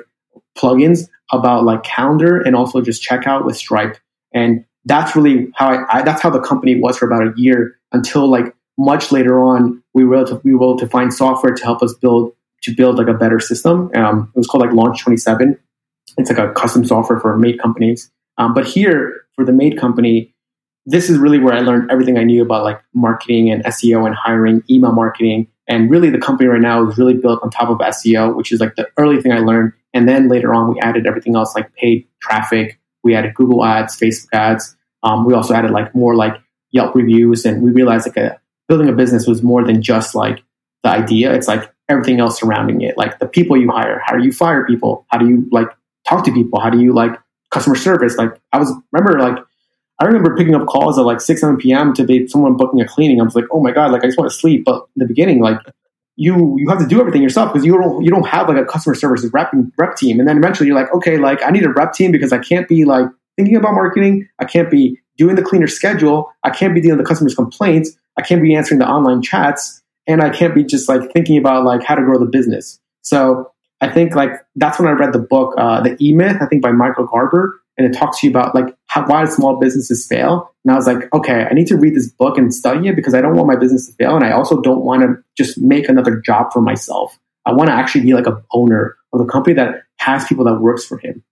plugins 0.55 1.07
about 1.31 1.63
like 1.63 1.83
calendar 1.83 2.39
and 2.39 2.55
also 2.55 2.81
just 2.81 3.03
checkout 3.03 3.45
with 3.45 3.57
Stripe. 3.57 3.97
And 4.33 4.63
that's 4.85 5.15
really 5.15 5.47
how 5.55 5.69
I, 5.69 5.99
I, 5.99 6.01
that's 6.03 6.21
how 6.21 6.29
the 6.29 6.39
company 6.39 6.79
was 6.79 6.97
for 6.97 7.07
about 7.07 7.23
a 7.23 7.33
year 7.35 7.75
until 7.91 8.29
like 8.29 8.55
much 8.77 9.11
later 9.11 9.39
on 9.39 9.81
we 9.93 10.05
were 10.05 10.17
able 10.17 10.27
to, 10.27 10.41
we 10.43 10.53
were 10.53 10.63
able 10.63 10.77
to 10.77 10.87
find 10.87 11.13
software 11.13 11.53
to 11.53 11.63
help 11.63 11.81
us 11.81 11.93
build 11.95 12.33
to 12.61 12.75
build 12.75 12.97
like 12.97 13.07
a 13.07 13.13
better 13.13 13.39
system. 13.39 13.89
Um, 13.95 14.31
it 14.35 14.37
was 14.37 14.45
called 14.45 14.63
like 14.63 14.73
Launch 14.73 15.01
27. 15.01 15.57
It's 16.17 16.29
like 16.29 16.37
a 16.37 16.53
custom 16.53 16.85
software 16.85 17.19
for 17.19 17.35
maid 17.35 17.59
companies. 17.59 18.11
Um, 18.37 18.53
but 18.53 18.67
here 18.67 19.25
for 19.35 19.43
the 19.43 19.51
maid 19.51 19.79
company, 19.79 20.33
this 20.85 21.09
is 21.09 21.17
really 21.17 21.39
where 21.39 21.55
I 21.55 21.61
learned 21.61 21.89
everything 21.89 22.19
I 22.19 22.23
knew 22.23 22.43
about 22.43 22.63
like 22.63 22.79
marketing 22.93 23.49
and 23.49 23.63
SEO 23.65 24.05
and 24.05 24.15
hiring, 24.15 24.63
email 24.69 24.91
marketing. 24.91 25.47
And 25.71 25.89
really 25.89 26.09
the 26.09 26.17
company 26.17 26.49
right 26.49 26.59
now 26.59 26.85
is 26.85 26.97
really 26.97 27.13
built 27.13 27.39
on 27.41 27.49
top 27.49 27.69
of 27.69 27.77
SEO, 27.77 28.35
which 28.35 28.51
is 28.51 28.59
like 28.59 28.75
the 28.75 28.89
early 28.97 29.21
thing 29.21 29.31
I 29.31 29.39
learned. 29.39 29.71
And 29.93 30.07
then 30.07 30.27
later 30.27 30.53
on, 30.53 30.73
we 30.73 30.77
added 30.81 31.07
everything 31.07 31.37
else 31.37 31.55
like 31.55 31.73
paid 31.75 32.09
traffic, 32.21 32.77
we 33.03 33.15
added 33.15 33.33
Google 33.35 33.63
ads, 33.63 33.97
Facebook 33.97 34.33
ads. 34.33 34.75
Um, 35.01 35.23
we 35.25 35.33
also 35.33 35.53
added 35.53 35.71
like 35.71 35.95
more 35.95 36.13
like 36.13 36.35
Yelp 36.71 36.93
reviews, 36.93 37.45
and 37.45 37.63
we 37.63 37.71
realized 37.71 38.05
like 38.05 38.17
a, 38.17 38.39
building 38.67 38.89
a 38.89 38.91
business 38.91 39.25
was 39.27 39.41
more 39.41 39.63
than 39.63 39.81
just 39.81 40.13
like 40.13 40.43
the 40.83 40.89
idea. 40.89 41.33
It's 41.33 41.47
like 41.47 41.73
everything 41.87 42.19
else 42.19 42.41
surrounding 42.41 42.81
it, 42.81 42.97
like 42.97 43.19
the 43.19 43.25
people 43.25 43.55
you 43.55 43.71
hire. 43.71 44.01
How 44.05 44.17
do 44.17 44.23
you 44.25 44.33
fire 44.33 44.65
people? 44.65 45.05
How 45.07 45.19
do 45.19 45.27
you 45.29 45.47
like 45.51 45.69
talk 46.05 46.25
to 46.25 46.33
people? 46.33 46.59
How 46.59 46.69
do 46.69 46.81
you 46.81 46.93
like 46.93 47.11
customer 47.49 47.77
service? 47.77 48.17
Like 48.17 48.37
I 48.51 48.59
was 48.59 48.73
remember 48.91 49.19
like 49.19 49.37
I 50.01 50.05
remember 50.05 50.35
picking 50.35 50.55
up 50.55 50.65
calls 50.65 50.97
at 50.97 51.05
like 51.05 51.21
six 51.21 51.41
seven 51.41 51.57
p.m. 51.57 51.93
to 51.93 52.03
be 52.03 52.27
someone 52.27 52.57
booking 52.57 52.81
a 52.81 52.87
cleaning. 52.87 53.21
I 53.21 53.23
was 53.23 53.35
like, 53.35 53.45
oh 53.51 53.61
my 53.61 53.71
god, 53.71 53.91
like 53.91 54.03
I 54.03 54.07
just 54.07 54.17
want 54.17 54.31
to 54.31 54.35
sleep. 54.35 54.65
But 54.65 54.87
in 54.95 55.01
the 55.01 55.05
beginning, 55.05 55.41
like 55.41 55.59
you 56.15 56.55
you 56.57 56.67
have 56.69 56.79
to 56.79 56.87
do 56.87 56.99
everything 56.99 57.21
yourself 57.21 57.53
because 57.53 57.63
you 57.63 57.79
don't 57.79 58.03
you 58.03 58.09
don't 58.09 58.25
have 58.25 58.49
like 58.49 58.57
a 58.57 58.65
customer 58.65 58.95
service 58.95 59.23
rep 59.31 59.51
rep 59.77 59.95
team. 59.95 60.19
And 60.19 60.27
then 60.27 60.37
eventually 60.37 60.65
you're 60.65 60.75
like, 60.75 60.91
okay, 60.95 61.17
like 61.17 61.43
I 61.43 61.51
need 61.51 61.63
a 61.65 61.69
rep 61.69 61.93
team 61.93 62.11
because 62.11 62.33
I 62.33 62.39
can't 62.39 62.67
be 62.67 62.83
like 62.83 63.05
thinking 63.37 63.55
about 63.55 63.75
marketing. 63.75 64.27
I 64.39 64.45
can't 64.45 64.71
be 64.71 64.99
doing 65.17 65.35
the 65.35 65.43
cleaner 65.43 65.67
schedule. 65.67 66.33
I 66.43 66.49
can't 66.49 66.73
be 66.73 66.81
dealing 66.81 66.97
with 66.97 67.05
the 67.05 67.09
customers' 67.09 67.35
complaints. 67.35 67.91
I 68.17 68.23
can't 68.23 68.41
be 68.41 68.55
answering 68.55 68.79
the 68.79 68.87
online 68.87 69.21
chats, 69.21 69.83
and 70.07 70.23
I 70.23 70.31
can't 70.31 70.55
be 70.55 70.63
just 70.63 70.89
like 70.89 71.13
thinking 71.13 71.37
about 71.37 71.63
like 71.63 71.83
how 71.83 71.93
to 71.93 72.01
grow 72.01 72.17
the 72.17 72.25
business. 72.25 72.79
So 73.03 73.51
I 73.81 73.87
think 73.87 74.15
like 74.15 74.31
that's 74.55 74.79
when 74.79 74.89
I 74.89 74.93
read 74.93 75.13
the 75.13 75.19
book, 75.19 75.53
uh, 75.59 75.81
the 75.81 75.95
E 76.01 76.11
Myth, 76.11 76.37
I 76.41 76.47
think 76.47 76.63
by 76.63 76.71
Michael 76.71 77.05
Gerber, 77.05 77.61
and 77.77 77.87
it 77.87 77.97
talks 77.97 78.19
to 78.19 78.27
you 78.27 78.31
about 78.31 78.53
like 78.53 78.75
how, 78.87 79.05
why 79.05 79.25
small 79.25 79.59
businesses 79.59 80.07
fail. 80.07 80.53
And 80.63 80.73
I 80.73 80.75
was 80.75 80.87
like, 80.87 81.11
okay, 81.13 81.47
I 81.49 81.53
need 81.53 81.67
to 81.67 81.77
read 81.77 81.95
this 81.95 82.09
book 82.09 82.37
and 82.37 82.53
study 82.53 82.87
it 82.87 82.95
because 82.95 83.13
I 83.13 83.21
don't 83.21 83.35
want 83.35 83.47
my 83.47 83.55
business 83.55 83.87
to 83.87 83.93
fail, 83.93 84.15
and 84.15 84.25
I 84.25 84.31
also 84.31 84.61
don't 84.61 84.83
want 84.83 85.01
to 85.01 85.15
just 85.37 85.57
make 85.57 85.89
another 85.89 86.17
job 86.17 86.53
for 86.53 86.61
myself. 86.61 87.17
I 87.45 87.53
want 87.53 87.69
to 87.69 87.73
actually 87.73 88.01
be 88.01 88.13
like 88.13 88.27
a 88.27 88.43
owner 88.51 88.97
of 89.13 89.21
a 89.21 89.25
company 89.25 89.55
that 89.55 89.83
has 89.97 90.25
people 90.25 90.45
that 90.45 90.59
works 90.59 90.85
for 90.85 90.97
him. 90.99 91.23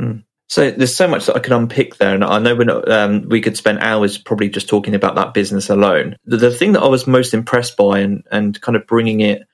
Mm. 0.00 0.24
So 0.48 0.70
there's 0.70 0.94
so 0.94 1.08
much 1.08 1.26
that 1.26 1.36
I 1.36 1.38
could 1.38 1.52
unpick 1.52 1.96
there, 1.96 2.14
and 2.14 2.22
I 2.22 2.38
know 2.38 2.54
not, 2.56 2.90
um, 2.90 3.28
we 3.28 3.40
could 3.40 3.56
spend 3.56 3.78
hours 3.78 4.18
probably 4.18 4.50
just 4.50 4.68
talking 4.68 4.94
about 4.94 5.14
that 5.14 5.32
business 5.32 5.70
alone. 5.70 6.16
The, 6.26 6.36
the, 6.36 6.50
thing 6.50 6.72
that 6.72 6.82
I 6.82 6.88
was 6.88 7.06
most 7.06 7.32
impressed 7.32 7.76
by, 7.76 8.00
and 8.00 8.22
and 8.30 8.60
kind 8.60 8.76
of 8.76 8.86
bringing 8.86 9.20
it 9.20 9.46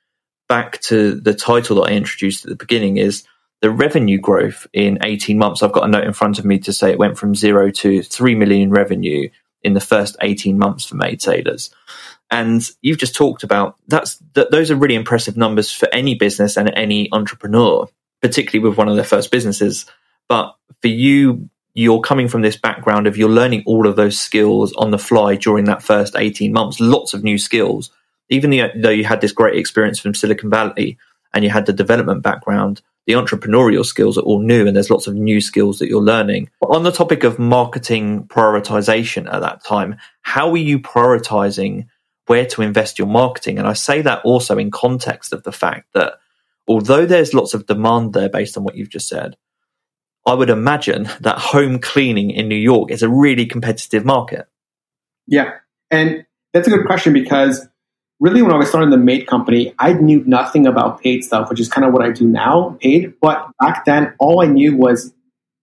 back 0.48 0.80
to 0.80 1.14
the 1.20 1.34
title 1.34 1.76
that 1.76 1.92
I 1.92 1.94
introduced 1.94 2.44
at 2.44 2.48
the 2.48 2.56
beginning, 2.56 2.96
is 2.96 3.24
the 3.60 3.70
revenue 3.70 4.18
growth 4.18 4.66
in 4.72 4.98
18 5.02 5.38
months. 5.38 5.62
I've 5.62 5.72
got 5.72 5.84
a 5.84 5.88
note 5.88 6.04
in 6.04 6.12
front 6.12 6.38
of 6.38 6.44
me 6.44 6.58
to 6.60 6.72
say 6.72 6.90
it 6.90 6.98
went 6.98 7.18
from 7.18 7.34
zero 7.34 7.70
to 7.70 8.02
three 8.02 8.34
million 8.34 8.70
revenue 8.70 9.28
in 9.62 9.74
the 9.74 9.80
first 9.80 10.16
18 10.20 10.58
months 10.58 10.86
for 10.86 10.96
Maid 10.96 11.20
Sailors. 11.20 11.70
And 12.30 12.62
you've 12.82 12.98
just 12.98 13.16
talked 13.16 13.42
about 13.42 13.76
that's 13.88 14.16
that 14.34 14.50
those 14.50 14.70
are 14.70 14.76
really 14.76 14.94
impressive 14.94 15.36
numbers 15.36 15.72
for 15.72 15.88
any 15.92 16.14
business 16.14 16.56
and 16.56 16.70
any 16.76 17.08
entrepreneur, 17.12 17.88
particularly 18.20 18.68
with 18.68 18.78
one 18.78 18.88
of 18.88 18.96
their 18.96 19.04
first 19.04 19.30
businesses. 19.30 19.86
But 20.28 20.54
for 20.82 20.88
you, 20.88 21.48
you're 21.74 22.00
coming 22.00 22.28
from 22.28 22.42
this 22.42 22.56
background 22.56 23.06
of 23.06 23.16
you're 23.16 23.28
learning 23.28 23.62
all 23.66 23.86
of 23.86 23.96
those 23.96 24.18
skills 24.18 24.72
on 24.74 24.90
the 24.90 24.98
fly 24.98 25.36
during 25.36 25.64
that 25.64 25.82
first 25.82 26.16
18 26.16 26.52
months, 26.52 26.80
lots 26.80 27.14
of 27.14 27.24
new 27.24 27.38
skills. 27.38 27.90
Even 28.28 28.50
though 28.82 28.90
you 28.90 29.04
had 29.04 29.22
this 29.22 29.32
great 29.32 29.56
experience 29.56 29.98
from 29.98 30.14
Silicon 30.14 30.50
Valley 30.50 30.98
and 31.32 31.44
you 31.44 31.50
had 31.50 31.64
the 31.64 31.72
development 31.72 32.22
background, 32.22 32.82
the 33.08 33.14
entrepreneurial 33.14 33.86
skills 33.86 34.18
are 34.18 34.22
all 34.22 34.42
new 34.42 34.66
and 34.66 34.76
there's 34.76 34.90
lots 34.90 35.06
of 35.06 35.14
new 35.14 35.40
skills 35.40 35.78
that 35.78 35.88
you're 35.88 36.02
learning. 36.02 36.50
On 36.60 36.82
the 36.82 36.92
topic 36.92 37.24
of 37.24 37.38
marketing 37.38 38.24
prioritization 38.24 39.32
at 39.32 39.40
that 39.40 39.64
time, 39.64 39.96
how 40.20 40.50
were 40.50 40.58
you 40.58 40.78
prioritizing 40.78 41.86
where 42.26 42.44
to 42.44 42.60
invest 42.60 42.98
your 42.98 43.08
marketing? 43.08 43.58
And 43.58 43.66
I 43.66 43.72
say 43.72 44.02
that 44.02 44.26
also 44.26 44.58
in 44.58 44.70
context 44.70 45.32
of 45.32 45.42
the 45.42 45.52
fact 45.52 45.88
that 45.94 46.16
although 46.68 47.06
there's 47.06 47.32
lots 47.32 47.54
of 47.54 47.64
demand 47.64 48.12
there 48.12 48.28
based 48.28 48.58
on 48.58 48.62
what 48.62 48.76
you've 48.76 48.90
just 48.90 49.08
said, 49.08 49.38
I 50.26 50.34
would 50.34 50.50
imagine 50.50 51.08
that 51.22 51.38
home 51.38 51.78
cleaning 51.78 52.30
in 52.30 52.46
New 52.46 52.56
York 52.56 52.90
is 52.90 53.02
a 53.02 53.08
really 53.08 53.46
competitive 53.46 54.04
market. 54.04 54.48
Yeah. 55.26 55.54
And 55.90 56.26
that's 56.52 56.68
a 56.68 56.72
good 56.72 56.84
question 56.84 57.14
because 57.14 57.66
really 58.20 58.42
when 58.42 58.52
I 58.52 58.56
was 58.56 58.68
starting 58.68 58.90
the 58.90 58.96
Maid 58.96 59.26
company, 59.26 59.74
I 59.78 59.92
knew 59.92 60.22
nothing 60.26 60.66
about 60.66 61.02
paid 61.02 61.24
stuff, 61.24 61.50
which 61.50 61.60
is 61.60 61.68
kind 61.68 61.86
of 61.86 61.92
what 61.92 62.04
I 62.04 62.10
do 62.10 62.26
now, 62.26 62.76
paid. 62.80 63.14
But 63.20 63.48
back 63.60 63.84
then, 63.84 64.14
all 64.18 64.42
I 64.42 64.46
knew 64.46 64.76
was 64.76 65.12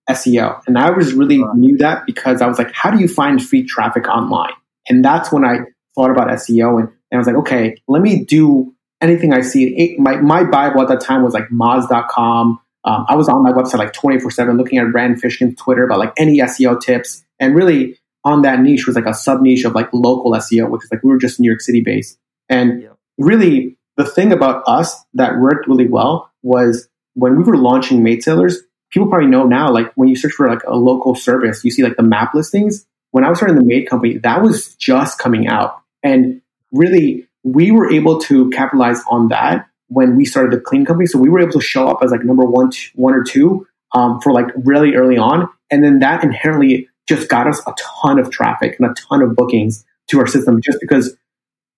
SEO. 0.09 0.61
And 0.67 0.77
I 0.77 0.91
was 0.91 1.13
really 1.13 1.43
knew 1.55 1.77
that 1.77 2.05
because 2.05 2.41
I 2.41 2.47
was 2.47 2.57
like, 2.57 2.71
how 2.71 2.91
do 2.91 2.99
you 2.99 3.07
find 3.07 3.43
free 3.43 3.63
traffic 3.63 4.07
online? 4.07 4.53
And 4.87 5.03
that's 5.03 5.31
when 5.31 5.43
I 5.43 5.59
thought 5.95 6.11
about 6.11 6.27
SEO 6.29 6.79
and, 6.79 6.89
and 7.11 7.13
I 7.13 7.17
was 7.17 7.27
like, 7.27 7.35
okay, 7.37 7.75
let 7.87 8.01
me 8.01 8.23
do 8.23 8.73
anything 9.01 9.33
I 9.33 9.41
see. 9.41 9.75
It, 9.75 9.99
my, 9.99 10.17
my 10.17 10.43
Bible 10.43 10.81
at 10.81 10.87
that 10.89 11.01
time 11.01 11.23
was 11.23 11.33
like 11.33 11.49
Moz.com. 11.49 12.59
Um, 12.83 13.05
I 13.07 13.15
was 13.15 13.27
on 13.27 13.41
my 13.41 13.51
website 13.51 13.79
like 13.79 13.93
24 13.93 14.29
7 14.31 14.57
looking 14.57 14.77
at 14.77 14.93
Rand 14.93 15.21
Fishkin's 15.21 15.55
Twitter 15.59 15.83
about 15.83 15.99
like 15.99 16.13
any 16.17 16.39
SEO 16.39 16.79
tips. 16.79 17.23
And 17.39 17.55
really 17.55 17.97
on 18.23 18.43
that 18.43 18.59
niche 18.59 18.85
was 18.87 18.95
like 18.95 19.05
a 19.05 19.13
sub 19.13 19.41
niche 19.41 19.65
of 19.65 19.73
like 19.73 19.89
local 19.93 20.31
SEO, 20.33 20.69
which 20.69 20.83
is 20.83 20.91
like 20.91 21.03
we 21.03 21.09
were 21.09 21.17
just 21.17 21.39
New 21.39 21.49
York 21.49 21.61
City 21.61 21.81
based. 21.81 22.17
And 22.49 22.89
really 23.17 23.77
the 23.97 24.05
thing 24.05 24.31
about 24.31 24.63
us 24.67 24.95
that 25.13 25.39
worked 25.39 25.67
really 25.67 25.87
well 25.87 26.31
was 26.43 26.87
when 27.13 27.37
we 27.37 27.43
were 27.43 27.57
launching 27.57 28.03
Maid 28.03 28.23
Sailors, 28.23 28.59
people 28.91 29.07
probably 29.07 29.27
know 29.27 29.43
now, 29.43 29.71
like 29.71 29.91
when 29.95 30.09
you 30.09 30.15
search 30.15 30.33
for 30.33 30.47
like 30.47 30.63
a 30.67 30.75
local 30.75 31.15
service, 31.15 31.63
you 31.63 31.71
see 31.71 31.83
like 31.83 31.97
the 31.97 32.03
map 32.03 32.33
listings. 32.33 32.85
When 33.11 33.23
I 33.23 33.29
was 33.29 33.39
starting 33.39 33.57
the 33.57 33.63
maid 33.63 33.89
company, 33.89 34.17
that 34.19 34.41
was 34.41 34.75
just 34.75 35.17
coming 35.19 35.47
out. 35.47 35.81
And 36.03 36.41
really, 36.71 37.27
we 37.43 37.71
were 37.71 37.91
able 37.91 38.19
to 38.21 38.49
capitalize 38.49 39.01
on 39.09 39.29
that 39.29 39.67
when 39.87 40.17
we 40.17 40.25
started 40.25 40.51
the 40.51 40.59
clean 40.59 40.85
company. 40.85 41.05
So 41.05 41.19
we 41.19 41.29
were 41.29 41.39
able 41.39 41.53
to 41.53 41.61
show 41.61 41.87
up 41.87 41.99
as 42.03 42.11
like 42.11 42.23
number 42.23 42.43
one, 42.43 42.71
two, 42.71 42.89
one 42.95 43.13
or 43.13 43.23
two 43.23 43.67
um, 43.93 44.19
for 44.19 44.33
like 44.33 44.47
really 44.57 44.95
early 44.95 45.17
on. 45.17 45.47
And 45.71 45.83
then 45.83 45.99
that 45.99 46.23
inherently 46.23 46.89
just 47.07 47.29
got 47.29 47.47
us 47.47 47.61
a 47.67 47.73
ton 47.77 48.19
of 48.19 48.31
traffic 48.31 48.77
and 48.79 48.89
a 48.89 48.93
ton 48.93 49.21
of 49.21 49.35
bookings 49.35 49.85
to 50.09 50.19
our 50.19 50.27
system 50.27 50.59
just 50.61 50.79
because 50.81 51.15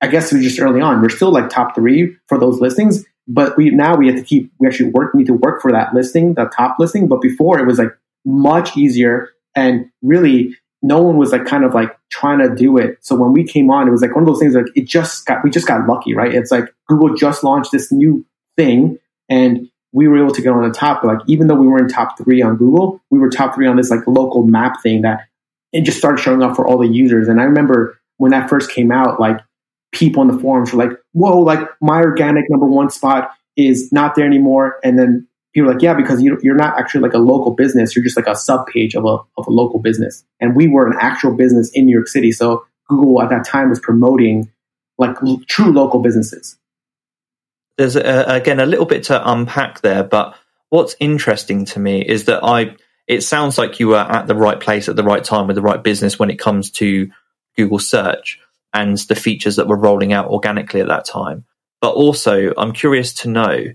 I 0.02 0.08
guess 0.08 0.32
we 0.32 0.42
just 0.42 0.60
early 0.60 0.82
on. 0.82 1.02
We're 1.02 1.10
still 1.10 1.32
like 1.32 1.50
top 1.50 1.76
three 1.76 2.16
for 2.28 2.40
those 2.40 2.60
listings, 2.60 3.06
but 3.28 3.58
we 3.58 3.72
now 3.72 3.96
we 3.96 4.08
have 4.08 4.18
to 4.18 4.24
keep 4.24 4.52
we 4.60 4.68
actually 4.68 4.92
work 4.92 5.16
need 5.16 5.28
to 5.28 5.34
work 5.34 5.62
for 5.62 5.72
that 5.72 5.94
listing, 5.94 6.36
the 6.36 6.46
top 6.46 6.78
listing. 6.80 7.08
But 7.08 7.22
before 7.22 7.60
it 7.60 7.66
was 7.66 7.80
like 7.80 7.96
much 8.26 8.78
easier 8.78 9.30
and 9.56 9.90
really 10.02 10.56
no 10.84 11.02
one 11.02 11.18
was 11.18 11.32
like 11.32 11.46
kind 11.46 11.64
of 11.64 11.74
like 11.74 11.98
trying 12.12 12.40
to 12.40 12.54
do 12.54 12.78
it. 12.78 12.98
So 13.02 13.16
when 13.16 13.34
we 13.34 13.44
came 13.44 13.72
on, 13.72 13.88
it 13.88 13.92
was 13.92 14.02
like 14.02 14.14
one 14.14 14.24
of 14.24 14.28
those 14.28 14.40
things 14.40 14.54
like 14.54 14.68
it 14.76 14.86
just 14.86 15.26
got 15.26 15.44
we 15.44 15.50
just 15.50 15.68
got 15.68 15.88
lucky, 15.88 16.14
right? 16.14 16.34
It's 16.34 16.52
like 16.52 16.74
Google 16.88 17.16
just 17.16 17.44
launched 17.44 17.72
this 17.72 17.92
new 17.92 18.26
thing 18.56 19.00
and 19.30 19.70
we 19.92 20.08
were 20.08 20.18
able 20.18 20.34
to 20.34 20.42
get 20.42 20.54
on 20.54 20.64
the 20.64 20.74
top. 20.74 21.04
Like 21.04 21.20
even 21.28 21.48
though 21.48 21.56
we 21.56 21.68
were 21.68 21.80
in 21.80 21.88
top 21.88 22.18
three 22.18 22.42
on 22.42 22.58
Google, 22.58 23.02
we 23.10 23.20
were 23.20 23.30
top 23.30 23.56
three 23.56 23.68
on 23.68 23.78
this 23.78 23.90
like 23.90 24.06
local 24.06 24.44
map 24.44 24.82
thing 24.84 25.02
that 25.02 25.22
it 25.74 25.82
just 25.82 25.98
started 25.98 26.22
showing 26.22 26.44
up 26.44 26.56
for 26.56 26.68
all 26.68 26.78
the 26.78 26.88
users. 26.88 27.28
And 27.28 27.42
I 27.42 27.44
remember 27.44 28.00
when 28.18 28.32
that 28.32 28.50
first 28.50 28.72
came 28.72 28.92
out, 28.92 29.20
like 29.20 29.40
people 29.92 30.22
in 30.22 30.28
the 30.28 30.40
forums 30.40 30.74
were 30.74 30.84
like, 30.84 30.98
whoa, 31.14 31.40
like 31.40 31.60
my 31.82 32.02
organic 32.02 32.46
number 32.50 32.66
one 32.66 32.90
spot 32.90 33.32
is 33.56 33.92
not 33.92 34.16
there 34.16 34.26
anymore. 34.26 34.80
And 34.84 34.98
then 34.98 35.28
people 35.54 35.68
were 35.68 35.74
like, 35.74 35.82
yeah, 35.82 35.94
because 35.94 36.22
you, 36.22 36.38
you're 36.44 36.56
not 36.56 36.78
actually 36.78 37.02
like 37.02 37.14
a 37.14 37.20
local 37.20 37.52
business. 37.52 37.96
You're 37.96 38.04
just 38.04 38.18
like 38.18 38.28
a 38.28 38.36
sub 38.36 38.68
page 38.68 38.96
of 38.96 39.06
a, 39.06 39.18
of 39.38 39.48
a 39.48 39.52
local 39.52 39.80
business. 39.80 40.24
And 40.40 40.56
we 40.56 40.68
were 40.68 40.88
an 40.88 40.98
actual 41.00 41.36
business 41.36 41.72
in 41.72 41.86
New 41.86 41.94
York 41.96 42.08
City. 42.08 42.32
So 42.32 42.66
Google 42.88 43.22
at 43.22 43.30
that 43.30 43.46
time 43.46 43.70
was 43.70 43.80
promoting 43.80 44.52
like 44.98 45.16
true 45.48 45.72
local 45.72 46.02
businesses. 46.02 46.58
There's 47.78 47.96
a, 47.96 48.24
again 48.28 48.60
a 48.60 48.66
little 48.66 48.86
bit 48.86 49.04
to 49.06 49.32
unpack 49.32 49.82
there, 49.82 50.04
but 50.04 50.36
what's 50.70 50.96
interesting 51.00 51.66
to 51.66 51.80
me 51.80 52.02
is 52.02 52.26
that 52.26 52.44
I, 52.44 52.76
it 53.08 53.22
sounds 53.22 53.58
like 53.58 53.80
you 53.80 53.90
were 53.90 53.98
at 53.98 54.28
the 54.28 54.36
right 54.36 54.60
place 54.60 54.90
at 54.90 54.96
the 54.96 55.04
right 55.04 55.24
time 55.24 55.48
with 55.48 55.56
the 55.56 55.62
right 55.62 55.82
business 55.82 56.18
when 56.18 56.30
it 56.30 56.40
comes 56.40 56.72
to 56.72 57.12
Google 57.56 57.80
search 57.80 58.40
and 58.74 58.98
the 58.98 59.16
features 59.16 59.56
that 59.56 59.68
were 59.68 59.78
rolling 59.78 60.14
out 60.14 60.28
organically 60.28 60.82
at 60.82 60.88
that 60.88 61.06
time. 61.06 61.46
But 61.82 61.94
also, 61.94 62.54
I'm 62.58 62.74
curious 62.74 63.14
to 63.16 63.30
know 63.30 63.66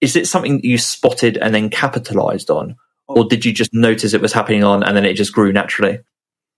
is 0.00 0.16
it 0.16 0.26
something 0.26 0.56
that 0.56 0.64
you 0.64 0.78
spotted 0.78 1.36
and 1.36 1.54
then 1.54 1.70
capitalized 1.70 2.50
on? 2.50 2.76
Or 3.06 3.24
did 3.24 3.44
you 3.44 3.52
just 3.52 3.72
notice 3.72 4.14
it 4.14 4.20
was 4.20 4.32
happening 4.32 4.64
on 4.64 4.82
and 4.82 4.96
then 4.96 5.04
it 5.04 5.14
just 5.14 5.32
grew 5.32 5.52
naturally? 5.52 6.00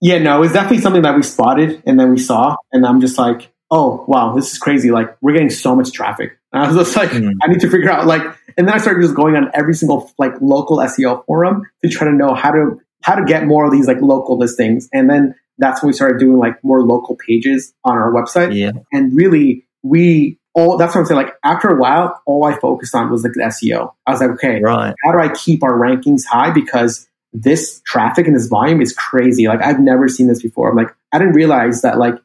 Yeah, 0.01 0.17
no, 0.17 0.41
it's 0.43 0.53
definitely 0.53 0.81
something 0.81 1.03
that 1.03 1.15
we 1.15 1.23
spotted 1.23 1.81
and 1.85 1.99
then 1.99 2.11
we 2.11 2.17
saw. 2.17 2.55
And 2.71 2.85
I'm 2.85 3.01
just 3.01 3.17
like, 3.17 3.53
oh, 3.71 4.03
wow, 4.07 4.33
this 4.33 4.51
is 4.51 4.57
crazy. 4.57 4.91
Like, 4.91 5.15
we're 5.21 5.33
getting 5.33 5.49
so 5.49 5.75
much 5.75 5.91
traffic. 5.91 6.37
And 6.51 6.63
I 6.65 6.67
was 6.67 6.77
just 6.77 6.95
like, 6.95 7.09
mm. 7.09 7.31
I 7.43 7.47
need 7.47 7.61
to 7.61 7.69
figure 7.69 7.91
out, 7.91 8.05
like, 8.05 8.21
and 8.57 8.67
then 8.67 8.73
I 8.73 8.77
started 8.77 9.01
just 9.01 9.15
going 9.15 9.35
on 9.35 9.51
every 9.53 9.73
single, 9.73 10.11
like, 10.17 10.33
local 10.41 10.77
SEO 10.77 11.25
forum 11.25 11.63
to 11.83 11.89
try 11.89 12.07
to 12.07 12.13
know 12.13 12.33
how 12.33 12.51
to, 12.51 12.79
how 13.03 13.15
to 13.15 13.25
get 13.25 13.45
more 13.45 13.65
of 13.65 13.71
these, 13.71 13.87
like, 13.87 14.01
local 14.01 14.37
listings. 14.37 14.87
And 14.93 15.09
then 15.09 15.35
that's 15.57 15.81
when 15.81 15.87
we 15.87 15.93
started 15.93 16.19
doing 16.19 16.37
like 16.37 16.63
more 16.63 16.81
local 16.81 17.15
pages 17.15 17.73
on 17.83 17.97
our 17.97 18.11
website. 18.11 18.55
Yeah. 18.55 18.71
And 18.91 19.15
really, 19.15 19.65
we 19.83 20.39
all 20.53 20.77
that's 20.77 20.95
what 20.95 21.01
I'm 21.01 21.07
saying. 21.07 21.21
Like 21.21 21.35
after 21.43 21.69
a 21.69 21.79
while, 21.79 22.21
all 22.25 22.45
I 22.45 22.57
focused 22.57 22.95
on 22.95 23.09
was 23.09 23.23
like 23.23 23.33
the 23.33 23.41
SEO. 23.41 23.93
I 24.05 24.11
was 24.11 24.21
like, 24.21 24.31
okay, 24.31 24.61
right. 24.61 24.95
how 25.03 25.11
do 25.11 25.19
I 25.19 25.33
keep 25.33 25.63
our 25.63 25.73
rankings 25.73 26.25
high? 26.25 26.51
Because 26.51 27.07
this 27.33 27.81
traffic 27.85 28.27
and 28.27 28.35
this 28.35 28.47
volume 28.47 28.81
is 28.81 28.93
crazy. 28.93 29.47
Like 29.47 29.61
I've 29.61 29.79
never 29.79 30.07
seen 30.07 30.27
this 30.27 30.41
before. 30.41 30.69
I'm 30.69 30.77
like, 30.77 30.93
I 31.11 31.19
didn't 31.19 31.33
realize 31.33 31.81
that 31.81 31.97
like 31.97 32.15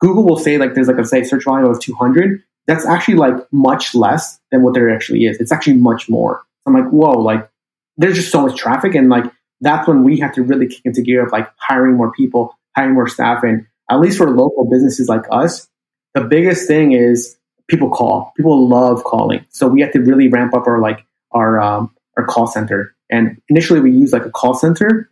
Google 0.00 0.24
will 0.24 0.38
say 0.38 0.58
like 0.58 0.74
there's 0.74 0.88
like 0.88 0.98
a 0.98 1.04
say 1.04 1.24
search 1.24 1.44
volume 1.44 1.70
of 1.70 1.80
200. 1.80 2.42
That's 2.66 2.84
actually 2.84 3.14
like 3.14 3.34
much 3.50 3.94
less 3.94 4.38
than 4.52 4.62
what 4.62 4.74
there 4.74 4.94
actually 4.94 5.24
is. 5.24 5.38
It's 5.38 5.52
actually 5.52 5.74
much 5.74 6.08
more. 6.08 6.42
I'm 6.66 6.74
like, 6.74 6.90
whoa, 6.90 7.18
like 7.18 7.48
there's 7.96 8.16
just 8.16 8.30
so 8.30 8.42
much 8.42 8.56
traffic, 8.56 8.94
and 8.94 9.08
like 9.08 9.24
that's 9.60 9.88
when 9.88 10.04
we 10.04 10.18
have 10.20 10.34
to 10.34 10.42
really 10.42 10.68
kick 10.68 10.82
into 10.84 11.02
gear 11.02 11.24
of 11.24 11.32
like 11.32 11.50
hiring 11.56 11.96
more 11.96 12.12
people, 12.12 12.54
more 12.86 13.08
staff. 13.08 13.42
And 13.42 13.66
at 13.90 14.00
least 14.00 14.18
for 14.18 14.30
local 14.30 14.68
businesses 14.68 15.08
like 15.08 15.24
us, 15.30 15.68
the 16.14 16.22
biggest 16.22 16.66
thing 16.66 16.92
is 16.92 17.36
people 17.68 17.90
call. 17.90 18.32
People 18.36 18.68
love 18.68 19.04
calling. 19.04 19.44
So 19.50 19.66
we 19.66 19.80
have 19.82 19.92
to 19.92 20.00
really 20.00 20.28
ramp 20.28 20.54
up 20.54 20.66
our 20.66 20.80
like 20.80 21.04
our 21.32 21.60
um, 21.60 21.94
our 22.16 22.24
call 22.24 22.46
center. 22.46 22.94
And 23.10 23.40
initially 23.48 23.80
we 23.80 23.90
used 23.90 24.12
like 24.12 24.26
a 24.26 24.30
call 24.30 24.54
center, 24.54 25.10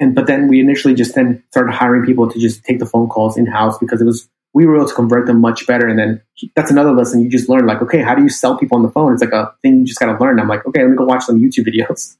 and 0.00 0.14
but 0.14 0.26
then 0.26 0.48
we 0.48 0.60
initially 0.60 0.94
just 0.94 1.14
then 1.14 1.42
started 1.50 1.72
hiring 1.72 2.04
people 2.04 2.30
to 2.30 2.38
just 2.38 2.64
take 2.64 2.78
the 2.78 2.86
phone 2.86 3.08
calls 3.08 3.36
in 3.36 3.46
house 3.46 3.78
because 3.78 4.00
it 4.00 4.04
was 4.04 4.28
we 4.54 4.64
were 4.64 4.76
able 4.76 4.88
to 4.88 4.94
convert 4.94 5.26
them 5.26 5.40
much 5.40 5.66
better. 5.66 5.86
And 5.86 5.98
then 5.98 6.22
that's 6.54 6.70
another 6.70 6.92
lesson 6.92 7.20
you 7.20 7.28
just 7.28 7.48
learn. 7.48 7.66
Like, 7.66 7.82
okay, 7.82 8.00
how 8.00 8.14
do 8.14 8.22
you 8.22 8.30
sell 8.30 8.56
people 8.56 8.78
on 8.78 8.82
the 8.82 8.90
phone? 8.90 9.12
It's 9.12 9.20
like 9.20 9.32
a 9.32 9.54
thing 9.60 9.80
you 9.80 9.84
just 9.84 9.98
got 9.98 10.06
to 10.06 10.18
learn. 10.18 10.40
I'm 10.40 10.48
like, 10.48 10.64
okay, 10.66 10.80
let 10.80 10.90
me 10.90 10.96
go 10.96 11.04
watch 11.04 11.24
some 11.24 11.38
YouTube 11.38 11.66
videos. 11.66 12.16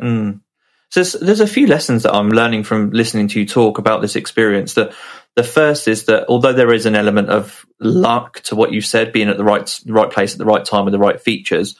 Mm. 0.00 0.40
So 0.90 1.00
there's, 1.00 1.12
there's, 1.14 1.40
a 1.40 1.46
few 1.46 1.66
lessons 1.66 2.04
that 2.04 2.14
I'm 2.14 2.30
learning 2.30 2.64
from 2.64 2.90
listening 2.90 3.28
to 3.28 3.40
you 3.40 3.46
talk 3.46 3.78
about 3.78 4.00
this 4.00 4.16
experience. 4.16 4.74
That 4.74 4.94
the 5.36 5.42
first 5.42 5.86
is 5.86 6.06
that 6.06 6.26
although 6.28 6.54
there 6.54 6.72
is 6.72 6.86
an 6.86 6.94
element 6.94 7.28
of 7.28 7.66
luck 7.78 8.40
to 8.44 8.56
what 8.56 8.72
you 8.72 8.80
said, 8.80 9.12
being 9.12 9.28
at 9.28 9.36
the 9.36 9.44
right 9.44 9.80
right 9.86 10.10
place 10.10 10.32
at 10.32 10.38
the 10.38 10.46
right 10.46 10.64
time 10.64 10.84
with 10.84 10.92
the 10.92 10.98
right 10.98 11.20
features, 11.20 11.78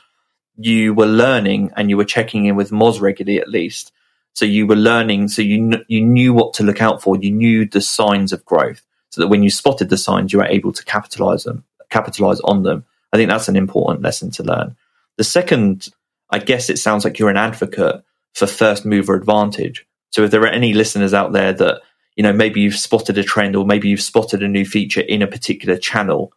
you 0.58 0.92
were 0.92 1.06
learning 1.06 1.72
and 1.76 1.88
you 1.88 1.96
were 1.96 2.04
checking 2.04 2.44
in 2.44 2.56
with 2.56 2.70
Moz 2.70 3.00
regularly 3.00 3.40
at 3.40 3.48
least. 3.48 3.92
So 4.34 4.44
you 4.44 4.66
were 4.66 4.76
learning, 4.76 5.28
so 5.28 5.42
you 5.42 5.70
kn- 5.70 5.84
you 5.88 6.00
knew 6.00 6.32
what 6.32 6.54
to 6.54 6.62
look 6.62 6.82
out 6.82 7.02
for. 7.02 7.16
You 7.16 7.30
knew 7.30 7.64
the 7.64 7.80
signs 7.80 8.32
of 8.32 8.44
growth, 8.44 8.82
so 9.10 9.22
that 9.22 9.28
when 9.28 9.42
you 9.42 9.50
spotted 9.50 9.88
the 9.88 9.96
signs, 9.96 10.32
you 10.32 10.38
were 10.38 10.44
able 10.44 10.72
to 10.72 10.84
capitalize 10.84 11.44
them, 11.44 11.64
capitalize 11.90 12.40
on 12.40 12.62
them. 12.62 12.84
I 13.12 13.16
think 13.16 13.30
that's 13.30 13.48
an 13.48 13.56
important 13.56 14.02
lesson 14.02 14.30
to 14.32 14.42
learn. 14.42 14.76
The 15.16 15.24
second, 15.24 15.88
I 16.30 16.38
guess, 16.38 16.68
it 16.68 16.78
sounds 16.78 17.04
like 17.04 17.18
you're 17.18 17.30
an 17.30 17.36
advocate 17.36 18.04
for 18.34 18.46
first 18.46 18.84
mover 18.84 19.14
advantage. 19.14 19.86
So 20.10 20.24
if 20.24 20.30
there 20.30 20.42
are 20.42 20.48
any 20.48 20.72
listeners 20.72 21.14
out 21.14 21.32
there 21.32 21.52
that, 21.52 21.82
you 22.16 22.22
know, 22.22 22.32
maybe 22.32 22.60
you've 22.60 22.76
spotted 22.76 23.18
a 23.18 23.24
trend 23.24 23.56
or 23.56 23.64
maybe 23.64 23.88
you've 23.88 24.00
spotted 24.00 24.42
a 24.42 24.48
new 24.48 24.64
feature 24.64 25.00
in 25.00 25.22
a 25.22 25.26
particular 25.26 25.76
channel, 25.76 26.32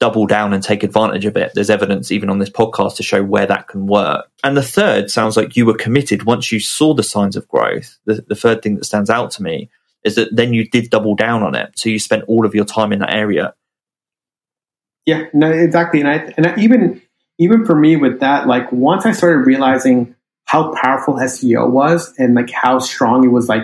double 0.00 0.26
down 0.26 0.52
and 0.52 0.62
take 0.62 0.82
advantage 0.82 1.24
of 1.24 1.36
it. 1.36 1.52
There's 1.54 1.70
evidence 1.70 2.12
even 2.12 2.28
on 2.28 2.38
this 2.38 2.50
podcast 2.50 2.96
to 2.96 3.02
show 3.02 3.22
where 3.22 3.46
that 3.46 3.68
can 3.68 3.86
work. 3.86 4.26
And 4.42 4.56
the 4.56 4.62
third 4.62 5.10
sounds 5.10 5.36
like 5.36 5.56
you 5.56 5.66
were 5.66 5.76
committed 5.76 6.24
once 6.24 6.52
you 6.52 6.60
saw 6.60 6.94
the 6.94 7.02
signs 7.02 7.36
of 7.36 7.48
growth. 7.48 7.98
The, 8.04 8.24
the 8.26 8.34
third 8.34 8.62
thing 8.62 8.76
that 8.76 8.84
stands 8.84 9.10
out 9.10 9.30
to 9.32 9.42
me 9.42 9.70
is 10.04 10.16
that 10.16 10.34
then 10.34 10.52
you 10.52 10.68
did 10.68 10.90
double 10.90 11.14
down 11.14 11.42
on 11.42 11.54
it. 11.54 11.72
So 11.76 11.88
you 11.88 11.98
spent 11.98 12.24
all 12.28 12.44
of 12.44 12.54
your 12.54 12.66
time 12.66 12.92
in 12.92 12.98
that 12.98 13.14
area. 13.14 13.54
Yeah, 15.06 15.24
no, 15.32 15.50
exactly. 15.50 16.00
And 16.00 16.08
I, 16.08 16.34
and 16.36 16.46
I, 16.46 16.56
even, 16.58 17.00
even 17.38 17.64
for 17.64 17.74
me 17.74 17.96
with 17.96 18.20
that, 18.20 18.46
like 18.46 18.70
once 18.70 19.06
I 19.06 19.12
started 19.12 19.46
realizing 19.46 20.14
how 20.46 20.74
powerful 20.74 21.14
SEO 21.14 21.70
was 21.70 22.12
and 22.18 22.34
like 22.34 22.50
how 22.50 22.78
strong 22.78 23.24
it 23.24 23.28
was 23.28 23.48
like 23.48 23.62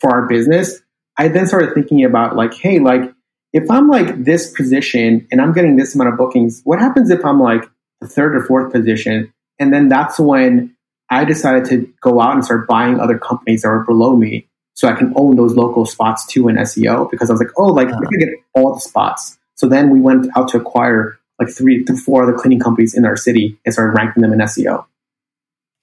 for 0.00 0.10
our 0.10 0.26
business, 0.26 0.80
I 1.16 1.28
then 1.28 1.46
started 1.46 1.74
thinking 1.74 2.04
about 2.04 2.36
like, 2.36 2.54
hey, 2.54 2.78
like 2.78 3.12
if 3.52 3.70
I'm 3.70 3.88
like 3.88 4.24
this 4.24 4.50
position 4.52 5.26
and 5.30 5.40
I'm 5.40 5.52
getting 5.52 5.76
this 5.76 5.94
amount 5.94 6.10
of 6.12 6.18
bookings, 6.18 6.60
what 6.64 6.80
happens 6.80 7.10
if 7.10 7.24
I'm 7.24 7.40
like 7.40 7.64
the 8.00 8.08
third 8.08 8.34
or 8.34 8.44
fourth 8.44 8.72
position? 8.72 9.32
And 9.58 9.72
then 9.72 9.88
that's 9.88 10.18
when 10.18 10.74
I 11.10 11.24
decided 11.24 11.64
to 11.66 11.92
go 12.00 12.20
out 12.20 12.34
and 12.34 12.44
start 12.44 12.66
buying 12.66 12.98
other 12.98 13.18
companies 13.18 13.62
that 13.62 13.68
were 13.68 13.84
below 13.84 14.16
me 14.16 14.48
so 14.74 14.88
I 14.88 14.94
can 14.94 15.12
own 15.16 15.36
those 15.36 15.54
local 15.54 15.86
spots 15.86 16.26
too 16.26 16.48
in 16.48 16.56
SEO 16.56 17.08
because 17.10 17.30
I 17.30 17.32
was 17.32 17.40
like, 17.40 17.52
oh, 17.56 17.66
like 17.66 17.88
uh-huh. 17.88 18.00
we 18.00 18.06
can 18.08 18.28
get 18.28 18.38
all 18.54 18.74
the 18.74 18.80
spots. 18.80 19.38
So 19.54 19.68
then 19.68 19.90
we 19.90 20.00
went 20.00 20.26
out 20.36 20.48
to 20.48 20.56
acquire 20.56 21.18
like 21.38 21.48
three 21.48 21.84
to 21.84 21.96
four 21.96 22.24
other 22.24 22.32
cleaning 22.32 22.60
companies 22.60 22.94
in 22.94 23.04
our 23.04 23.16
city 23.16 23.58
and 23.64 23.72
started 23.72 23.96
ranking 23.96 24.22
them 24.22 24.32
in 24.32 24.40
SEO. 24.40 24.84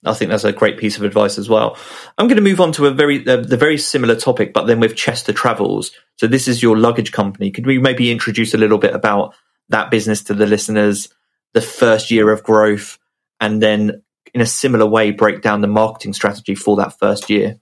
I 0.03 0.13
think 0.13 0.31
that's 0.31 0.43
a 0.43 0.51
great 0.51 0.77
piece 0.77 0.97
of 0.97 1.03
advice 1.03 1.37
as 1.37 1.47
well. 1.47 1.77
I'm 2.17 2.27
going 2.27 2.37
to 2.37 2.41
move 2.41 2.59
on 2.59 2.71
to 2.73 2.87
a 2.87 2.91
very 2.91 3.27
uh, 3.27 3.37
the 3.37 3.57
very 3.57 3.77
similar 3.77 4.15
topic, 4.15 4.53
but 4.53 4.65
then 4.65 4.79
with 4.79 4.95
Chester 4.95 5.33
Travels. 5.33 5.91
So 6.17 6.27
this 6.27 6.47
is 6.47 6.63
your 6.63 6.77
luggage 6.77 7.11
company. 7.11 7.51
Could 7.51 7.67
we 7.67 7.77
maybe 7.77 8.11
introduce 8.11 8.53
a 8.53 8.57
little 8.57 8.79
bit 8.79 8.95
about 8.95 9.35
that 9.69 9.91
business 9.91 10.23
to 10.23 10.33
the 10.33 10.47
listeners, 10.47 11.09
the 11.53 11.61
first 11.61 12.09
year 12.09 12.31
of 12.31 12.43
growth, 12.43 12.97
and 13.39 13.61
then 13.61 14.01
in 14.33 14.41
a 14.41 14.45
similar 14.45 14.85
way 14.85 15.11
break 15.11 15.41
down 15.41 15.61
the 15.61 15.67
marketing 15.67 16.13
strategy 16.13 16.55
for 16.55 16.75
that 16.77 16.97
first 16.97 17.29
year? 17.29 17.59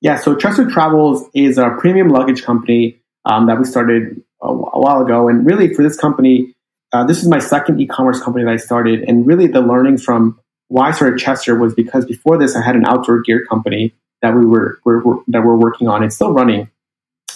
Yeah, 0.00 0.16
so 0.16 0.34
Chester 0.34 0.68
Travels 0.68 1.28
is 1.34 1.58
a 1.58 1.70
premium 1.78 2.08
luggage 2.08 2.42
company 2.42 3.00
um, 3.26 3.46
that 3.46 3.58
we 3.58 3.64
started 3.64 4.22
a, 4.42 4.48
a, 4.48 4.80
while 4.80 5.02
ago, 5.02 5.28
and 5.28 5.44
really 5.44 5.74
for 5.74 5.82
this 5.82 5.98
company, 5.98 6.54
uh, 6.92 7.04
this 7.04 7.18
is 7.18 7.28
my 7.28 7.38
second 7.38 7.80
e-commerce 7.80 8.20
company 8.20 8.44
that 8.44 8.52
I 8.52 8.56
started, 8.56 9.02
and 9.02 9.26
really 9.26 9.46
the 9.46 9.60
learning 9.60 9.98
from 9.98 10.39
why 10.70 10.88
I 10.88 10.90
started 10.92 11.18
Chester 11.18 11.56
was 11.56 11.74
because 11.74 12.06
before 12.06 12.38
this, 12.38 12.54
I 12.54 12.62
had 12.62 12.76
an 12.76 12.86
outdoor 12.86 13.20
gear 13.22 13.44
company 13.44 13.92
that 14.22 14.34
we 14.34 14.46
were, 14.46 14.78
were, 14.84 15.02
were 15.02 15.16
that 15.26 15.42
we're 15.42 15.56
working 15.56 15.88
on. 15.88 16.04
It's 16.04 16.14
still 16.14 16.32
running, 16.32 16.70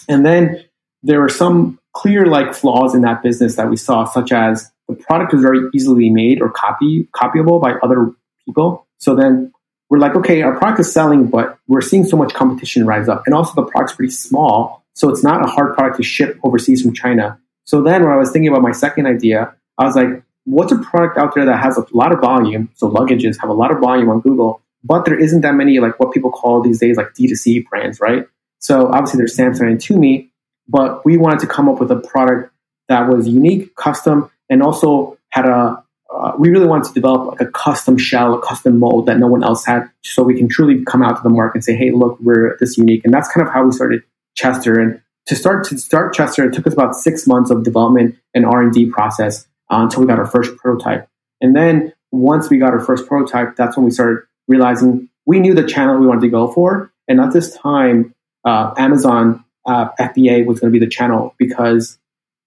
and 0.08 0.24
then 0.24 0.64
there 1.02 1.20
were 1.20 1.28
some 1.28 1.80
clear 1.92 2.26
like 2.26 2.54
flaws 2.54 2.94
in 2.94 3.02
that 3.02 3.22
business 3.22 3.56
that 3.56 3.68
we 3.68 3.76
saw, 3.76 4.04
such 4.04 4.30
as 4.30 4.70
the 4.88 4.94
product 4.94 5.32
was 5.32 5.42
very 5.42 5.68
easily 5.74 6.10
made 6.10 6.40
or 6.40 6.48
copy 6.48 7.08
copyable 7.12 7.60
by 7.60 7.72
other 7.82 8.12
people. 8.44 8.86
So 8.98 9.16
then 9.16 9.52
we're 9.90 9.98
like, 9.98 10.14
okay, 10.14 10.42
our 10.42 10.56
product 10.56 10.80
is 10.80 10.92
selling, 10.92 11.26
but 11.26 11.58
we're 11.66 11.80
seeing 11.80 12.04
so 12.04 12.16
much 12.16 12.32
competition 12.34 12.86
rise 12.86 13.08
up, 13.08 13.24
and 13.26 13.34
also 13.34 13.54
the 13.54 13.68
product's 13.68 13.96
pretty 13.96 14.12
small, 14.12 14.84
so 14.94 15.08
it's 15.08 15.24
not 15.24 15.44
a 15.44 15.50
hard 15.50 15.74
product 15.74 15.96
to 15.96 16.04
ship 16.04 16.38
overseas 16.44 16.82
from 16.82 16.94
China. 16.94 17.38
So 17.64 17.82
then, 17.82 18.04
when 18.04 18.12
I 18.12 18.16
was 18.16 18.30
thinking 18.30 18.48
about 18.48 18.62
my 18.62 18.72
second 18.72 19.06
idea, 19.06 19.54
I 19.76 19.86
was 19.86 19.96
like, 19.96 20.22
what's 20.44 20.72
a 20.72 20.78
product 20.78 21.18
out 21.18 21.34
there 21.34 21.44
that 21.44 21.58
has 21.58 21.76
a 21.76 21.84
lot 21.92 22.12
of 22.12 22.20
volume? 22.20 22.70
So 22.74 22.90
luggages 22.90 23.40
have 23.40 23.50
a 23.50 23.54
lot 23.54 23.70
of 23.70 23.80
volume 23.80 24.08
on 24.08 24.20
Google, 24.20 24.62
but 24.82 25.04
there 25.04 25.18
isn't 25.18 25.40
that 25.40 25.54
many 25.54 25.78
like 25.80 25.98
what 25.98 26.12
people 26.12 26.30
call 26.30 26.62
these 26.62 26.78
days 26.78 26.96
like 26.96 27.14
D2C 27.14 27.66
brands, 27.66 28.00
right? 28.00 28.26
So 28.58 28.86
obviously 28.88 29.18
there's 29.18 29.36
Samsonite 29.36 29.70
and 29.70 29.78
Tumi, 29.78 30.30
but 30.68 31.04
we 31.04 31.16
wanted 31.16 31.40
to 31.40 31.46
come 31.46 31.68
up 31.68 31.80
with 31.80 31.90
a 31.90 31.96
product 31.96 32.52
that 32.88 33.08
was 33.08 33.26
unique, 33.26 33.74
custom, 33.76 34.30
and 34.48 34.62
also 34.62 35.18
had 35.30 35.46
a 35.46 35.82
uh, 36.14 36.32
we 36.38 36.48
really 36.50 36.66
wanted 36.66 36.86
to 36.86 36.94
develop 36.94 37.26
like 37.26 37.40
a 37.40 37.50
custom 37.50 37.98
shell, 37.98 38.34
a 38.34 38.40
custom 38.40 38.78
mold 38.78 39.06
that 39.06 39.18
no 39.18 39.26
one 39.26 39.42
else 39.42 39.64
had, 39.64 39.90
so 40.04 40.22
we 40.22 40.36
can 40.36 40.48
truly 40.48 40.84
come 40.84 41.02
out 41.02 41.16
to 41.16 41.22
the 41.24 41.30
market 41.30 41.56
and 41.56 41.64
say, 41.64 41.74
"Hey, 41.74 41.90
look, 41.90 42.18
we're 42.20 42.56
this 42.60 42.78
unique." 42.78 43.04
And 43.04 43.12
that's 43.12 43.28
kind 43.28 43.44
of 43.44 43.52
how 43.52 43.64
we 43.64 43.72
started 43.72 44.02
Chester. 44.36 44.78
And 44.78 45.00
to 45.26 45.34
start 45.34 45.64
to 45.68 45.78
start 45.78 46.14
Chester, 46.14 46.44
it 46.44 46.52
took 46.52 46.66
us 46.66 46.72
about 46.72 46.94
six 46.94 47.26
months 47.26 47.50
of 47.50 47.64
development 47.64 48.16
and 48.32 48.46
R 48.46 48.62
and 48.62 48.72
D 48.72 48.86
process 48.86 49.46
uh, 49.74 49.82
until 49.82 50.00
we 50.00 50.06
got 50.06 50.18
our 50.18 50.26
first 50.26 50.56
prototype. 50.56 51.08
And 51.40 51.54
then 51.54 51.92
once 52.12 52.48
we 52.48 52.58
got 52.58 52.72
our 52.72 52.80
first 52.80 53.06
prototype, 53.06 53.56
that's 53.56 53.76
when 53.76 53.84
we 53.84 53.90
started 53.90 54.22
realizing 54.46 55.08
we 55.26 55.40
knew 55.40 55.54
the 55.54 55.66
channel 55.66 55.98
we 55.98 56.06
wanted 56.06 56.22
to 56.22 56.28
go 56.28 56.52
for. 56.52 56.92
And 57.08 57.20
at 57.20 57.32
this 57.32 57.56
time, 57.56 58.14
uh, 58.44 58.72
Amazon 58.76 59.44
uh, 59.66 59.88
FBA 59.98 60.46
was 60.46 60.60
going 60.60 60.72
to 60.72 60.78
be 60.78 60.84
the 60.84 60.90
channel 60.90 61.34
because 61.38 61.98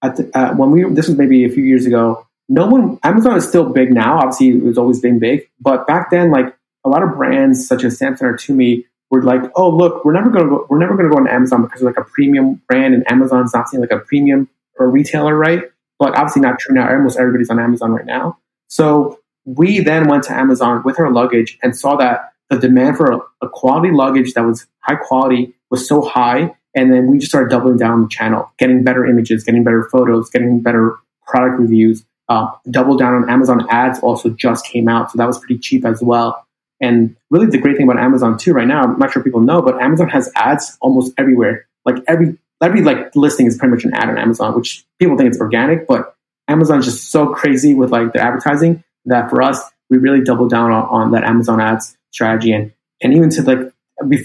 at 0.01 0.15
the, 0.15 0.37
uh, 0.37 0.53
when 0.55 0.71
we 0.71 0.83
this 0.93 1.07
was 1.07 1.17
maybe 1.17 1.43
a 1.43 1.49
few 1.49 1.63
years 1.63 1.85
ago, 1.85 2.25
no 2.47 2.67
one 2.67 2.99
Amazon 3.03 3.35
is 3.37 3.47
still 3.47 3.65
big 3.65 3.91
now. 3.91 4.19
Obviously, 4.19 4.49
it 4.49 4.63
was 4.63 4.77
always 4.77 4.99
been 4.99 5.19
big, 5.19 5.49
but 5.59 5.87
back 5.87 6.11
then, 6.11 6.31
like 6.31 6.55
a 6.85 6.89
lot 6.89 7.03
of 7.03 7.15
brands 7.15 7.67
such 7.67 7.83
as 7.83 7.99
Samsonite 7.99 8.21
or 8.21 8.33
Tumi 8.33 8.85
were 9.09 9.23
like, 9.23 9.41
"Oh, 9.55 9.69
look, 9.69 10.05
we're 10.05 10.13
never 10.13 10.29
going 10.29 10.45
to 10.45 10.49
go, 10.49 10.67
we're 10.69 10.79
never 10.79 10.95
going 10.95 11.09
to 11.09 11.15
go 11.15 11.19
on 11.19 11.27
Amazon 11.27 11.63
because 11.63 11.81
we're 11.81 11.89
like 11.89 11.97
a 11.97 12.03
premium 12.03 12.61
brand, 12.67 12.93
and 12.93 13.11
Amazon's 13.11 13.53
not 13.53 13.67
seeing 13.69 13.81
like 13.81 13.91
a 13.91 13.99
premium 13.99 14.47
or 14.79 14.89
retailer, 14.89 15.35
right?" 15.35 15.63
But 15.99 16.15
obviously 16.15 16.41
not 16.41 16.59
true 16.59 16.75
now. 16.75 16.89
Almost 16.89 17.19
everybody's 17.19 17.49
on 17.49 17.59
Amazon 17.59 17.91
right 17.91 18.05
now. 18.05 18.37
So 18.67 19.19
we 19.45 19.79
then 19.79 20.07
went 20.07 20.23
to 20.23 20.33
Amazon 20.33 20.83
with 20.83 20.99
our 20.99 21.11
luggage 21.11 21.57
and 21.63 21.75
saw 21.75 21.95
that 21.97 22.33
the 22.49 22.57
demand 22.57 22.97
for 22.97 23.11
a, 23.11 23.19
a 23.41 23.49
quality 23.49 23.91
luggage 23.91 24.33
that 24.33 24.41
was 24.41 24.65
high 24.81 24.95
quality 24.95 25.53
was 25.69 25.87
so 25.87 26.01
high. 26.01 26.55
And 26.75 26.93
then 26.93 27.07
we 27.07 27.17
just 27.17 27.31
started 27.31 27.49
doubling 27.49 27.77
down 27.77 28.03
the 28.03 28.09
channel, 28.09 28.51
getting 28.59 28.83
better 28.83 29.05
images, 29.05 29.43
getting 29.43 29.63
better 29.63 29.87
photos, 29.91 30.29
getting 30.29 30.61
better 30.61 30.97
product 31.25 31.59
reviews. 31.59 32.05
Uh, 32.29 32.47
double 32.69 32.97
down 32.97 33.13
on 33.15 33.29
Amazon 33.29 33.65
ads 33.69 33.99
also 33.99 34.29
just 34.29 34.65
came 34.65 34.87
out. 34.87 35.11
So 35.11 35.17
that 35.17 35.25
was 35.25 35.39
pretty 35.39 35.59
cheap 35.59 35.85
as 35.85 36.01
well. 36.01 36.45
And 36.79 37.15
really 37.29 37.47
the 37.47 37.57
great 37.57 37.77
thing 37.77 37.89
about 37.89 38.01
Amazon 38.03 38.37
too 38.37 38.53
right 38.53 38.67
now, 38.67 38.83
I'm 38.83 38.99
not 38.99 39.11
sure 39.11 39.23
people 39.23 39.41
know, 39.41 39.61
but 39.61 39.81
Amazon 39.81 40.09
has 40.09 40.31
ads 40.35 40.77
almost 40.81 41.13
everywhere. 41.17 41.67
Like 41.85 42.03
every 42.07 42.37
every 42.61 42.81
like 42.81 43.15
listing 43.15 43.45
is 43.45 43.57
pretty 43.57 43.73
much 43.73 43.83
an 43.83 43.93
ad 43.93 44.09
on 44.09 44.17
Amazon, 44.17 44.55
which 44.55 44.85
people 44.99 45.17
think 45.17 45.29
it's 45.29 45.39
organic, 45.39 45.87
but 45.87 46.15
Amazon's 46.47 46.85
just 46.85 47.11
so 47.11 47.33
crazy 47.33 47.75
with 47.75 47.91
like 47.91 48.13
the 48.13 48.19
advertising 48.19 48.83
that 49.05 49.29
for 49.29 49.41
us, 49.41 49.61
we 49.89 49.97
really 49.97 50.21
doubled 50.23 50.49
down 50.49 50.71
on, 50.71 50.83
on 50.85 51.11
that 51.11 51.23
Amazon 51.23 51.61
ads 51.61 51.97
strategy 52.11 52.51
and 52.51 52.71
and 53.01 53.13
even 53.13 53.29
to 53.29 53.41
like 53.43 53.73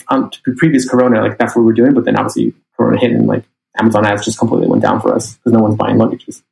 um, 0.09 0.31
to 0.31 0.55
previous 0.57 0.89
Corona, 0.89 1.23
like 1.23 1.39
that's 1.39 1.57
what 1.57 1.65
we're 1.65 1.73
doing. 1.73 1.95
But 1.95 2.05
then 2.05 2.17
obviously 2.17 2.55
Corona 2.77 2.99
hit 2.99 3.13
and 3.13 3.27
like 3.27 3.45
Amazon 3.79 4.07
ads 4.07 4.25
just 4.25 4.39
completely 4.39 4.69
went 4.69 4.83
down 4.83 5.01
for 5.01 5.15
us 5.15 5.37
because 5.37 5.53
no 5.53 5.61
one's 5.61 5.77
buying 5.77 5.97
luggages. 5.97 6.43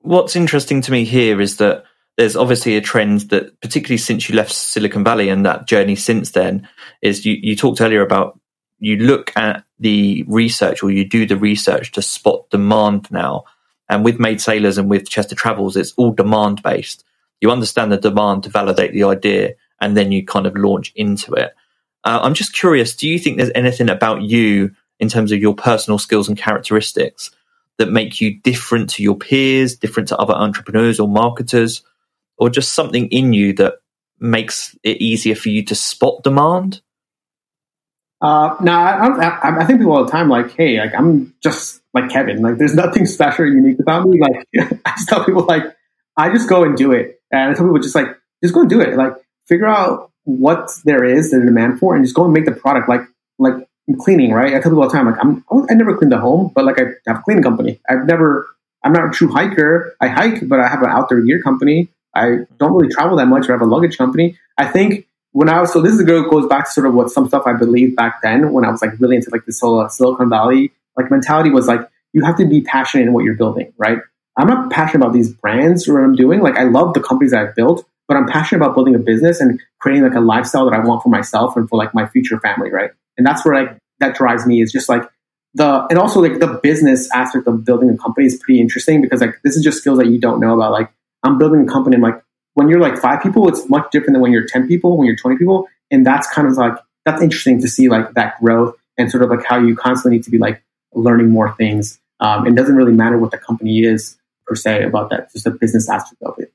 What's 0.00 0.36
interesting 0.36 0.80
to 0.82 0.92
me 0.92 1.04
here 1.04 1.40
is 1.40 1.56
that 1.56 1.84
there's 2.16 2.36
obviously 2.36 2.76
a 2.76 2.80
trend 2.80 3.22
that, 3.30 3.60
particularly 3.60 3.98
since 3.98 4.28
you 4.28 4.34
left 4.34 4.52
Silicon 4.52 5.04
Valley 5.04 5.28
and 5.28 5.46
that 5.46 5.66
journey 5.66 5.96
since 5.96 6.32
then, 6.32 6.68
is 7.02 7.24
you, 7.24 7.36
you 7.40 7.54
talked 7.54 7.80
earlier 7.80 8.02
about 8.02 8.37
you 8.78 8.96
look 8.96 9.36
at 9.36 9.64
the 9.78 10.24
research 10.28 10.82
or 10.82 10.90
you 10.90 11.04
do 11.04 11.26
the 11.26 11.36
research 11.36 11.92
to 11.92 12.02
spot 12.02 12.48
demand 12.50 13.10
now. 13.10 13.44
And 13.88 14.04
with 14.04 14.20
Maid 14.20 14.40
Sailors 14.40 14.78
and 14.78 14.90
with 14.90 15.08
Chester 15.08 15.34
Travels, 15.34 15.76
it's 15.76 15.92
all 15.96 16.12
demand 16.12 16.62
based. 16.62 17.04
You 17.40 17.50
understand 17.50 17.92
the 17.92 17.96
demand 17.96 18.44
to 18.44 18.50
validate 18.50 18.92
the 18.92 19.04
idea 19.04 19.54
and 19.80 19.96
then 19.96 20.12
you 20.12 20.24
kind 20.24 20.46
of 20.46 20.56
launch 20.56 20.92
into 20.94 21.32
it. 21.34 21.54
Uh, 22.04 22.20
I'm 22.22 22.34
just 22.34 22.52
curious, 22.52 22.96
do 22.96 23.08
you 23.08 23.18
think 23.18 23.36
there's 23.36 23.50
anything 23.54 23.88
about 23.88 24.22
you 24.22 24.74
in 24.98 25.08
terms 25.08 25.32
of 25.32 25.40
your 25.40 25.54
personal 25.54 25.98
skills 25.98 26.28
and 26.28 26.36
characteristics 26.36 27.30
that 27.78 27.90
make 27.90 28.20
you 28.20 28.40
different 28.40 28.90
to 28.90 29.02
your 29.02 29.16
peers, 29.16 29.76
different 29.76 30.08
to 30.08 30.16
other 30.16 30.34
entrepreneurs 30.34 30.98
or 30.98 31.08
marketers, 31.08 31.82
or 32.36 32.50
just 32.50 32.74
something 32.74 33.08
in 33.08 33.32
you 33.32 33.52
that 33.54 33.74
makes 34.20 34.76
it 34.82 35.00
easier 35.00 35.34
for 35.34 35.48
you 35.48 35.64
to 35.64 35.74
spot 35.74 36.22
demand? 36.22 36.80
Uh, 38.20 38.56
no, 38.60 38.72
I, 38.72 39.60
I, 39.60 39.64
think 39.64 39.78
people 39.78 39.92
all 39.92 40.04
the 40.04 40.10
time 40.10 40.28
like, 40.28 40.50
hey, 40.56 40.80
like 40.80 40.92
I'm 40.92 41.34
just 41.40 41.80
like 41.94 42.10
Kevin. 42.10 42.42
Like, 42.42 42.58
there's 42.58 42.74
nothing 42.74 43.06
special 43.06 43.44
or 43.44 43.48
unique 43.48 43.78
about 43.78 44.08
me. 44.08 44.20
Like, 44.20 44.44
I 44.84 44.90
just 44.96 45.08
tell 45.08 45.24
people 45.24 45.44
like, 45.44 45.62
I 46.16 46.32
just 46.32 46.48
go 46.48 46.64
and 46.64 46.76
do 46.76 46.90
it, 46.90 47.20
and 47.30 47.50
I 47.50 47.54
tell 47.54 47.64
people 47.64 47.78
just 47.78 47.94
like, 47.94 48.08
just 48.42 48.54
go 48.54 48.62
and 48.62 48.70
do 48.70 48.80
it. 48.80 48.96
Like, 48.96 49.12
figure 49.46 49.68
out 49.68 50.10
what 50.24 50.68
there 50.84 51.04
is 51.04 51.30
the 51.30 51.38
demand 51.38 51.78
for, 51.78 51.94
and 51.94 52.04
just 52.04 52.16
go 52.16 52.24
and 52.24 52.32
make 52.32 52.44
the 52.44 52.52
product. 52.52 52.88
Like, 52.88 53.02
like 53.38 53.68
cleaning, 54.00 54.32
right? 54.32 54.48
I 54.48 54.60
tell 54.60 54.72
people 54.72 54.82
all 54.82 54.88
the 54.88 54.96
time, 54.96 55.06
like, 55.06 55.18
I'm 55.20 55.44
I 55.70 55.74
never 55.74 55.96
cleaned 55.96 56.12
the 56.12 56.18
home, 56.18 56.50
but 56.54 56.64
like 56.64 56.80
I 56.80 56.86
have 57.06 57.18
a 57.20 57.22
cleaning 57.22 57.44
company. 57.44 57.80
I've 57.88 58.04
never, 58.04 58.48
I'm 58.84 58.92
not 58.92 59.08
a 59.08 59.10
true 59.10 59.28
hiker. 59.28 59.94
I 60.00 60.08
hike, 60.08 60.48
but 60.48 60.58
I 60.58 60.68
have 60.68 60.82
an 60.82 60.90
outdoor 60.90 61.20
gear 61.20 61.40
company. 61.40 61.88
I 62.14 62.38
don't 62.58 62.72
really 62.72 62.92
travel 62.92 63.16
that 63.18 63.26
much. 63.26 63.48
I 63.48 63.52
have 63.52 63.62
a 63.62 63.66
luggage 63.66 63.96
company. 63.96 64.36
I 64.56 64.66
think 64.66 65.06
when 65.32 65.48
I 65.48 65.60
was 65.60 65.72
so 65.72 65.80
this 65.80 65.92
is 65.92 66.02
goes 66.02 66.46
back 66.46 66.66
to 66.66 66.70
sort 66.70 66.86
of 66.86 66.94
what 66.94 67.10
some 67.10 67.28
stuff 67.28 67.44
I 67.46 67.52
believed 67.52 67.96
back 67.96 68.22
then 68.22 68.52
when 68.52 68.64
I 68.64 68.70
was 68.70 68.82
like 68.82 68.98
really 68.98 69.16
into 69.16 69.30
like 69.30 69.44
this 69.44 69.60
whole 69.60 69.88
Silicon 69.88 70.30
Valley 70.30 70.72
like 70.98 71.10
mentality 71.10 71.50
was 71.50 71.66
like 71.66 71.88
you 72.12 72.24
have 72.24 72.36
to 72.36 72.46
be 72.46 72.62
passionate 72.62 73.06
in 73.06 73.12
what 73.12 73.24
you're 73.24 73.36
building, 73.36 73.72
right? 73.78 73.98
I'm 74.36 74.46
not 74.46 74.70
passionate 74.70 75.04
about 75.04 75.14
these 75.14 75.32
brands 75.32 75.88
or 75.88 75.94
what 75.94 76.04
I'm 76.04 76.14
doing. 76.14 76.40
Like 76.40 76.56
I 76.56 76.64
love 76.64 76.94
the 76.94 77.00
companies 77.00 77.32
that 77.32 77.40
I've 77.40 77.54
built, 77.54 77.86
but 78.06 78.16
I'm 78.16 78.26
passionate 78.26 78.62
about 78.62 78.74
building 78.74 78.94
a 78.94 78.98
business 78.98 79.40
and 79.40 79.60
creating 79.78 80.04
like 80.04 80.14
a 80.14 80.20
lifestyle 80.20 80.68
that 80.68 80.74
I 80.74 80.84
want 80.84 81.02
for 81.02 81.08
myself 81.08 81.56
and 81.56 81.68
for 81.68 81.76
like 81.76 81.94
my 81.94 82.06
future 82.08 82.38
family, 82.40 82.70
right? 82.70 82.90
And 83.16 83.26
that's 83.26 83.44
where 83.44 83.54
like 83.54 83.78
that 84.00 84.16
drives 84.16 84.46
me 84.46 84.62
is 84.62 84.72
just 84.72 84.88
like 84.88 85.02
the 85.54 85.86
and 85.90 85.98
also 85.98 86.20
like 86.20 86.40
the 86.40 86.60
business 86.62 87.10
aspect 87.12 87.46
of 87.46 87.64
building 87.64 87.90
a 87.90 87.96
company 87.96 88.26
is 88.26 88.36
pretty 88.36 88.60
interesting 88.60 89.00
because 89.00 89.20
like 89.20 89.40
this 89.42 89.56
is 89.56 89.64
just 89.64 89.78
skills 89.78 89.98
that 89.98 90.06
you 90.06 90.18
don't 90.18 90.40
know 90.40 90.54
about. 90.54 90.72
Like 90.72 90.90
I'm 91.22 91.38
building 91.38 91.62
a 91.62 91.66
company, 91.66 91.96
I'm 91.96 92.02
like 92.02 92.22
when 92.58 92.68
you're 92.68 92.80
like 92.80 92.98
five 92.98 93.22
people, 93.22 93.48
it's 93.48 93.68
much 93.68 93.88
different 93.92 94.14
than 94.14 94.20
when 94.20 94.32
you're 94.32 94.44
10 94.44 94.66
people, 94.66 94.96
when 94.96 95.06
you're 95.06 95.16
20 95.16 95.38
people. 95.38 95.68
And 95.92 96.04
that's 96.04 96.28
kind 96.28 96.48
of 96.48 96.54
like, 96.54 96.74
that's 97.04 97.22
interesting 97.22 97.60
to 97.60 97.68
see 97.68 97.88
like 97.88 98.14
that 98.14 98.40
growth 98.40 98.74
and 98.98 99.08
sort 99.08 99.22
of 99.22 99.30
like 99.30 99.44
how 99.44 99.60
you 99.60 99.76
constantly 99.76 100.18
need 100.18 100.24
to 100.24 100.30
be 100.30 100.38
like 100.38 100.60
learning 100.92 101.30
more 101.30 101.54
things. 101.54 102.00
Um, 102.18 102.48
it 102.48 102.56
doesn't 102.56 102.74
really 102.74 102.92
matter 102.92 103.16
what 103.16 103.30
the 103.30 103.38
company 103.38 103.84
is 103.84 104.18
per 104.44 104.56
se 104.56 104.82
about 104.82 105.10
that, 105.10 105.32
just 105.32 105.44
the 105.44 105.52
business 105.52 105.88
aspect 105.88 106.20
of 106.22 106.34
it. 106.38 106.52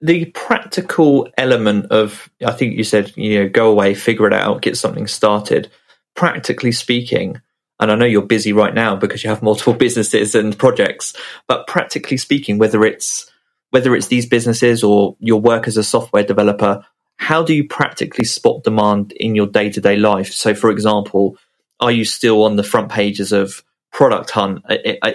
The 0.00 0.26
practical 0.26 1.28
element 1.36 1.86
of, 1.86 2.30
I 2.46 2.52
think 2.52 2.76
you 2.76 2.84
said, 2.84 3.12
you 3.16 3.40
know, 3.40 3.48
go 3.48 3.68
away, 3.68 3.94
figure 3.94 4.28
it 4.28 4.32
out, 4.32 4.62
get 4.62 4.76
something 4.76 5.08
started. 5.08 5.72
Practically 6.14 6.70
speaking, 6.70 7.40
and 7.80 7.90
I 7.90 7.96
know 7.96 8.04
you're 8.04 8.22
busy 8.22 8.52
right 8.52 8.74
now 8.74 8.94
because 8.94 9.24
you 9.24 9.30
have 9.30 9.42
multiple 9.42 9.72
businesses 9.86 10.36
and 10.36 10.56
projects, 10.56 11.16
but 11.48 11.66
practically 11.66 12.16
speaking, 12.16 12.58
whether 12.58 12.84
it's 12.84 13.31
whether 13.72 13.96
it's 13.96 14.06
these 14.06 14.26
businesses 14.26 14.84
or 14.84 15.16
your 15.18 15.40
work 15.40 15.66
as 15.66 15.76
a 15.76 15.82
software 15.82 16.22
developer, 16.22 16.84
how 17.16 17.42
do 17.42 17.54
you 17.54 17.66
practically 17.66 18.24
spot 18.24 18.62
demand 18.62 19.12
in 19.12 19.34
your 19.34 19.46
day 19.46 19.70
to 19.70 19.80
day 19.80 19.96
life? 19.96 20.32
So, 20.32 20.54
for 20.54 20.70
example, 20.70 21.36
are 21.80 21.90
you 21.90 22.04
still 22.04 22.44
on 22.44 22.56
the 22.56 22.62
front 22.62 22.90
pages 22.90 23.32
of 23.32 23.64
Product 23.90 24.30
Hunt? 24.30 24.62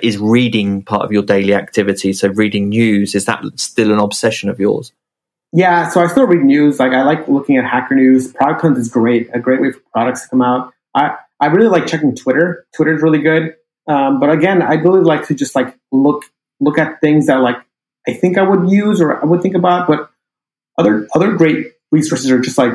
Is 0.01 0.17
reading 0.17 0.83
part 0.83 1.05
of 1.05 1.11
your 1.11 1.23
daily 1.23 1.53
activity? 1.53 2.13
So, 2.13 2.29
reading 2.29 2.69
news, 2.69 3.13
is 3.13 3.25
that 3.25 3.43
still 3.55 3.91
an 3.91 3.99
obsession 3.99 4.49
of 4.49 4.59
yours? 4.59 4.91
Yeah, 5.53 5.89
so 5.89 6.01
I 6.01 6.07
still 6.07 6.25
read 6.25 6.43
news. 6.43 6.79
Like 6.79 6.93
I 6.93 7.03
like 7.03 7.27
looking 7.27 7.57
at 7.57 7.65
Hacker 7.65 7.95
News. 7.95 8.33
Product 8.33 8.61
Hunt 8.61 8.77
is 8.77 8.89
great, 8.89 9.29
a 9.33 9.39
great 9.39 9.61
way 9.61 9.71
for 9.71 9.81
products 9.93 10.23
to 10.23 10.29
come 10.29 10.41
out. 10.41 10.73
I 10.95 11.15
I 11.39 11.47
really 11.47 11.69
like 11.69 11.85
checking 11.85 12.15
Twitter. 12.15 12.65
Twitter 12.75 12.95
is 12.95 13.03
really 13.03 13.21
good. 13.21 13.55
Um, 13.87 14.19
but 14.19 14.29
again, 14.29 14.61
I 14.61 14.73
really 14.73 15.01
like 15.01 15.27
to 15.27 15.35
just 15.35 15.55
like 15.55 15.77
look 15.91 16.23
look 16.59 16.77
at 16.77 16.99
things 17.01 17.27
that 17.27 17.41
like 17.41 17.57
I 18.07 18.13
think 18.13 18.37
I 18.37 18.43
would 18.43 18.69
use 18.69 19.01
or 19.01 19.21
I 19.21 19.25
would 19.25 19.41
think 19.41 19.55
about. 19.55 19.87
But 19.87 20.09
other 20.77 21.07
other 21.13 21.33
great 21.33 21.73
resources 21.91 22.31
are 22.31 22.39
just 22.39 22.57
like 22.57 22.73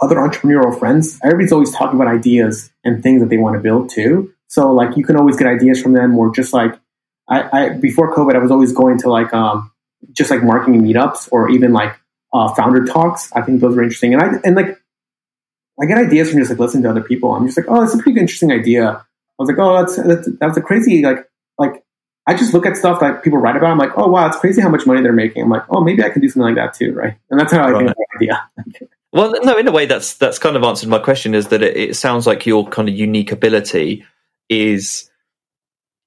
other 0.00 0.16
entrepreneurial 0.16 0.78
friends. 0.78 1.18
Everybody's 1.22 1.52
always 1.52 1.72
talking 1.72 2.00
about 2.00 2.12
ideas 2.12 2.70
and 2.84 3.02
things 3.02 3.20
that 3.22 3.28
they 3.28 3.38
want 3.38 3.54
to 3.56 3.60
build 3.60 3.90
too. 3.90 4.32
So 4.48 4.72
like 4.72 4.96
you 4.96 5.04
can 5.04 5.16
always 5.16 5.36
get 5.36 5.46
ideas 5.46 5.80
from 5.80 5.92
them 5.92 6.16
or 6.18 6.34
just 6.34 6.52
like 6.52 6.78
I, 7.28 7.58
I 7.58 7.68
before 7.70 8.14
COVID 8.14 8.34
I 8.34 8.38
was 8.38 8.50
always 8.50 8.72
going 8.72 8.98
to 8.98 9.10
like 9.10 9.32
um 9.32 9.70
just 10.12 10.30
like 10.30 10.42
marketing 10.42 10.82
meetups 10.82 11.28
or 11.32 11.50
even 11.50 11.72
like 11.72 11.98
uh, 12.32 12.52
founder 12.54 12.84
talks. 12.84 13.30
I 13.32 13.42
think 13.42 13.60
those 13.60 13.76
are 13.76 13.82
interesting. 13.82 14.14
And 14.14 14.22
I 14.22 14.26
and 14.44 14.56
like 14.56 14.78
I 15.80 15.86
get 15.86 15.98
ideas 15.98 16.30
from 16.30 16.38
just 16.38 16.50
like 16.50 16.58
listening 16.58 16.84
to 16.84 16.90
other 16.90 17.02
people. 17.02 17.32
I'm 17.32 17.46
just 17.46 17.56
like, 17.56 17.66
oh, 17.68 17.80
that's 17.80 17.94
a 17.94 17.98
pretty 17.98 18.20
interesting 18.20 18.52
idea. 18.52 18.90
I 18.90 19.02
was 19.38 19.48
like, 19.48 19.58
oh, 19.58 19.78
that's 19.78 19.96
that's 19.96 20.28
that's 20.38 20.56
a 20.56 20.62
crazy 20.62 21.02
like 21.02 21.28
I 22.26 22.34
just 22.34 22.54
look 22.54 22.64
at 22.64 22.76
stuff 22.76 23.00
that 23.00 23.22
people 23.22 23.38
write 23.38 23.56
about. 23.56 23.70
I'm 23.70 23.78
like, 23.78 23.92
oh 23.96 24.08
wow, 24.08 24.26
it's 24.26 24.38
crazy 24.38 24.62
how 24.62 24.70
much 24.70 24.86
money 24.86 25.02
they're 25.02 25.12
making. 25.12 25.42
I'm 25.42 25.50
like, 25.50 25.64
oh, 25.68 25.82
maybe 25.82 26.02
I 26.02 26.10
can 26.10 26.22
do 26.22 26.28
something 26.28 26.54
like 26.54 26.56
that 26.56 26.74
too, 26.74 26.92
right? 26.92 27.16
And 27.30 27.38
that's 27.38 27.52
how 27.52 27.62
I 27.62 27.70
right. 27.70 27.86
of 27.86 27.94
the 27.94 28.06
idea. 28.16 28.50
well, 29.12 29.34
no, 29.42 29.58
in 29.58 29.68
a 29.68 29.72
way, 29.72 29.86
that's 29.86 30.14
that's 30.14 30.38
kind 30.38 30.56
of 30.56 30.62
answered 30.62 30.88
my 30.88 30.98
question. 30.98 31.34
Is 31.34 31.48
that 31.48 31.62
it, 31.62 31.76
it 31.76 31.96
sounds 31.96 32.26
like 32.26 32.46
your 32.46 32.66
kind 32.68 32.88
of 32.88 32.94
unique 32.94 33.32
ability 33.32 34.04
is 34.48 35.10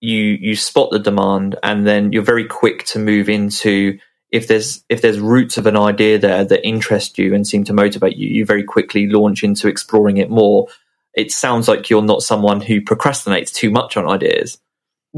you 0.02 0.20
you 0.20 0.56
spot 0.56 0.92
the 0.92 1.00
demand 1.00 1.56
and 1.64 1.88
then 1.88 2.12
you're 2.12 2.24
very 2.24 2.46
quick 2.46 2.84
to 2.86 3.00
move 3.00 3.30
into 3.30 3.98
if 4.32 4.48
there's 4.48 4.84
if 4.90 5.02
there's 5.02 5.20
roots 5.20 5.58
of 5.58 5.66
an 5.66 5.78
idea 5.78 6.20
there 6.20 6.44
that 6.44 6.66
interest 6.66 7.18
you 7.18 7.34
and 7.34 7.48
seem 7.48 7.64
to 7.64 7.74
motivate 7.74 8.16
you 8.16 8.30
you 8.30 8.46
very 8.46 8.64
quickly 8.64 9.08
launch 9.08 9.44
into 9.44 9.68
exploring 9.68 10.18
it 10.18 10.30
more 10.30 10.68
it 11.16 11.32
sounds 11.32 11.68
like 11.68 11.90
you're 11.90 12.04
not 12.04 12.22
someone 12.22 12.62
who 12.62 12.80
procrastinates 12.80 13.52
too 13.52 13.72
much 13.72 13.98
on 13.98 14.08
ideas 14.08 14.60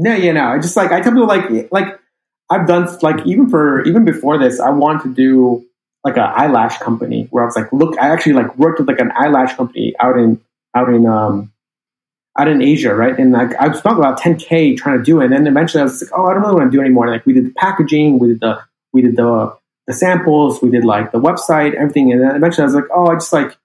no 0.00 0.14
yeah 0.14 0.32
no 0.32 0.46
I 0.46 0.58
just 0.58 0.76
like 0.76 0.92
i 0.92 1.00
tell 1.00 1.12
people 1.12 1.26
like 1.26 1.72
like 1.72 1.98
i've 2.50 2.66
done 2.66 2.88
like 3.02 3.26
even 3.26 3.48
for 3.48 3.84
even 3.84 4.04
before 4.04 4.38
this 4.38 4.60
i 4.60 4.70
wanted 4.70 5.02
to 5.04 5.14
do 5.14 5.64
like 6.04 6.16
an 6.16 6.30
eyelash 6.34 6.78
company 6.78 7.28
where 7.30 7.44
i 7.44 7.46
was 7.46 7.56
like 7.56 7.72
look 7.72 7.98
i 7.98 8.08
actually 8.08 8.32
like 8.32 8.56
worked 8.58 8.78
with 8.78 8.88
like 8.88 9.00
an 9.00 9.12
eyelash 9.16 9.54
company 9.54 9.94
out 10.00 10.18
in 10.18 10.40
out 10.74 10.88
in 10.88 11.06
um 11.06 11.52
out 12.38 12.48
in 12.48 12.62
Asia, 12.62 12.94
right? 12.94 13.18
And 13.18 13.32
like 13.32 13.50
I 13.60 13.72
spent 13.72 13.98
about 13.98 14.20
10k 14.20 14.76
trying 14.76 14.98
to 14.98 15.04
do 15.04 15.20
it, 15.20 15.24
and 15.26 15.32
then 15.32 15.46
eventually 15.46 15.80
I 15.80 15.84
was 15.84 16.02
like, 16.02 16.10
oh, 16.16 16.26
I 16.26 16.34
don't 16.34 16.42
really 16.42 16.54
want 16.54 16.72
to 16.72 16.76
do 16.76 16.80
anymore. 16.80 17.06
And 17.06 17.12
like 17.12 17.26
we 17.26 17.32
did 17.32 17.46
the 17.46 17.52
packaging, 17.56 18.18
we 18.18 18.28
did 18.28 18.40
the 18.40 18.60
we 18.92 19.02
did 19.02 19.16
the 19.16 19.56
the 19.86 19.92
samples, 19.92 20.62
we 20.62 20.70
did 20.70 20.84
like 20.84 21.12
the 21.12 21.20
website, 21.20 21.74
everything, 21.74 22.12
and 22.12 22.22
then 22.22 22.36
eventually 22.36 22.62
I 22.62 22.66
was 22.66 22.74
like, 22.74 22.84
oh, 22.94 23.08
I 23.08 23.14
just 23.14 23.32
like 23.32 23.56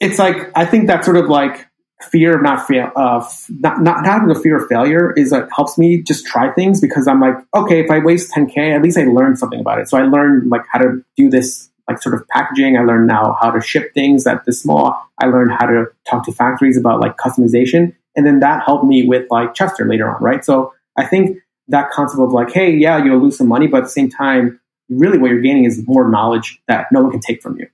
it's 0.00 0.18
like 0.18 0.50
I 0.56 0.64
think 0.64 0.86
that 0.88 1.04
sort 1.04 1.16
of 1.16 1.28
like 1.28 1.68
fear 2.04 2.36
of 2.36 2.42
not 2.42 2.66
fail, 2.66 2.90
uh, 2.96 3.26
not, 3.48 3.82
not 3.82 4.04
having 4.04 4.30
a 4.30 4.34
fear 4.34 4.56
of 4.56 4.68
failure 4.68 5.12
is 5.16 5.32
like 5.32 5.48
helps 5.54 5.78
me 5.78 6.02
just 6.02 6.26
try 6.26 6.50
things 6.52 6.80
because 6.80 7.06
I'm 7.06 7.20
like, 7.20 7.36
okay, 7.54 7.80
if 7.80 7.90
I 7.90 7.98
waste 7.98 8.32
10k, 8.32 8.74
at 8.74 8.82
least 8.82 8.98
I 8.98 9.04
learned 9.04 9.38
something 9.38 9.60
about 9.60 9.80
it. 9.80 9.88
So 9.88 9.98
I 9.98 10.02
learned 10.02 10.50
like 10.50 10.62
how 10.70 10.78
to 10.78 11.04
do 11.16 11.30
this 11.30 11.70
like 11.88 12.02
sort 12.02 12.14
of 12.14 12.26
packaging. 12.28 12.76
I 12.76 12.82
learned 12.82 13.06
now 13.06 13.36
how 13.40 13.50
to 13.50 13.60
ship 13.60 13.92
things 13.94 14.26
at 14.26 14.44
this 14.44 14.60
small. 14.60 14.94
I 15.18 15.26
learned 15.26 15.52
how 15.52 15.66
to 15.66 15.86
talk 16.08 16.24
to 16.26 16.32
factories 16.32 16.76
about 16.76 17.00
like 17.00 17.16
customization. 17.16 17.94
And 18.16 18.26
then 18.26 18.40
that 18.40 18.64
helped 18.64 18.84
me 18.84 19.06
with 19.06 19.26
like 19.30 19.54
Chester 19.54 19.86
later 19.86 20.14
on, 20.14 20.22
right? 20.22 20.44
So 20.44 20.72
I 20.96 21.06
think 21.06 21.38
that 21.68 21.90
concept 21.90 22.20
of 22.20 22.32
like, 22.32 22.52
hey, 22.52 22.70
yeah, 22.70 23.02
you'll 23.02 23.20
lose 23.20 23.38
some 23.38 23.48
money, 23.48 23.66
but 23.66 23.78
at 23.78 23.84
the 23.84 23.90
same 23.90 24.10
time, 24.10 24.60
really 24.88 25.18
what 25.18 25.30
you're 25.30 25.40
gaining 25.40 25.64
is 25.64 25.86
more 25.86 26.10
knowledge 26.10 26.60
that 26.68 26.86
no 26.92 27.02
one 27.02 27.10
can 27.10 27.20
take 27.20 27.42
from 27.42 27.58
you. 27.58 27.66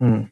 Hmm. 0.00 0.22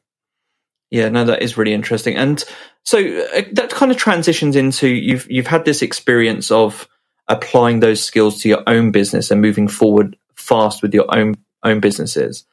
Yeah, 0.91 1.09
no, 1.11 1.25
that 1.25 1.43
is 1.43 1.57
really 1.57 1.75
interesting. 1.75 2.17
And 2.17 2.43
so 2.83 2.99
uh, 2.99 3.43
that 3.53 3.71
kind 3.71 3.91
of 3.93 3.99
transitions 3.99 4.57
into 4.57 4.89
you've 4.89 5.31
you've 5.31 5.47
had 5.47 5.65
this 5.65 5.83
experience 5.83 6.51
of 6.51 6.89
applying 7.29 7.81
those 7.81 8.03
skills 8.03 8.41
to 8.41 8.49
your 8.49 8.63
own 8.67 8.91
business 8.91 9.31
and 9.31 9.43
moving 9.43 9.69
forward 9.69 10.17
fast 10.35 10.83
with 10.83 10.95
your 10.95 11.15
own 11.15 11.35
own 11.63 11.81
businesses. 11.81 12.45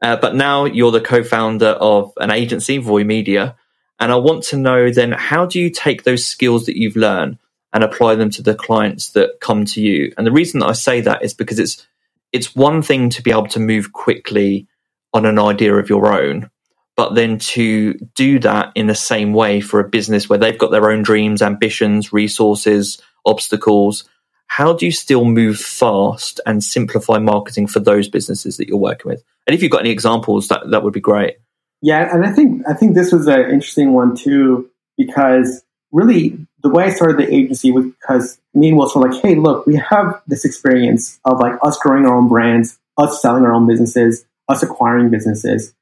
Uh, 0.00 0.16
but 0.16 0.34
now 0.34 0.64
you're 0.64 0.90
the 0.90 1.00
co-founder 1.00 1.68
of 1.68 2.12
an 2.18 2.30
agency, 2.30 2.78
Voy 2.78 3.04
Media, 3.04 3.56
and 4.00 4.12
I 4.12 4.16
want 4.16 4.44
to 4.44 4.56
know 4.56 4.90
then 4.90 5.12
how 5.12 5.46
do 5.46 5.60
you 5.60 5.70
take 5.70 6.02
those 6.02 6.26
skills 6.26 6.66
that 6.66 6.78
you've 6.78 6.96
learned 6.96 7.38
and 7.72 7.84
apply 7.84 8.14
them 8.14 8.30
to 8.30 8.42
the 8.42 8.54
clients 8.54 9.10
that 9.10 9.40
come 9.40 9.64
to 9.66 9.80
you? 9.80 10.12
And 10.16 10.26
the 10.26 10.32
reason 10.32 10.60
that 10.60 10.68
I 10.68 10.72
say 10.72 11.00
that 11.02 11.22
is 11.22 11.34
because 11.34 11.58
it's 11.58 11.86
it's 12.32 12.56
one 12.56 12.82
thing 12.82 13.10
to 13.10 13.22
be 13.22 13.30
able 13.30 13.46
to 13.48 13.60
move 13.60 13.92
quickly 13.92 14.66
on 15.12 15.24
an 15.24 15.38
idea 15.38 15.74
of 15.74 15.88
your 15.88 16.12
own, 16.12 16.50
but 16.96 17.14
then 17.14 17.38
to 17.38 17.94
do 18.14 18.38
that 18.40 18.72
in 18.74 18.86
the 18.86 18.94
same 18.94 19.32
way 19.32 19.60
for 19.60 19.80
a 19.80 19.88
business 19.88 20.28
where 20.28 20.38
they've 20.38 20.58
got 20.58 20.70
their 20.70 20.90
own 20.90 21.02
dreams, 21.02 21.42
ambitions, 21.42 22.12
resources, 22.12 23.00
obstacles. 23.26 24.04
How 24.46 24.72
do 24.72 24.86
you 24.86 24.92
still 24.92 25.24
move 25.24 25.58
fast 25.58 26.40
and 26.46 26.62
simplify 26.62 27.18
marketing 27.18 27.66
for 27.66 27.80
those 27.80 28.08
businesses 28.08 28.56
that 28.58 28.68
you're 28.68 28.76
working 28.76 29.10
with? 29.10 29.24
And 29.46 29.54
if 29.54 29.62
you've 29.62 29.72
got 29.72 29.80
any 29.80 29.90
examples, 29.90 30.48
that 30.48 30.70
that 30.70 30.84
would 30.84 30.92
be 30.92 31.00
great. 31.00 31.38
Yeah, 31.82 32.14
and 32.14 32.24
I 32.24 32.32
think 32.32 32.62
I 32.68 32.74
think 32.74 32.94
this 32.94 33.12
was 33.12 33.26
an 33.26 33.40
interesting 33.42 33.92
one 33.92 34.16
too 34.16 34.70
because 34.96 35.64
really 35.90 36.46
the 36.62 36.68
way 36.70 36.84
I 36.84 36.90
started 36.90 37.18
the 37.18 37.32
agency 37.34 37.72
was 37.72 37.86
because 37.86 38.40
me 38.54 38.68
and 38.68 38.78
Wilson 38.78 39.02
were 39.02 39.10
like, 39.10 39.20
hey, 39.20 39.34
look, 39.34 39.66
we 39.66 39.76
have 39.76 40.20
this 40.26 40.44
experience 40.44 41.20
of 41.24 41.40
like 41.40 41.54
us 41.62 41.78
growing 41.78 42.06
our 42.06 42.14
own 42.14 42.28
brands, 42.28 42.78
us 42.96 43.20
selling 43.20 43.44
our 43.44 43.52
own 43.52 43.66
businesses, 43.66 44.24
us 44.48 44.62
acquiring 44.62 45.10
businesses. 45.10 45.74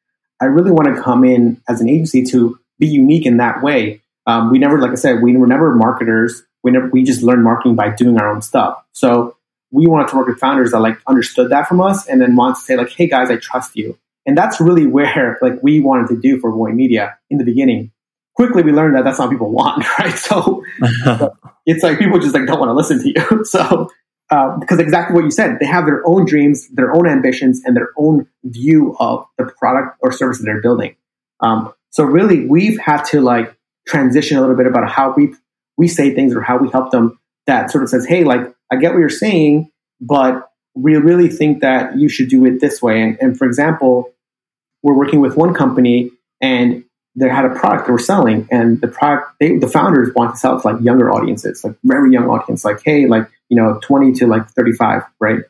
I 0.42 0.46
really 0.46 0.72
want 0.72 0.94
to 0.94 1.00
come 1.00 1.24
in 1.24 1.62
as 1.68 1.80
an 1.80 1.88
agency 1.88 2.24
to 2.24 2.58
be 2.80 2.88
unique 2.88 3.26
in 3.26 3.36
that 3.36 3.62
way. 3.62 4.02
Um, 4.26 4.50
we 4.50 4.58
never, 4.58 4.80
like 4.80 4.90
I 4.90 4.96
said, 4.96 5.22
we 5.22 5.36
were 5.36 5.46
never 5.46 5.72
marketers. 5.72 6.42
We 6.64 6.72
never, 6.72 6.88
we 6.88 7.04
just 7.04 7.22
learned 7.22 7.44
marketing 7.44 7.76
by 7.76 7.90
doing 7.90 8.18
our 8.20 8.28
own 8.28 8.42
stuff. 8.42 8.84
So 8.90 9.36
we 9.70 9.86
wanted 9.86 10.08
to 10.08 10.16
work 10.16 10.26
with 10.26 10.40
founders 10.40 10.72
that 10.72 10.80
like 10.80 10.98
understood 11.06 11.50
that 11.50 11.68
from 11.68 11.80
us 11.80 12.08
and 12.08 12.20
then 12.20 12.34
want 12.34 12.56
to 12.56 12.62
say 12.62 12.76
like, 12.76 12.90
hey 12.90 13.06
guys, 13.06 13.30
I 13.30 13.36
trust 13.36 13.76
you. 13.76 13.96
And 14.26 14.36
that's 14.36 14.60
really 14.60 14.86
where 14.96 15.38
like 15.40 15.62
we 15.62 15.80
wanted 15.80 16.08
to 16.08 16.20
do 16.20 16.40
for 16.40 16.50
Voy 16.50 16.70
Media 16.70 17.18
in 17.30 17.38
the 17.38 17.44
beginning. 17.44 17.92
Quickly, 18.34 18.64
we 18.64 18.72
learned 18.72 18.96
that 18.96 19.04
that's 19.04 19.20
not 19.20 19.26
what 19.26 19.34
people 19.34 19.52
want, 19.52 19.84
right? 20.00 20.14
So 20.14 20.64
it's 21.66 21.84
like 21.84 22.00
people 22.00 22.18
just 22.18 22.34
like 22.34 22.46
don't 22.46 22.58
want 22.58 22.70
to 22.70 22.74
listen 22.74 23.00
to 23.00 23.08
you. 23.08 23.44
So 23.44 23.90
uh, 24.32 24.56
because 24.58 24.78
exactly 24.78 25.14
what 25.14 25.24
you 25.24 25.30
said, 25.30 25.58
they 25.60 25.66
have 25.66 25.84
their 25.84 26.00
own 26.06 26.24
dreams, 26.24 26.66
their 26.70 26.90
own 26.96 27.06
ambitions, 27.06 27.60
and 27.66 27.76
their 27.76 27.90
own 27.98 28.26
view 28.44 28.96
of 28.98 29.26
the 29.36 29.44
product 29.44 29.98
or 30.00 30.10
service 30.10 30.38
that 30.38 30.44
they're 30.44 30.62
building. 30.62 30.96
Um, 31.40 31.74
so 31.90 32.02
really, 32.04 32.46
we've 32.46 32.78
had 32.78 33.02
to 33.10 33.20
like 33.20 33.54
transition 33.86 34.38
a 34.38 34.40
little 34.40 34.56
bit 34.56 34.66
about 34.66 34.88
how 34.88 35.12
we 35.14 35.34
we 35.76 35.86
say 35.86 36.14
things 36.14 36.34
or 36.34 36.40
how 36.40 36.56
we 36.56 36.70
help 36.70 36.90
them. 36.90 37.18
That 37.46 37.70
sort 37.70 37.84
of 37.84 37.90
says, 37.90 38.06
hey, 38.06 38.24
like 38.24 38.40
I 38.70 38.76
get 38.76 38.92
what 38.92 39.00
you're 39.00 39.10
saying, 39.10 39.70
but 40.00 40.50
we 40.74 40.96
really 40.96 41.28
think 41.28 41.60
that 41.60 41.98
you 41.98 42.08
should 42.08 42.30
do 42.30 42.46
it 42.46 42.58
this 42.58 42.80
way. 42.80 43.02
And, 43.02 43.18
and 43.20 43.36
for 43.36 43.44
example, 43.46 44.14
we're 44.82 44.96
working 44.96 45.20
with 45.20 45.36
one 45.36 45.52
company 45.52 46.10
and 46.40 46.84
they 47.14 47.28
had 47.28 47.44
a 47.44 47.50
product 47.50 47.86
they 47.86 47.92
were 47.92 47.98
selling 47.98 48.48
and 48.50 48.80
the 48.80 48.88
product 48.88 49.32
they, 49.40 49.58
the 49.58 49.68
founders 49.68 50.14
want 50.14 50.34
to 50.34 50.38
sell 50.38 50.60
to 50.60 50.66
like 50.66 50.82
younger 50.82 51.10
audiences 51.10 51.62
like 51.64 51.76
very 51.84 52.12
young 52.12 52.28
audience 52.28 52.64
like 52.64 52.80
hey 52.84 53.06
like 53.06 53.28
you 53.48 53.56
know 53.56 53.78
20 53.82 54.12
to 54.12 54.26
like 54.26 54.48
35 54.50 55.02
right 55.20 55.40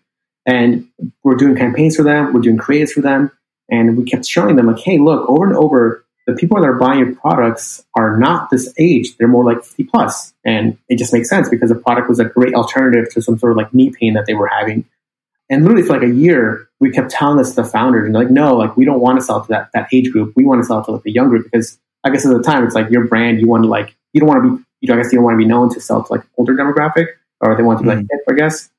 and 0.47 0.89
we're 1.23 1.37
doing 1.37 1.57
campaigns 1.57 1.97
for 1.97 2.03
them 2.03 2.33
we're 2.33 2.41
doing 2.41 2.59
creatives 2.59 2.91
for 2.91 3.01
them 3.01 3.31
and 3.71 3.97
we 3.97 4.05
kept 4.05 4.27
showing 4.27 4.57
them 4.57 4.67
like 4.67 4.81
hey 4.81 4.99
look 4.99 5.29
over 5.29 5.45
and 5.47 5.57
over 5.57 6.05
the 6.27 6.35
people 6.35 6.61
that 6.61 6.67
are 6.67 6.79
buying 6.79 7.01
your 7.01 7.15
products 7.15 7.85
are 7.97 8.17
not 8.17 8.51
this 8.51 8.73
age. 8.79 9.17
They're 9.17 9.29
more 9.29 9.45
like 9.45 9.65
50. 9.65 9.89
And 10.45 10.79
it 10.89 10.99
just 10.99 11.13
makes 11.13 11.29
sense 11.29 11.49
because 11.49 11.71
the 11.71 11.77
product 11.77 12.09
was 12.09 12.21
a 12.21 12.25
great 12.25 12.55
alternative 12.55 13.13
to 13.15 13.23
some 13.23 13.39
sort 13.39 13.53
of 13.53 13.59
like 13.59 13.75
knee 13.75 13.91
pain 13.91 14.15
that 14.15 14.27
they 14.27 14.35
were 14.35 14.47
having. 14.49 14.85
And 15.53 15.63
literally 15.63 15.87
for 15.87 15.93
like 15.93 16.03
a 16.03 16.13
year, 16.13 16.69
we 16.81 16.91
kept 16.91 17.11
telling 17.11 17.37
this 17.37 17.51
to 17.51 17.57
the 17.57 17.65
founders 17.65 18.07
and 18.07 18.15
like, 18.15 18.31
no, 18.31 18.57
like 18.57 18.75
we 18.75 18.87
don't 18.87 19.01
want 19.01 19.21
to 19.21 19.25
sell 19.25 19.43
to 19.43 19.49
that, 19.49 19.69
that 19.75 19.89
age 19.93 20.11
group. 20.11 20.33
We 20.35 20.45
want 20.45 20.63
to 20.63 20.67
sell 20.67 20.83
to 20.83 20.93
like 20.93 21.03
the 21.03 21.13
young 21.13 21.29
group 21.29 21.45
because 21.45 21.79
I 22.05 22.11
guess 22.11 22.25
at 22.25 22.33
the 22.33 22.43
time 22.43 22.65
it's 22.65 22.75
like 22.75 22.91
your 22.91 23.07
brand, 23.07 23.39
you 23.39 23.47
want 23.47 23.65
to 23.65 23.69
like, 23.69 23.95
you 24.15 24.21
don't 24.21 24.29
want 24.29 24.43
to 24.43 24.57
be, 24.57 24.65
you 24.81 24.89
know, 24.89 24.99
I 24.99 25.03
guess 25.03 25.13
you 25.13 25.19
don't 25.19 25.25
want 25.25 25.35
to 25.35 25.39
be 25.39 25.45
known 25.45 25.69
to 25.75 25.81
sell 25.81 26.03
to 26.03 26.13
like 26.13 26.23
older 26.39 26.55
demographic 26.55 27.07
or 27.41 27.55
they 27.55 27.63
want 27.63 27.81
to 27.81 27.85
be 27.85 27.91
mm-hmm. 27.91 27.99
like 27.99 28.09
hip, 28.11 28.21
I 28.29 28.33
guess. 28.33 28.71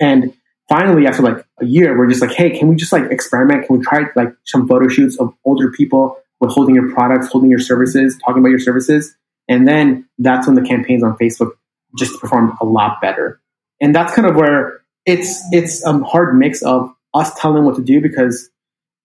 And 0.00 0.34
finally, 0.70 1.06
after 1.06 1.22
like 1.22 1.44
a 1.60 1.66
year, 1.66 1.96
we're 1.96 2.08
just 2.08 2.22
like, 2.22 2.32
hey, 2.32 2.58
can 2.58 2.68
we 2.68 2.76
just 2.76 2.92
like 2.92 3.10
experiment? 3.10 3.66
Can 3.66 3.78
we 3.78 3.84
try 3.84 4.06
like 4.16 4.34
some 4.44 4.66
photo 4.66 4.88
shoots 4.88 5.20
of 5.20 5.34
older 5.44 5.70
people 5.70 6.16
with 6.42 6.50
holding 6.50 6.74
your 6.74 6.92
products, 6.92 7.28
holding 7.28 7.50
your 7.50 7.60
services, 7.60 8.18
talking 8.24 8.40
about 8.42 8.48
your 8.48 8.58
services. 8.58 9.14
And 9.48 9.68
then 9.68 10.08
that's 10.18 10.46
when 10.46 10.56
the 10.56 10.62
campaigns 10.62 11.04
on 11.04 11.16
Facebook 11.16 11.52
just 11.96 12.20
performed 12.20 12.54
a 12.60 12.64
lot 12.64 13.00
better. 13.00 13.40
And 13.80 13.94
that's 13.94 14.14
kind 14.14 14.26
of 14.26 14.34
where 14.34 14.81
it's 15.06 15.42
it's 15.52 15.84
a 15.84 15.98
hard 16.00 16.36
mix 16.36 16.62
of 16.62 16.94
us 17.14 17.34
telling 17.34 17.56
them 17.56 17.64
what 17.64 17.76
to 17.76 17.82
do 17.82 18.00
because 18.00 18.50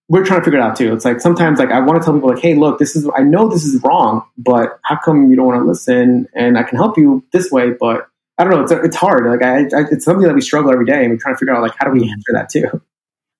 we're 0.08 0.24
trying 0.24 0.40
to 0.40 0.44
figure 0.44 0.58
it 0.58 0.62
out 0.62 0.76
too. 0.76 0.94
It's 0.94 1.04
like 1.04 1.20
sometimes 1.20 1.58
like 1.58 1.70
I 1.70 1.80
want 1.80 2.00
to 2.00 2.04
tell 2.04 2.14
people 2.14 2.30
like, 2.30 2.40
hey, 2.40 2.54
look, 2.54 2.78
this 2.78 2.96
is 2.96 3.08
I 3.16 3.22
know 3.22 3.48
this 3.48 3.64
is 3.64 3.82
wrong, 3.82 4.24
but 4.38 4.78
how 4.82 4.96
come 4.96 5.30
you 5.30 5.36
don't 5.36 5.46
want 5.46 5.60
to 5.60 5.66
listen? 5.66 6.28
And 6.34 6.56
I 6.56 6.62
can 6.62 6.78
help 6.78 6.96
you 6.96 7.24
this 7.32 7.50
way, 7.50 7.70
but 7.70 8.08
I 8.38 8.44
don't 8.44 8.52
know. 8.52 8.62
It's 8.62 8.72
it's 8.72 8.96
hard. 8.96 9.26
Like 9.26 9.42
I, 9.42 9.64
I 9.76 9.84
it's 9.90 10.04
something 10.04 10.26
that 10.26 10.34
we 10.34 10.40
struggle 10.40 10.72
every 10.72 10.86
day, 10.86 11.02
and 11.04 11.10
we're 11.10 11.18
trying 11.18 11.34
to 11.34 11.38
figure 11.38 11.54
out 11.54 11.62
like 11.62 11.74
how 11.76 11.86
do 11.86 11.92
we 11.92 12.08
answer 12.10 12.32
that 12.32 12.48
too. 12.48 12.80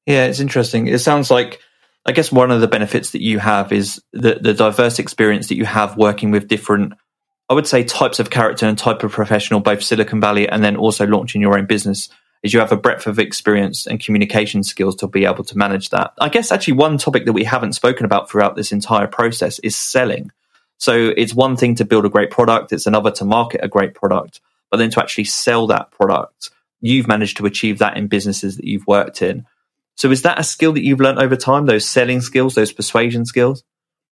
Yeah, 0.09 0.25
it's 0.25 0.41
interesting. 0.41 0.87
It 0.87 1.01
sounds 1.01 1.31
like, 1.31 1.61
I 2.07 2.13
guess 2.13 2.33
one 2.33 2.51
of 2.51 2.63
the 2.63 2.67
benefits 2.67 3.11
that 3.11 3.21
you 3.21 3.39
have 3.39 3.73
is 3.73 4.03
the, 4.15 4.39
the 4.41 4.55
diverse 4.55 4.99
experience 4.99 5.49
that 5.49 5.57
you 5.57 5.67
have 5.67 5.99
working 5.99 6.31
with 6.31 6.49
different, 6.49 6.95
I 7.51 7.53
would 7.53 7.67
say, 7.67 7.85
types 7.85 8.19
of 8.19 8.31
character 8.31 8.65
and 8.65 8.79
type 8.79 9.03
of 9.03 9.13
professional, 9.13 9.61
both 9.61 9.83
Silicon 9.83 10.19
Valley 10.19 10.49
and 10.49 10.65
then 10.65 10.77
also 10.77 11.07
launching 11.07 11.43
your 11.43 11.59
own 11.59 11.67
business. 11.67 12.09
Is 12.43 12.53
you 12.53 12.61
have 12.61 12.73
a 12.73 12.77
breadth 12.77 13.07
of 13.07 13.19
experience 13.19 13.87
and 13.87 13.99
communication 13.99 14.63
skills 14.63 14.95
to 14.97 15.09
be 15.09 15.25
able 15.25 15.45
to 15.45 15.59
manage 15.59 15.91
that. 15.91 16.13
I 16.19 16.29
guess 16.29 16.53
actually 16.53 16.75
one 16.75 16.97
topic 16.97 17.25
that 17.25 17.33
we 17.33 17.45
haven't 17.45 17.73
spoken 17.73 18.05
about 18.07 18.31
throughout 18.31 18.55
this 18.55 18.71
entire 18.71 19.09
process 19.09 19.59
is 19.61 19.75
selling. 19.75 20.31
So 20.79 21.13
it's 21.17 21.35
one 21.35 21.57
thing 21.57 21.75
to 21.77 21.85
build 21.85 22.05
a 22.05 22.09
great 22.09 22.31
product, 22.31 22.73
it's 22.73 22.87
another 22.87 23.11
to 23.13 23.25
market 23.25 23.65
a 23.65 23.69
great 23.69 23.95
product, 23.95 24.41
but 24.71 24.77
then 24.77 24.91
to 24.91 25.01
actually 25.01 25.25
sell 25.25 25.67
that 25.67 25.91
product, 25.91 26.51
you've 26.81 27.09
managed 27.09 27.39
to 27.39 27.47
achieve 27.47 27.79
that 27.79 27.97
in 27.97 28.07
businesses 28.07 28.57
that 28.57 28.65
you've 28.65 28.87
worked 28.87 29.21
in. 29.21 29.45
So 29.97 30.11
is 30.13 30.23
that 30.23 30.39
a 30.39 30.45
skill 30.45 30.73
that 30.75 30.85
you've 30.85 31.01
learned 31.01 31.19
over 31.19 31.35
time, 31.35 31.67
those 31.67 31.89
selling 31.89 32.21
skills, 32.21 32.55
those 32.55 32.73
persuasion 32.73 33.27
skills? 33.27 33.65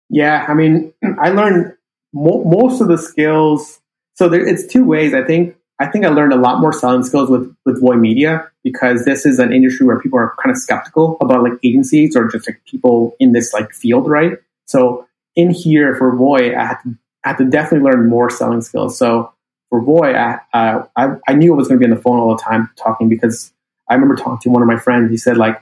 Yeah, 0.10 0.46
I 0.48 0.54
mean, 0.54 0.94
I 1.20 1.30
learned 1.30 1.74
mo- 2.14 2.44
most 2.44 2.82
of 2.82 2.88
the 2.88 2.98
skills. 2.98 3.80
So 4.14 4.30
there, 4.30 4.46
it's 4.46 4.68
two 4.68 4.86
ways. 4.86 5.16
I 5.16 5.24
think 5.24 5.56
I 5.82 5.88
think 5.88 6.06
I 6.06 6.10
learned 6.10 6.32
a 6.32 6.38
lot 6.38 6.62
more 6.62 6.72
selling 6.72 7.02
skills 7.04 7.30
with 7.30 7.56
with 7.66 7.82
Voy 7.82 7.96
Media 7.96 8.50
because 8.64 9.04
this 9.04 9.26
is 9.26 9.40
an 9.40 9.52
industry 9.52 9.86
where 9.86 10.00
people 10.00 10.20
are 10.20 10.36
kind 10.42 10.52
of 10.52 10.58
skeptical 10.58 11.18
about 11.22 11.42
like 11.42 11.54
agencies 11.64 12.16
or 12.16 12.28
just 12.28 12.48
like 12.48 12.62
people 12.66 13.16
in 13.20 13.32
this 13.32 13.52
like 13.52 13.72
field, 13.72 14.08
right? 14.08 14.34
So 14.68 15.08
in 15.36 15.50
here 15.50 15.96
for 15.96 16.16
Voy, 16.16 16.56
I 16.56 16.66
had 16.66 16.78
to, 16.84 16.96
I 17.24 17.30
had 17.30 17.38
to 17.40 17.46
definitely 17.46 17.90
learn 17.90 18.10
more 18.10 18.30
selling 18.30 18.62
skills. 18.62 18.98
So 18.98 19.34
for 19.70 19.82
Voy, 19.82 20.14
I, 20.14 20.40
uh, 20.54 20.86
I, 20.96 21.16
I 21.28 21.34
knew 21.34 21.54
I 21.54 21.58
was 21.58 21.68
going 21.68 21.80
to 21.80 21.88
be 21.88 21.92
on 21.92 21.96
the 21.96 22.02
phone 22.02 22.20
all 22.20 22.36
the 22.36 22.44
time 22.44 22.70
talking 22.76 23.10
because 23.10 23.52
I 23.90 23.96
remember 23.96 24.16
talking 24.16 24.40
to 24.44 24.50
one 24.50 24.62
of 24.62 24.68
my 24.68 24.78
friends. 24.78 25.10
He 25.10 25.18
said 25.18 25.38
like, 25.38 25.60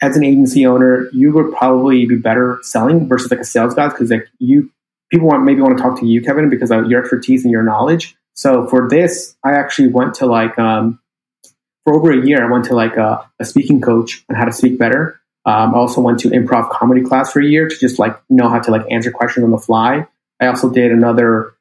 as 0.00 0.16
an 0.16 0.24
agency 0.24 0.64
owner, 0.64 1.08
you 1.12 1.32
would 1.32 1.52
probably 1.56 2.06
be 2.06 2.16
better 2.16 2.58
selling 2.62 3.08
versus 3.08 3.30
like 3.30 3.40
a 3.40 3.44
sales 3.44 3.74
guy 3.74 3.88
because 3.88 4.10
like 4.10 4.28
you 4.38 4.70
people 5.10 5.26
want 5.26 5.42
maybe 5.42 5.60
want 5.60 5.76
to 5.76 5.82
talk 5.82 5.98
to 5.98 6.06
you, 6.06 6.22
Kevin, 6.22 6.48
because 6.48 6.70
of 6.70 6.88
your 6.88 7.00
expertise 7.00 7.44
and 7.44 7.50
your 7.50 7.62
knowledge. 7.62 8.16
So 8.40 8.66
for 8.68 8.88
this, 8.88 9.36
I 9.44 9.52
actually 9.52 9.88
went 9.88 10.14
to 10.14 10.26
like 10.26 10.58
um, 10.58 10.98
for 11.84 11.94
over 11.94 12.10
a 12.10 12.26
year. 12.26 12.42
I 12.42 12.50
went 12.50 12.64
to 12.66 12.74
like 12.74 12.96
a, 12.96 13.30
a 13.38 13.44
speaking 13.44 13.82
coach 13.82 14.24
on 14.30 14.34
how 14.34 14.46
to 14.46 14.52
speak 14.52 14.78
better. 14.78 15.20
Um, 15.44 15.74
I 15.74 15.76
also 15.76 16.00
went 16.00 16.20
to 16.20 16.30
improv 16.30 16.70
comedy 16.70 17.02
class 17.02 17.32
for 17.32 17.40
a 17.40 17.44
year 17.44 17.68
to 17.68 17.78
just 17.78 17.98
like 17.98 18.18
know 18.30 18.48
how 18.48 18.58
to 18.58 18.70
like 18.70 18.86
answer 18.90 19.10
questions 19.10 19.44
on 19.44 19.50
the 19.50 19.58
fly. 19.58 20.06
I 20.40 20.46
also 20.46 20.70
did 20.70 20.90
another 20.90 21.52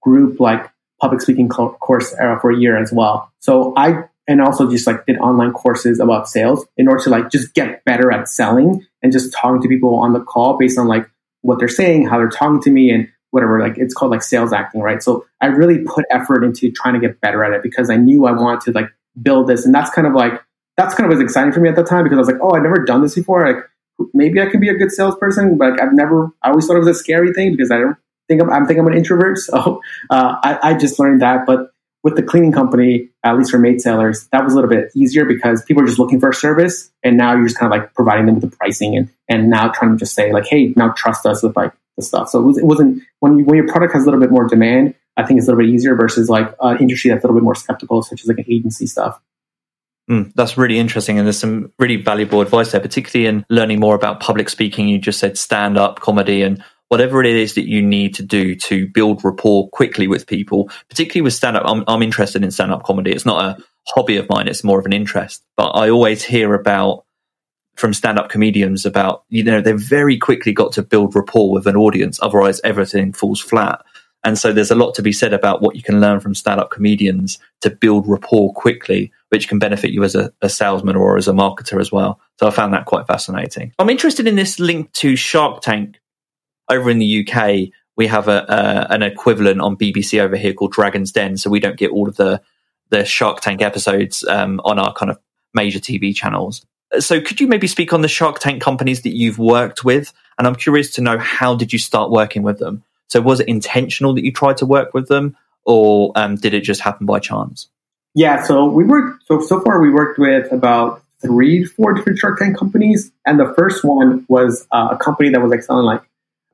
group 0.00 0.38
like 0.38 0.70
public 1.00 1.22
speaking 1.22 1.48
course 1.48 2.14
uh, 2.14 2.38
for 2.38 2.52
a 2.52 2.56
year 2.56 2.80
as 2.80 2.92
well. 2.92 3.32
So 3.40 3.72
I 3.76 4.04
and 4.28 4.40
also 4.40 4.70
just 4.70 4.86
like 4.86 5.06
did 5.06 5.18
online 5.18 5.50
courses 5.50 5.98
about 5.98 6.28
sales 6.28 6.64
in 6.76 6.86
order 6.86 7.02
to 7.02 7.10
like 7.10 7.32
just 7.32 7.52
get 7.52 7.84
better 7.84 8.12
at 8.12 8.28
selling 8.28 8.86
and 9.02 9.10
just 9.10 9.32
talking 9.32 9.60
to 9.62 9.68
people 9.68 9.96
on 9.96 10.12
the 10.12 10.20
call 10.20 10.56
based 10.56 10.78
on 10.78 10.86
like 10.86 11.10
what 11.40 11.58
they're 11.58 11.66
saying, 11.66 12.06
how 12.06 12.18
they're 12.18 12.28
talking 12.28 12.62
to 12.62 12.70
me, 12.70 12.90
and 12.90 13.08
whatever. 13.30 13.60
Like 13.60 13.78
it's 13.78 13.94
called 13.94 14.10
like 14.10 14.22
sales 14.22 14.52
acting, 14.52 14.80
right? 14.80 15.02
So 15.02 15.26
I 15.40 15.46
really 15.46 15.78
put 15.84 16.04
effort 16.10 16.44
into 16.44 16.70
trying 16.70 16.94
to 16.94 17.00
get 17.00 17.20
better 17.20 17.44
at 17.44 17.52
it 17.52 17.62
because 17.62 17.90
I 17.90 17.96
knew 17.96 18.26
I 18.26 18.32
wanted 18.32 18.60
to 18.62 18.72
like 18.72 18.90
build 19.20 19.48
this, 19.48 19.64
and 19.64 19.74
that's 19.74 19.90
kind 19.90 20.06
of 20.06 20.14
like 20.14 20.42
that's 20.76 20.94
kind 20.94 21.10
of 21.10 21.16
was 21.16 21.22
exciting 21.22 21.52
for 21.52 21.60
me 21.60 21.68
at 21.68 21.76
the 21.76 21.84
time 21.84 22.04
because 22.04 22.16
I 22.16 22.20
was 22.20 22.28
like, 22.28 22.40
oh, 22.40 22.52
I've 22.52 22.62
never 22.62 22.84
done 22.84 23.02
this 23.02 23.14
before. 23.14 23.46
Like 23.46 23.64
maybe 24.14 24.40
I 24.40 24.46
could 24.46 24.60
be 24.60 24.68
a 24.68 24.74
good 24.74 24.92
salesperson, 24.92 25.58
but 25.58 25.72
like, 25.72 25.82
I've 25.82 25.92
never. 25.92 26.30
I 26.42 26.50
always 26.50 26.66
thought 26.66 26.76
it 26.76 26.80
was 26.80 26.88
a 26.88 26.94
scary 26.94 27.32
thing 27.32 27.52
because 27.52 27.70
I 27.70 27.78
don't 27.78 27.96
think 28.28 28.42
I'm, 28.42 28.50
I'm 28.50 28.66
think 28.66 28.78
I'm 28.78 28.86
an 28.86 28.96
introvert. 28.96 29.38
So 29.48 29.80
uh, 30.10 30.36
I, 30.42 30.58
I 30.62 30.74
just 30.74 30.98
learned 30.98 31.22
that, 31.22 31.46
but 31.46 31.72
with 32.04 32.16
the 32.16 32.22
cleaning 32.22 32.52
company, 32.52 33.08
at 33.24 33.36
least 33.36 33.50
for 33.50 33.58
maid 33.58 33.80
sailors, 33.80 34.28
that 34.28 34.44
was 34.44 34.52
a 34.52 34.56
little 34.56 34.70
bit 34.70 34.90
easier 34.94 35.24
because 35.24 35.64
people 35.64 35.82
are 35.82 35.86
just 35.86 35.98
looking 35.98 36.20
for 36.20 36.30
a 36.30 36.34
service, 36.34 36.90
and 37.02 37.16
now 37.16 37.34
you're 37.34 37.46
just 37.46 37.58
kind 37.58 37.72
of 37.72 37.78
like 37.78 37.92
providing 37.94 38.26
them 38.26 38.36
with 38.36 38.50
the 38.50 38.56
pricing, 38.56 38.96
and 38.96 39.10
and 39.28 39.50
now 39.50 39.68
trying 39.68 39.92
to 39.92 39.96
just 39.96 40.14
say 40.14 40.32
like, 40.32 40.46
hey, 40.46 40.72
now 40.76 40.90
trust 40.90 41.26
us 41.26 41.42
with 41.42 41.56
like 41.56 41.72
the 41.98 42.02
stuff. 42.02 42.30
So 42.30 42.40
it, 42.40 42.44
was, 42.44 42.58
it 42.58 42.64
wasn't 42.64 43.02
when 43.20 43.38
you, 43.38 43.44
when 43.44 43.56
your 43.56 43.68
product 43.68 43.92
has 43.92 44.04
a 44.04 44.06
little 44.06 44.20
bit 44.20 44.30
more 44.30 44.46
demand, 44.46 44.94
I 45.18 45.26
think 45.26 45.38
it's 45.38 45.48
a 45.48 45.50
little 45.50 45.66
bit 45.66 45.74
easier 45.74 45.94
versus 45.96 46.30
like 46.30 46.54
an 46.60 46.78
industry 46.78 47.10
that's 47.10 47.22
a 47.22 47.26
little 47.26 47.38
bit 47.38 47.44
more 47.44 47.54
skeptical, 47.54 48.02
such 48.02 48.22
as 48.22 48.28
like 48.28 48.38
an 48.38 48.46
agency 48.48 48.86
stuff. 48.86 49.20
Mm, 50.08 50.32
that's 50.34 50.56
really 50.56 50.78
interesting, 50.78 51.18
and 51.18 51.26
there's 51.26 51.38
some 51.38 51.70
really 51.78 51.96
valuable 51.96 52.40
advice 52.40 52.72
there, 52.72 52.80
particularly 52.80 53.26
in 53.26 53.44
learning 53.50 53.78
more 53.78 53.94
about 53.94 54.20
public 54.20 54.48
speaking. 54.48 54.88
You 54.88 54.98
just 54.98 55.18
said 55.18 55.36
stand 55.36 55.76
up 55.76 56.00
comedy 56.00 56.42
and 56.42 56.64
whatever 56.88 57.22
it 57.22 57.36
is 57.36 57.54
that 57.54 57.68
you 57.68 57.82
need 57.82 58.14
to 58.14 58.22
do 58.22 58.54
to 58.54 58.86
build 58.86 59.22
rapport 59.22 59.68
quickly 59.68 60.08
with 60.08 60.26
people, 60.26 60.70
particularly 60.88 61.22
with 61.22 61.34
stand 61.34 61.58
up. 61.58 61.64
I'm, 61.66 61.84
I'm 61.86 62.02
interested 62.02 62.42
in 62.42 62.50
stand 62.50 62.72
up 62.72 62.84
comedy. 62.84 63.12
It's 63.12 63.26
not 63.26 63.44
a 63.44 63.62
hobby 63.88 64.16
of 64.16 64.28
mine, 64.30 64.48
it's 64.48 64.64
more 64.64 64.78
of 64.78 64.86
an 64.86 64.94
interest. 64.94 65.42
But 65.56 65.70
I 65.70 65.90
always 65.90 66.22
hear 66.22 66.54
about 66.54 67.04
from 67.78 67.94
stand 67.94 68.18
up 68.18 68.28
comedians 68.28 68.84
about, 68.84 69.24
you 69.28 69.42
know, 69.42 69.60
they've 69.60 69.80
very 69.80 70.18
quickly 70.18 70.52
got 70.52 70.72
to 70.72 70.82
build 70.82 71.14
rapport 71.14 71.52
with 71.52 71.66
an 71.66 71.76
audience. 71.76 72.18
Otherwise, 72.22 72.60
everything 72.64 73.12
falls 73.12 73.40
flat. 73.40 73.84
And 74.24 74.36
so 74.36 74.52
there's 74.52 74.72
a 74.72 74.74
lot 74.74 74.94
to 74.96 75.02
be 75.02 75.12
said 75.12 75.32
about 75.32 75.62
what 75.62 75.76
you 75.76 75.82
can 75.82 76.00
learn 76.00 76.18
from 76.18 76.34
stand 76.34 76.60
up 76.60 76.70
comedians 76.70 77.38
to 77.60 77.70
build 77.70 78.08
rapport 78.08 78.52
quickly, 78.52 79.12
which 79.28 79.48
can 79.48 79.60
benefit 79.60 79.92
you 79.92 80.02
as 80.02 80.16
a, 80.16 80.32
a, 80.42 80.48
salesman 80.48 80.96
or 80.96 81.16
as 81.16 81.28
a 81.28 81.32
marketer 81.32 81.80
as 81.80 81.92
well. 81.92 82.20
So 82.40 82.48
I 82.48 82.50
found 82.50 82.74
that 82.74 82.86
quite 82.86 83.06
fascinating. 83.06 83.72
I'm 83.78 83.90
interested 83.90 84.26
in 84.26 84.34
this 84.34 84.58
link 84.58 84.92
to 84.94 85.14
Shark 85.14 85.62
Tank 85.62 86.00
over 86.68 86.90
in 86.90 86.98
the 86.98 87.26
UK, 87.26 87.70
we 87.96 88.06
have 88.06 88.28
a, 88.28 88.44
a, 88.48 88.94
an 88.94 89.02
equivalent 89.02 89.60
on 89.60 89.76
BBC 89.76 90.20
over 90.20 90.36
here 90.36 90.52
called 90.52 90.72
Dragon's 90.72 91.12
Den, 91.12 91.36
so 91.36 91.50
we 91.50 91.60
don't 91.60 91.76
get 91.76 91.90
all 91.90 92.08
of 92.08 92.16
the 92.16 92.40
the 92.90 93.04
Shark 93.04 93.42
Tank 93.42 93.60
episodes 93.60 94.24
um, 94.28 94.62
on 94.64 94.78
our 94.78 94.94
kind 94.94 95.10
of 95.10 95.18
major 95.52 95.78
TV 95.78 96.14
channels. 96.14 96.64
So, 97.00 97.20
could 97.20 97.40
you 97.40 97.46
maybe 97.46 97.66
speak 97.66 97.92
on 97.92 98.00
the 98.00 98.08
Shark 98.08 98.38
Tank 98.38 98.62
companies 98.62 99.02
that 99.02 99.14
you've 99.14 99.38
worked 99.38 99.84
with? 99.84 100.12
And 100.38 100.46
I'm 100.46 100.54
curious 100.54 100.90
to 100.92 101.02
know 101.02 101.18
how 101.18 101.54
did 101.54 101.72
you 101.72 101.78
start 101.78 102.10
working 102.10 102.42
with 102.42 102.58
them? 102.58 102.82
So, 103.08 103.20
was 103.20 103.40
it 103.40 103.48
intentional 103.48 104.14
that 104.14 104.24
you 104.24 104.32
tried 104.32 104.56
to 104.58 104.66
work 104.66 104.94
with 104.94 105.08
them, 105.08 105.36
or 105.64 106.12
um, 106.16 106.36
did 106.36 106.54
it 106.54 106.62
just 106.62 106.80
happen 106.80 107.06
by 107.06 107.18
chance? 107.18 107.68
Yeah, 108.14 108.42
so 108.42 108.66
we 108.66 108.84
worked. 108.84 109.26
So 109.26 109.40
so 109.40 109.60
far, 109.60 109.80
we 109.80 109.90
worked 109.90 110.18
with 110.18 110.50
about 110.52 111.02
three, 111.20 111.64
four 111.64 111.92
different 111.94 112.18
Shark 112.18 112.38
Tank 112.38 112.56
companies, 112.56 113.12
and 113.26 113.38
the 113.38 113.52
first 113.56 113.84
one 113.84 114.24
was 114.28 114.66
uh, 114.72 114.88
a 114.92 114.96
company 114.96 115.30
that 115.30 115.40
was 115.40 115.50
like 115.50 115.62
selling 115.62 115.84
like 115.84 116.02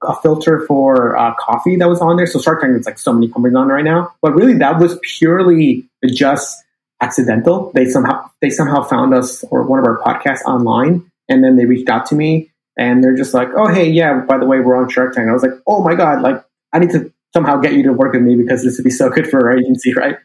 a 0.03 0.15
filter 0.17 0.65
for 0.67 1.17
uh, 1.17 1.35
coffee 1.35 1.77
that 1.77 1.89
was 1.89 2.01
on 2.01 2.17
there. 2.17 2.27
So 2.27 2.41
Shark 2.41 2.61
Tank, 2.61 2.73
there's 2.73 2.87
like 2.87 2.99
so 2.99 3.13
many 3.13 3.29
companies 3.29 3.57
on 3.57 3.69
right 3.69 3.85
now, 3.85 4.15
but 4.21 4.35
really 4.35 4.55
that 4.55 4.79
was 4.79 4.99
purely 5.03 5.89
just 6.07 6.64
accidental. 7.01 7.71
They 7.75 7.87
somehow 7.87 8.31
they 8.41 8.51
somehow 8.51 8.83
found 8.83 9.15
us 9.15 9.45
or 9.51 9.63
one 9.65 9.79
of 9.79 9.85
our 9.87 10.01
podcasts 10.01 10.43
online, 10.43 11.11
and 11.29 11.43
then 11.43 11.57
they 11.57 11.67
reached 11.67 11.89
out 11.89 12.07
to 12.07 12.15
me, 12.15 12.51
and 12.79 13.03
they're 13.03 13.17
just 13.17 13.35
like, 13.35 13.49
"Oh, 13.57 13.69
hey, 13.69 13.89
yeah, 13.91 14.21
by 14.21 14.39
the 14.39 14.47
way, 14.47 14.61
we're 14.61 14.77
on 14.77 14.89
Shark 14.89 15.15
Tank." 15.15 15.29
I 15.29 15.33
was 15.33 15.43
like, 15.43 15.59
"Oh 15.67 15.83
my 15.83 15.95
god, 15.95 16.23
like 16.23 16.43
I 16.73 16.79
need 16.79 16.91
to 16.91 17.13
somehow 17.33 17.59
get 17.59 17.73
you 17.73 17.83
to 17.85 17.93
work 17.93 18.13
with 18.13 18.23
me 18.23 18.37
because 18.37 18.63
this 18.63 18.79
would 18.79 18.85
be 18.85 18.91
so 18.91 19.11
good 19.11 19.29
for 19.29 19.47
our 19.47 19.57
agency, 19.57 19.93
right?" 19.97 20.17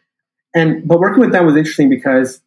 And 0.55 0.87
but 0.87 0.99
working 0.99 1.19
with 1.19 1.31
them 1.31 1.45
was 1.45 1.55
interesting 1.55 1.89
because 1.89 2.41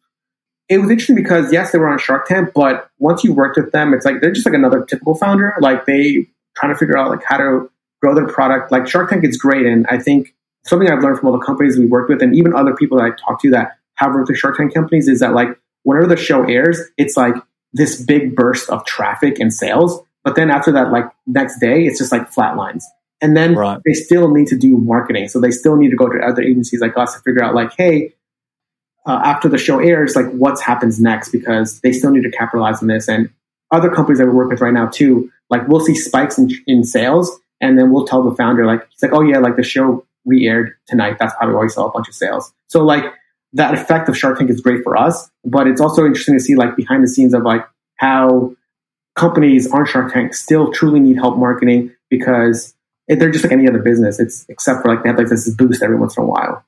it 0.69 0.77
was 0.77 0.89
interesting 0.89 1.15
because 1.15 1.51
yes, 1.51 1.71
they 1.71 1.79
were 1.79 1.89
on 1.89 1.99
Shark 1.99 2.27
Tank, 2.27 2.51
but 2.53 2.89
once 2.99 3.23
you 3.23 3.33
worked 3.33 3.57
with 3.57 3.71
them, 3.71 3.93
it's 3.93 4.05
like 4.05 4.21
they're 4.21 4.31
just 4.31 4.45
like 4.45 4.55
another 4.55 4.83
typical 4.83 5.15
founder. 5.15 5.55
Like 5.59 5.85
they 5.85 6.27
trying 6.55 6.73
to 6.73 6.77
figure 6.77 6.97
out 6.97 7.09
like 7.09 7.23
how 7.25 7.37
to 7.37 7.69
grow 8.01 8.15
their 8.15 8.27
product. 8.27 8.71
Like 8.71 8.87
Shark 8.87 9.09
Tank 9.09 9.23
is 9.23 9.37
great, 9.37 9.65
and 9.65 9.85
I 9.89 9.97
think 9.97 10.33
something 10.65 10.89
I've 10.89 11.03
learned 11.03 11.19
from 11.19 11.29
all 11.29 11.37
the 11.37 11.45
companies 11.45 11.77
we 11.77 11.85
worked 11.85 12.09
with, 12.09 12.21
and 12.21 12.35
even 12.35 12.53
other 12.53 12.75
people 12.75 12.97
that 12.97 13.05
I 13.05 13.09
talked 13.11 13.41
to 13.41 13.51
that 13.51 13.77
have 13.95 14.13
with 14.13 14.35
Shark 14.37 14.57
Tank 14.57 14.73
companies, 14.73 15.07
is 15.07 15.19
that 15.19 15.33
like 15.33 15.49
whenever 15.83 16.07
the 16.07 16.17
show 16.17 16.43
airs, 16.43 16.79
it's 16.97 17.17
like 17.17 17.35
this 17.73 18.01
big 18.01 18.35
burst 18.35 18.69
of 18.69 18.85
traffic 18.85 19.39
and 19.39 19.53
sales, 19.53 20.01
but 20.23 20.35
then 20.35 20.49
after 20.49 20.71
that, 20.71 20.91
like 20.91 21.05
next 21.25 21.59
day, 21.59 21.85
it's 21.85 21.99
just 21.99 22.11
like 22.11 22.29
flat 22.29 22.55
lines. 22.55 22.85
And 23.21 23.37
then 23.37 23.55
right. 23.55 23.79
they 23.85 23.93
still 23.93 24.29
need 24.31 24.47
to 24.47 24.57
do 24.57 24.77
marketing, 24.77 25.27
so 25.27 25.39
they 25.39 25.51
still 25.51 25.77
need 25.77 25.89
to 25.89 25.95
go 25.95 26.09
to 26.09 26.19
other 26.19 26.41
agencies 26.41 26.81
like 26.81 26.97
us 26.97 27.15
to 27.15 27.21
figure 27.21 27.43
out 27.43 27.55
like, 27.55 27.71
hey, 27.77 28.13
uh, 29.05 29.21
after 29.23 29.49
the 29.49 29.57
show 29.57 29.79
airs, 29.79 30.15
like 30.15 30.29
what 30.31 30.59
happens 30.61 30.99
next 30.99 31.29
because 31.29 31.79
they 31.81 31.91
still 31.91 32.11
need 32.11 32.23
to 32.23 32.31
capitalize 32.31 32.81
on 32.81 32.87
this. 32.87 33.07
And 33.07 33.29
other 33.71 33.89
companies 33.89 34.19
that 34.19 34.27
we 34.27 34.33
work 34.33 34.49
with 34.49 34.61
right 34.61 34.73
now 34.73 34.87
too, 34.87 35.31
like 35.49 35.67
we'll 35.67 35.79
see 35.79 35.95
spikes 35.95 36.37
in, 36.37 36.49
in 36.67 36.83
sales 36.83 37.39
and 37.63 37.79
then 37.79 37.91
we'll 37.91 38.05
tell 38.05 38.21
the 38.21 38.35
founder 38.35 38.65
like 38.65 38.87
he's 38.89 39.01
like 39.01 39.13
oh 39.13 39.21
yeah 39.21 39.39
like 39.39 39.55
the 39.55 39.63
show 39.63 40.05
re-aired 40.25 40.75
tonight 40.87 41.17
that's 41.19 41.33
probably 41.35 41.55
why 41.55 41.61
we 41.61 41.69
saw 41.69 41.87
a 41.87 41.91
bunch 41.91 42.07
of 42.07 42.13
sales 42.13 42.53
so 42.67 42.83
like 42.83 43.05
that 43.53 43.73
effect 43.73 44.09
of 44.09 44.17
shark 44.17 44.37
tank 44.37 44.49
is 44.49 44.61
great 44.61 44.83
for 44.83 44.97
us 44.97 45.29
but 45.45 45.67
it's 45.67 45.81
also 45.81 46.05
interesting 46.05 46.37
to 46.37 46.43
see 46.43 46.55
like 46.55 46.75
behind 46.75 47.03
the 47.03 47.07
scenes 47.07 47.33
of 47.33 47.43
like 47.43 47.65
how 47.97 48.53
companies 49.15 49.71
on 49.71 49.85
shark 49.85 50.11
tank 50.11 50.33
still 50.33 50.71
truly 50.71 50.99
need 50.99 51.15
help 51.15 51.37
marketing 51.37 51.93
because 52.09 52.73
they're 53.07 53.31
just 53.31 53.43
like 53.43 53.53
any 53.53 53.67
other 53.67 53.79
business 53.79 54.19
it's 54.19 54.45
except 54.49 54.81
for 54.81 54.93
like 54.93 55.03
they 55.03 55.09
have 55.09 55.17
like 55.17 55.27
this 55.27 55.49
boost 55.55 55.83
every 55.83 55.97
once 55.97 56.17
in 56.17 56.23
a 56.23 56.25
while 56.25 56.65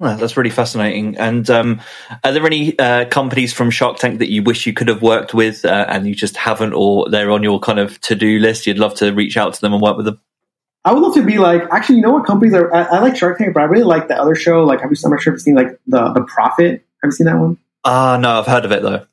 well, 0.00 0.16
that's 0.16 0.36
really 0.36 0.50
fascinating. 0.50 1.16
And 1.16 1.48
um, 1.50 1.80
are 2.22 2.30
there 2.30 2.46
any 2.46 2.78
uh, 2.78 3.06
companies 3.08 3.52
from 3.52 3.70
Shark 3.70 3.98
Tank 3.98 4.20
that 4.20 4.30
you 4.30 4.44
wish 4.44 4.64
you 4.64 4.72
could 4.72 4.86
have 4.86 5.02
worked 5.02 5.34
with 5.34 5.64
uh, 5.64 5.86
and 5.88 6.06
you 6.06 6.14
just 6.14 6.36
haven't, 6.36 6.72
or 6.72 7.10
they're 7.10 7.32
on 7.32 7.42
your 7.42 7.58
kind 7.58 7.80
of 7.80 8.00
to 8.02 8.14
do 8.14 8.38
list? 8.38 8.66
You'd 8.66 8.78
love 8.78 8.94
to 8.96 9.12
reach 9.12 9.36
out 9.36 9.54
to 9.54 9.60
them 9.60 9.72
and 9.72 9.82
work 9.82 9.96
with 9.96 10.06
them. 10.06 10.20
I 10.88 10.92
would 10.92 11.02
love 11.02 11.12
to 11.16 11.22
be 11.22 11.36
like, 11.36 11.64
actually, 11.70 11.96
you 11.96 12.00
know 12.00 12.12
what 12.12 12.24
companies 12.24 12.54
are? 12.54 12.74
I, 12.74 12.84
I 12.84 13.00
like 13.00 13.14
Shark 13.14 13.36
Tank, 13.36 13.52
but 13.52 13.60
I 13.60 13.66
really 13.66 13.84
like 13.84 14.08
the 14.08 14.18
other 14.18 14.34
show. 14.34 14.64
Like, 14.64 14.80
have 14.80 14.90
you? 14.90 14.96
I'm 15.04 15.10
not 15.10 15.20
sure 15.20 15.34
if 15.34 15.36
you've 15.36 15.42
seen 15.42 15.54
like 15.54 15.78
the 15.86 16.14
the 16.14 16.22
Profit. 16.22 16.82
Have 17.02 17.08
you 17.08 17.10
seen 17.10 17.26
that 17.26 17.36
one? 17.36 17.58
Ah, 17.84 18.14
uh, 18.14 18.16
no, 18.16 18.38
I've 18.38 18.46
heard 18.46 18.64
of 18.64 18.72
it 18.72 18.80
though. 18.80 19.04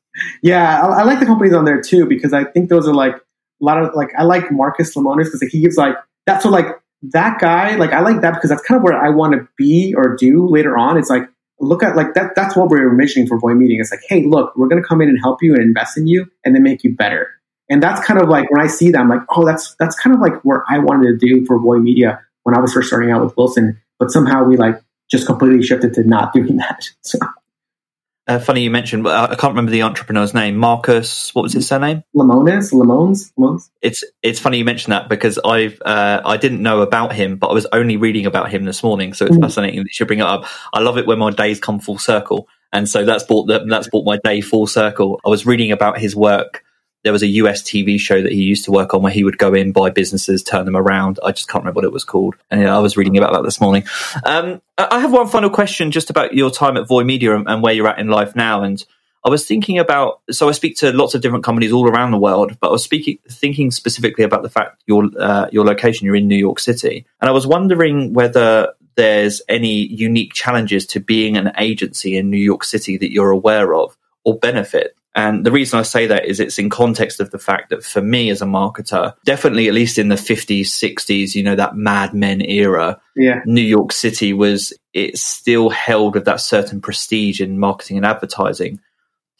yeah, 0.42 0.82
I, 0.82 1.02
I, 1.02 1.04
like 1.04 1.20
the 1.20 1.26
companies 1.26 1.54
on 1.54 1.66
there 1.66 1.82
too 1.82 2.06
because 2.06 2.32
I 2.32 2.46
think 2.46 2.70
those 2.70 2.88
are 2.88 2.94
like 2.94 3.16
a 3.16 3.20
lot 3.60 3.84
of 3.84 3.94
like 3.94 4.08
I 4.18 4.24
like 4.24 4.54
Marcus 4.54 4.96
Lemonis 4.96 5.26
because 5.26 5.42
like, 5.42 5.52
he 5.52 5.60
gives 5.60 5.76
like 5.76 5.98
that's 6.26 6.46
what 6.46 6.52
like 6.52 6.68
that 7.12 7.42
guy 7.42 7.76
like 7.76 7.92
I 7.92 8.00
like 8.00 8.22
that 8.22 8.36
because 8.36 8.52
that's 8.52 8.62
kind 8.62 8.78
of 8.78 8.84
where 8.84 8.98
I 8.98 9.10
want 9.10 9.34
to 9.34 9.46
be 9.58 9.94
or 9.98 10.16
do 10.16 10.48
later 10.48 10.78
on. 10.78 10.98
It's 10.98 11.10
like 11.10 11.24
look 11.60 11.84
at 11.84 11.98
like 11.98 12.14
that 12.14 12.36
that's 12.38 12.56
what 12.56 12.70
we're 12.70 12.90
envisioning 12.90 13.28
for 13.28 13.38
Voy 13.38 13.54
Media. 13.54 13.82
It's 13.82 13.92
like 13.92 14.04
hey 14.08 14.24
look 14.24 14.56
we're 14.56 14.70
gonna 14.70 14.82
come 14.82 15.02
in 15.02 15.10
and 15.10 15.20
help 15.22 15.44
you 15.44 15.54
and 15.54 15.62
invest 15.62 15.98
in 15.98 16.08
you 16.08 16.32
and 16.46 16.56
then 16.56 16.64
make 16.64 16.86
you 16.86 16.96
better. 16.96 17.35
And 17.70 17.82
that's 17.82 18.06
kind 18.06 18.22
of 18.22 18.30
like 18.30 18.50
when 18.52 18.62
I 18.62 18.68
see 18.68 18.92
that 18.92 19.00
I'm 19.00 19.10
like 19.10 19.22
oh 19.30 19.46
that's 19.46 19.76
that's 19.80 20.00
kind 20.00 20.16
of 20.16 20.22
like 20.22 20.44
what 20.44 20.62
I 20.70 20.80
wanted 20.80 21.20
to 21.20 21.28
do 21.28 21.46
for 21.46 21.60
Voy 21.60 21.78
Media 21.78 22.22
when 22.44 22.56
I 22.56 22.60
was 22.60 22.74
first 22.74 22.88
starting 22.88 23.12
out 23.12 23.24
with 23.24 23.36
Wilson. 23.38 23.82
But 24.00 24.12
somehow 24.12 24.44
we 24.44 24.58
like 24.58 24.82
just 25.10 25.26
completely 25.26 25.64
shifted 25.64 25.94
to 25.96 26.04
not 26.04 26.34
doing 26.34 26.58
that. 26.58 26.90
So. 27.02 27.20
Uh, 28.28 28.40
funny 28.40 28.64
you 28.64 28.72
mentioned, 28.72 29.08
I 29.08 29.36
can't 29.36 29.52
remember 29.52 29.72
the 29.72 29.84
entrepreneur's 29.84 30.34
name. 30.34 30.56
Marcus, 30.56 31.34
what 31.36 31.44
was 31.44 31.54
his 31.54 31.68
surname? 31.68 32.04
Lemonis, 32.16 32.74
Lemones, 32.74 33.32
Lemones. 33.38 33.70
It's 33.84 34.04
it's 34.24 34.40
funny 34.40 34.58
you 34.58 34.66
mentioned 34.66 34.94
that 34.94 35.10
because 35.10 35.38
I've 35.38 35.80
uh, 35.86 36.24
I 36.26 36.38
didn't 36.38 36.64
know 36.64 36.82
about 36.82 37.14
him, 37.14 37.38
but 37.38 37.50
I 37.50 37.54
was 37.54 37.68
only 37.72 37.98
reading 37.98 38.26
about 38.26 38.50
him 38.50 38.66
this 38.66 38.82
morning, 38.82 39.14
so 39.14 39.28
it's 39.28 39.36
mm. 39.36 39.42
fascinating 39.42 39.82
that 39.82 39.86
you 39.86 39.94
should 39.94 40.08
bring 40.08 40.22
it 40.22 40.26
up. 40.26 40.46
I 40.74 40.80
love 40.80 40.98
it 40.98 41.06
when 41.06 41.20
my 41.20 41.30
days 41.30 41.60
come 41.60 41.80
full 41.80 42.00
circle, 42.00 42.48
and 42.74 42.90
so 42.90 43.06
that's 43.06 43.24
brought 43.24 43.46
the, 43.46 43.64
that's 43.70 43.90
brought 43.90 44.06
my 44.08 44.18
day 44.24 44.42
full 44.42 44.66
circle. 44.66 45.22
I 45.24 45.30
was 45.30 45.46
reading 45.46 45.72
about 45.72 46.00
his 46.00 46.16
work 46.16 46.64
there 47.06 47.14
was 47.14 47.22
a 47.22 47.28
US 47.28 47.62
TV 47.62 48.00
show 48.00 48.20
that 48.24 48.32
he 48.32 48.42
used 48.42 48.66
to 48.66 48.72
work 48.72 48.96
on 48.96 49.04
where 49.04 49.14
he 49.14 49.24
would 49.24 49.38
go 49.38 49.54
in, 49.54 49.72
buy 49.72 49.92
businesses, 49.92 50.42
turn 50.42 50.66
them 50.66 50.76
around. 50.76 51.20
I 51.24 51.32
just 51.34 51.48
can't 51.48 51.64
remember 51.64 51.78
what 51.78 51.86
it 51.86 51.94
was 51.94 52.04
called. 52.04 52.36
And 52.50 52.64
yeah, 52.64 52.76
I 52.76 52.80
was 52.80 52.98
reading 52.98 53.16
about 53.16 53.32
that 53.34 53.44
this 53.44 53.62
morning. 53.62 53.84
Um, 54.26 54.60
I 54.80 55.00
have 55.00 55.14
one 55.14 55.28
final 55.28 55.52
question 55.52 55.92
just 55.92 56.10
about 56.10 56.34
your 56.34 56.50
time 56.50 56.78
at 56.78 56.88
Voy 56.88 57.04
Media 57.04 57.36
and, 57.36 57.48
and, 57.48 57.62
where 57.62 57.74
you're 57.74 57.88
at 57.88 58.00
in 58.00 58.08
life 58.08 58.36
now. 58.36 58.64
And 58.64 58.84
I 59.24 59.30
was 59.30 59.46
thinking 59.46 59.78
about, 59.78 60.22
so 60.32 60.50
I 60.50 60.52
speak 60.52 60.78
to 60.78 60.92
lots 60.94 61.14
of 61.14 61.22
different 61.22 61.44
companies 61.44 61.72
all 61.72 61.88
around 61.88 62.10
the 62.10 62.18
world, 62.18 62.58
but 62.60 62.70
I 62.70 62.72
was 62.72 62.84
speaking, 62.84 63.20
thinking 63.30 63.70
specifically 63.70 64.24
about 64.24 64.42
the 64.42 64.50
fact 64.50 64.82
your, 64.88 65.08
uh, 65.20 65.48
your 65.52 65.64
location, 65.64 66.08
you're 66.08 66.16
in 66.16 66.28
New 66.28 66.36
York 66.36 66.60
City. 66.60 67.06
And 67.22 67.30
I 67.30 67.34
was 67.34 67.46
wondering 67.46 68.14
whether 68.14 68.74
there's 68.96 69.44
any 69.48 69.86
unique 69.86 70.34
challenges 70.34 70.88
to 70.88 71.00
being 71.00 71.38
an 71.38 71.52
agency 71.60 72.18
in 72.18 72.32
New 72.32 72.38
York 72.38 72.64
City 72.64 72.98
that 72.98 73.12
you're 73.12 73.30
aware 73.30 73.76
of 73.76 73.96
or 74.24 74.40
benefit 74.40 74.96
and 75.16 75.46
the 75.46 75.52
reason 75.52 75.80
I 75.80 75.84
say 75.84 76.08
that 76.08 76.26
is 76.26 76.42
it's 76.42 76.60
in 76.60 76.70
context 76.70 77.22
of 77.22 77.32
the 77.32 77.40
fact 77.40 77.70
that 77.70 77.86
for 77.86 78.02
me 78.02 78.30
as 78.30 78.42
a 78.42 78.46
marketer, 78.46 79.14
definitely 79.24 79.70
at 79.70 79.74
least 79.74 79.98
in 79.98 80.10
the 80.10 80.16
50s, 80.16 80.66
60s, 80.66 81.34
you 81.36 81.42
know, 81.42 81.56
that 81.56 81.78
Mad 81.78 82.14
Men 82.14 82.42
era, 82.42 83.00
yeah. 83.16 83.42
New 83.46 83.62
York 83.62 83.94
City 83.94 84.34
was, 84.34 84.74
it 84.94 85.18
still 85.18 85.70
held 85.70 86.16
with 86.16 86.26
that 86.26 86.42
certain 86.42 86.82
prestige 86.82 87.40
in 87.40 87.58
marketing 87.58 87.96
and 87.96 88.06
advertising. 88.06 88.82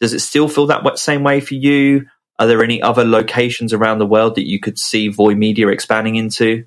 Does 0.00 0.14
it 0.14 0.20
still 0.20 0.48
feel 0.48 0.66
that 0.68 0.98
same 0.98 1.22
way 1.22 1.40
for 1.40 1.54
you? 1.54 2.06
Are 2.38 2.46
there 2.46 2.64
any 2.64 2.80
other 2.80 3.04
locations 3.04 3.74
around 3.74 3.98
the 3.98 4.06
world 4.06 4.36
that 4.36 4.48
you 4.48 4.58
could 4.58 4.78
see 4.78 5.08
Voy 5.08 5.34
Media 5.34 5.68
expanding 5.68 6.16
into? 6.16 6.64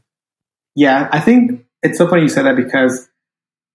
Yeah, 0.76 1.10
I 1.12 1.20
think 1.20 1.66
it's 1.82 1.98
so 1.98 2.08
funny 2.08 2.22
you 2.22 2.30
said 2.30 2.46
that 2.46 2.56
because 2.56 3.09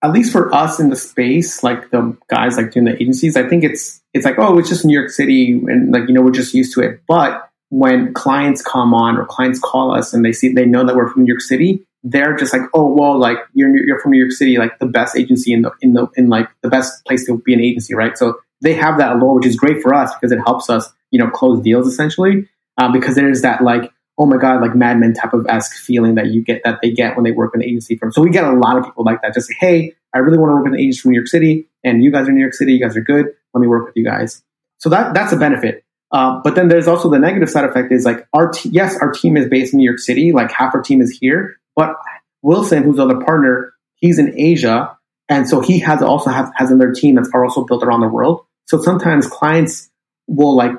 at 0.04 0.12
least 0.12 0.32
for 0.32 0.54
us 0.54 0.78
in 0.78 0.90
the 0.90 0.96
space, 0.96 1.62
like 1.62 1.90
the 1.90 2.14
guys 2.28 2.58
like 2.58 2.72
doing 2.72 2.84
the 2.84 2.94
agencies, 3.02 3.38
I 3.38 3.48
think 3.48 3.64
it's 3.64 4.02
it's 4.12 4.26
like, 4.26 4.38
oh, 4.38 4.58
it's 4.58 4.68
just 4.68 4.84
New 4.84 4.92
York 4.92 5.08
City 5.08 5.52
and 5.52 5.92
like, 5.92 6.06
you 6.08 6.14
know, 6.14 6.20
we're 6.20 6.30
just 6.30 6.52
used 6.52 6.74
to 6.74 6.82
it. 6.82 7.00
But 7.08 7.48
when 7.70 8.12
clients 8.12 8.60
come 8.60 8.92
on 8.92 9.16
or 9.16 9.24
clients 9.24 9.58
call 9.58 9.94
us 9.94 10.12
and 10.12 10.22
they 10.22 10.32
see 10.32 10.52
they 10.52 10.66
know 10.66 10.84
that 10.84 10.94
we're 10.94 11.08
from 11.08 11.22
New 11.22 11.32
York 11.32 11.40
City, 11.40 11.86
they're 12.02 12.36
just 12.36 12.52
like, 12.52 12.62
oh, 12.74 12.92
well, 12.92 13.18
like 13.18 13.38
you're 13.54 13.74
you're 13.74 13.98
from 13.98 14.12
New 14.12 14.18
York 14.18 14.32
City, 14.32 14.58
like 14.58 14.78
the 14.78 14.86
best 14.86 15.16
agency 15.16 15.54
in 15.54 15.62
the 15.62 15.70
in 15.80 15.94
the 15.94 16.06
in 16.16 16.28
like 16.28 16.50
the 16.60 16.68
best 16.68 17.02
place 17.06 17.24
to 17.24 17.38
be 17.38 17.54
an 17.54 17.60
agency, 17.60 17.94
right? 17.94 18.18
So 18.18 18.38
they 18.60 18.74
have 18.74 18.98
that 18.98 19.16
allure, 19.16 19.36
which 19.36 19.46
is 19.46 19.56
great 19.56 19.80
for 19.80 19.94
us 19.94 20.12
because 20.14 20.32
it 20.32 20.40
helps 20.44 20.68
us, 20.68 20.92
you 21.12 21.18
know, 21.18 21.30
close 21.30 21.62
deals 21.62 21.86
essentially. 21.86 22.46
Um, 22.76 22.92
because 22.92 23.14
there's 23.14 23.40
that 23.42 23.62
like 23.62 23.90
oh 24.18 24.26
my 24.26 24.36
god, 24.36 24.60
like 24.60 24.74
Mad 24.74 24.98
Men 24.98 25.14
type 25.14 25.32
of 25.32 25.46
esque 25.48 25.76
feeling 25.76 26.14
that 26.16 26.26
you 26.26 26.42
get 26.42 26.62
that 26.64 26.78
they 26.82 26.90
get 26.92 27.16
when 27.16 27.24
they 27.24 27.32
work 27.32 27.52
in 27.54 27.62
an 27.62 27.68
agency 27.68 27.96
firm. 27.96 28.12
So 28.12 28.22
we 28.22 28.30
get 28.30 28.44
a 28.44 28.52
lot 28.52 28.78
of 28.78 28.84
people 28.84 29.04
like 29.04 29.22
that. 29.22 29.34
Just 29.34 29.48
say, 29.48 29.54
hey, 29.58 29.94
I 30.14 30.18
really 30.18 30.38
want 30.38 30.50
to 30.50 30.54
work 30.54 30.64
with 30.64 30.74
an 30.74 30.80
agency 30.80 31.00
from 31.00 31.12
New 31.12 31.18
York 31.18 31.28
City, 31.28 31.68
and 31.82 32.02
you 32.02 32.12
guys 32.12 32.28
are 32.28 32.32
New 32.32 32.40
York 32.40 32.54
City, 32.54 32.72
you 32.72 32.80
guys 32.80 32.96
are 32.96 33.02
good. 33.02 33.26
Let 33.52 33.60
me 33.60 33.66
work 33.66 33.86
with 33.86 33.96
you 33.96 34.04
guys. 34.04 34.42
So 34.78 34.88
that 34.90 35.14
that's 35.14 35.32
a 35.32 35.36
benefit. 35.36 35.84
Uh, 36.10 36.40
but 36.44 36.54
then 36.54 36.68
there's 36.68 36.86
also 36.86 37.10
the 37.10 37.18
negative 37.18 37.50
side 37.50 37.64
effect 37.64 37.90
is 37.90 38.04
like 38.04 38.26
our 38.32 38.50
t- 38.50 38.68
yes, 38.68 38.96
our 39.00 39.10
team 39.10 39.36
is 39.36 39.48
based 39.48 39.72
in 39.72 39.78
New 39.78 39.84
York 39.84 39.98
City, 39.98 40.32
like 40.32 40.52
half 40.52 40.74
our 40.74 40.80
team 40.80 41.00
is 41.00 41.18
here, 41.20 41.56
but 41.74 41.96
Wilson, 42.42 42.82
who's 42.84 42.96
the 42.96 43.02
other 43.02 43.20
partner, 43.24 43.72
he's 43.96 44.18
in 44.18 44.38
Asia, 44.38 44.96
and 45.28 45.48
so 45.48 45.60
he 45.60 45.80
has 45.80 46.02
also 46.02 46.30
have, 46.30 46.52
has 46.54 46.70
another 46.70 46.92
team 46.92 47.16
that's 47.16 47.30
also 47.34 47.64
built 47.64 47.82
around 47.82 48.00
the 48.00 48.08
world. 48.08 48.44
So 48.66 48.80
sometimes 48.80 49.26
clients 49.26 49.90
will 50.26 50.54
like 50.54 50.72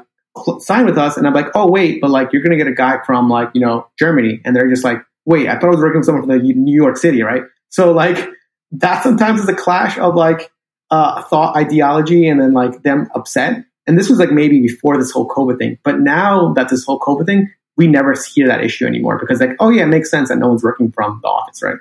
sign 0.60 0.86
with 0.86 0.98
us, 0.98 1.18
and 1.18 1.26
I'm 1.28 1.34
like, 1.34 1.48
oh 1.56 1.70
wait, 1.70 2.02
but 2.02 2.10
like 2.10 2.34
you're 2.34 2.42
gonna 2.42 2.58
get 2.58 2.68
a 2.68 2.74
guy 2.74 3.00
from 3.06 3.30
like 3.30 3.50
you 3.54 3.62
know 3.62 3.88
Germany, 3.98 4.42
and 4.46 4.56
they're 4.56 4.70
just 4.70 4.84
like, 4.84 4.98
wait, 5.26 5.48
I 5.48 5.54
thought 5.54 5.66
I 5.66 5.70
was 5.70 5.80
working 5.80 6.00
with 6.00 6.06
someone 6.06 6.26
from 6.26 6.38
New 6.40 6.76
York 6.76 6.98
City, 6.98 7.24
right? 7.24 7.44
So 7.70 7.92
like 7.92 8.30
that 8.72 9.04
sometimes 9.04 9.42
is 9.42 9.50
a 9.50 9.56
clash 9.56 9.98
of 9.98 10.16
like 10.16 10.52
uh, 10.92 11.24
thought 11.24 11.56
ideology 11.56 12.28
and 12.28 12.40
then 12.40 12.54
like 12.54 12.84
them 12.84 13.10
upset. 13.16 13.66
And 13.88 13.98
this 13.98 14.10
was 14.10 14.20
like 14.20 14.32
maybe 14.32 14.62
before 14.62 14.98
this 14.98 15.12
whole 15.12 15.28
COVID 15.28 15.58
thing, 15.58 15.78
but 15.84 16.00
now 16.00 16.54
that 16.54 16.70
this 16.70 16.84
whole 16.86 17.00
COVID 17.00 17.26
thing, 17.26 17.52
we 17.78 17.88
never 17.88 18.16
hear 18.34 18.48
that 18.48 18.64
issue 18.64 18.86
anymore 18.86 19.20
because 19.20 19.40
like, 19.40 19.56
oh 19.60 19.70
yeah, 19.70 19.84
it 19.84 19.88
makes 19.88 20.10
sense 20.10 20.30
that 20.30 20.38
no 20.38 20.48
one's 20.48 20.64
working 20.64 20.92
from 20.92 21.20
the 21.22 21.28
office, 21.28 21.62
right? 21.62 21.78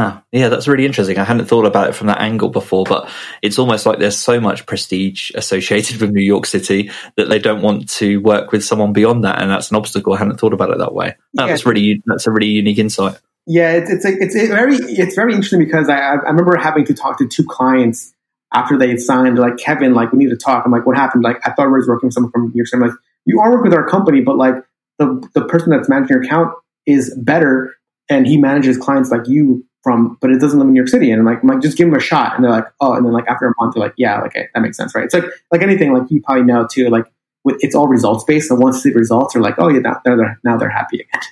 Ah, 0.00 0.22
yeah, 0.30 0.48
that's 0.48 0.68
really 0.68 0.86
interesting. 0.86 1.18
I 1.18 1.24
hadn't 1.24 1.46
thought 1.46 1.66
about 1.66 1.88
it 1.88 1.94
from 1.96 2.06
that 2.06 2.20
angle 2.20 2.50
before, 2.50 2.84
but 2.84 3.10
it's 3.42 3.58
almost 3.58 3.84
like 3.84 3.98
there's 3.98 4.16
so 4.16 4.40
much 4.40 4.64
prestige 4.64 5.32
associated 5.34 5.96
with 6.00 6.12
New 6.12 6.22
York 6.22 6.46
City 6.46 6.92
that 7.16 7.28
they 7.28 7.40
don't 7.40 7.62
want 7.62 7.88
to 7.96 8.18
work 8.18 8.52
with 8.52 8.64
someone 8.64 8.92
beyond 8.92 9.24
that, 9.24 9.42
and 9.42 9.50
that's 9.50 9.72
an 9.72 9.76
obstacle. 9.76 10.12
I 10.12 10.18
hadn't 10.18 10.38
thought 10.38 10.52
about 10.52 10.70
it 10.70 10.78
that 10.78 10.94
way. 10.94 11.16
yeah. 11.32 11.46
That's 11.46 11.66
really 11.66 12.00
that's 12.06 12.28
a 12.28 12.30
really 12.30 12.46
unique 12.46 12.78
insight. 12.78 13.18
Yeah, 13.46 13.72
it's 13.72 13.90
it's 13.90 14.04
it's, 14.04 14.36
it's 14.36 14.48
very 14.50 14.76
it's 14.76 15.16
very 15.16 15.32
interesting 15.32 15.58
because 15.58 15.88
I 15.88 15.98
I 15.98 16.12
remember 16.14 16.56
having 16.56 16.84
to 16.84 16.94
talk 16.94 17.18
to 17.18 17.26
two 17.26 17.44
clients 17.44 18.14
after 18.54 18.78
they 18.78 18.88
had 18.88 19.00
signed. 19.00 19.36
Like, 19.36 19.56
Kevin, 19.56 19.94
like 19.94 20.12
we 20.12 20.18
need 20.18 20.30
to 20.30 20.36
talk. 20.36 20.64
I'm 20.64 20.70
like, 20.70 20.86
what 20.86 20.96
happened? 20.96 21.24
Like 21.24 21.38
I 21.44 21.50
thought 21.50 21.66
I 21.66 21.70
was 21.70 21.88
working 21.88 22.06
with 22.06 22.14
someone 22.14 22.30
from 22.30 22.44
New 22.44 22.52
York 22.54 22.68
City. 22.68 22.82
I'm 22.82 22.88
like, 22.88 22.96
you 23.24 23.40
are 23.40 23.50
working 23.50 23.70
with 23.70 23.74
our 23.74 23.88
company, 23.88 24.20
but 24.20 24.36
like 24.36 24.54
the 25.00 25.28
the 25.34 25.44
person 25.46 25.70
that's 25.70 25.88
managing 25.88 26.14
your 26.14 26.22
account 26.22 26.54
is 26.86 27.12
better, 27.20 27.74
and 28.08 28.28
he 28.28 28.36
manages 28.36 28.78
clients 28.78 29.10
like 29.10 29.26
you 29.26 29.64
from, 29.82 30.18
but 30.20 30.30
it 30.30 30.40
doesn't 30.40 30.58
live 30.58 30.68
in 30.68 30.74
New 30.74 30.80
York 30.80 30.88
City. 30.88 31.10
And 31.10 31.20
I'm 31.20 31.26
like, 31.26 31.42
I'm 31.42 31.48
like, 31.48 31.60
just 31.60 31.78
give 31.78 31.88
him 31.88 31.94
a 31.94 32.00
shot. 32.00 32.34
And 32.34 32.44
they're 32.44 32.50
like, 32.50 32.66
oh, 32.80 32.94
and 32.94 33.04
then 33.04 33.12
like 33.12 33.28
after 33.28 33.46
a 33.46 33.54
month, 33.60 33.74
they're 33.74 33.82
like, 33.82 33.94
yeah, 33.96 34.20
okay, 34.22 34.48
that 34.54 34.60
makes 34.60 34.76
sense, 34.76 34.94
right? 34.94 35.04
It's 35.04 35.14
like 35.14 35.24
like 35.50 35.62
anything, 35.62 35.92
like 35.92 36.10
you 36.10 36.20
probably 36.22 36.44
know 36.44 36.66
too, 36.70 36.88
like 36.88 37.06
it's 37.44 37.74
all 37.74 37.88
results 37.88 38.24
based. 38.24 38.50
And 38.50 38.60
once 38.60 38.82
the 38.82 38.92
results 38.92 39.34
are 39.36 39.40
like, 39.40 39.54
oh 39.58 39.68
yeah, 39.68 39.80
now 39.80 40.00
they're 40.04 40.40
now 40.44 40.56
they're 40.56 40.68
happy 40.68 41.00
again. 41.00 41.22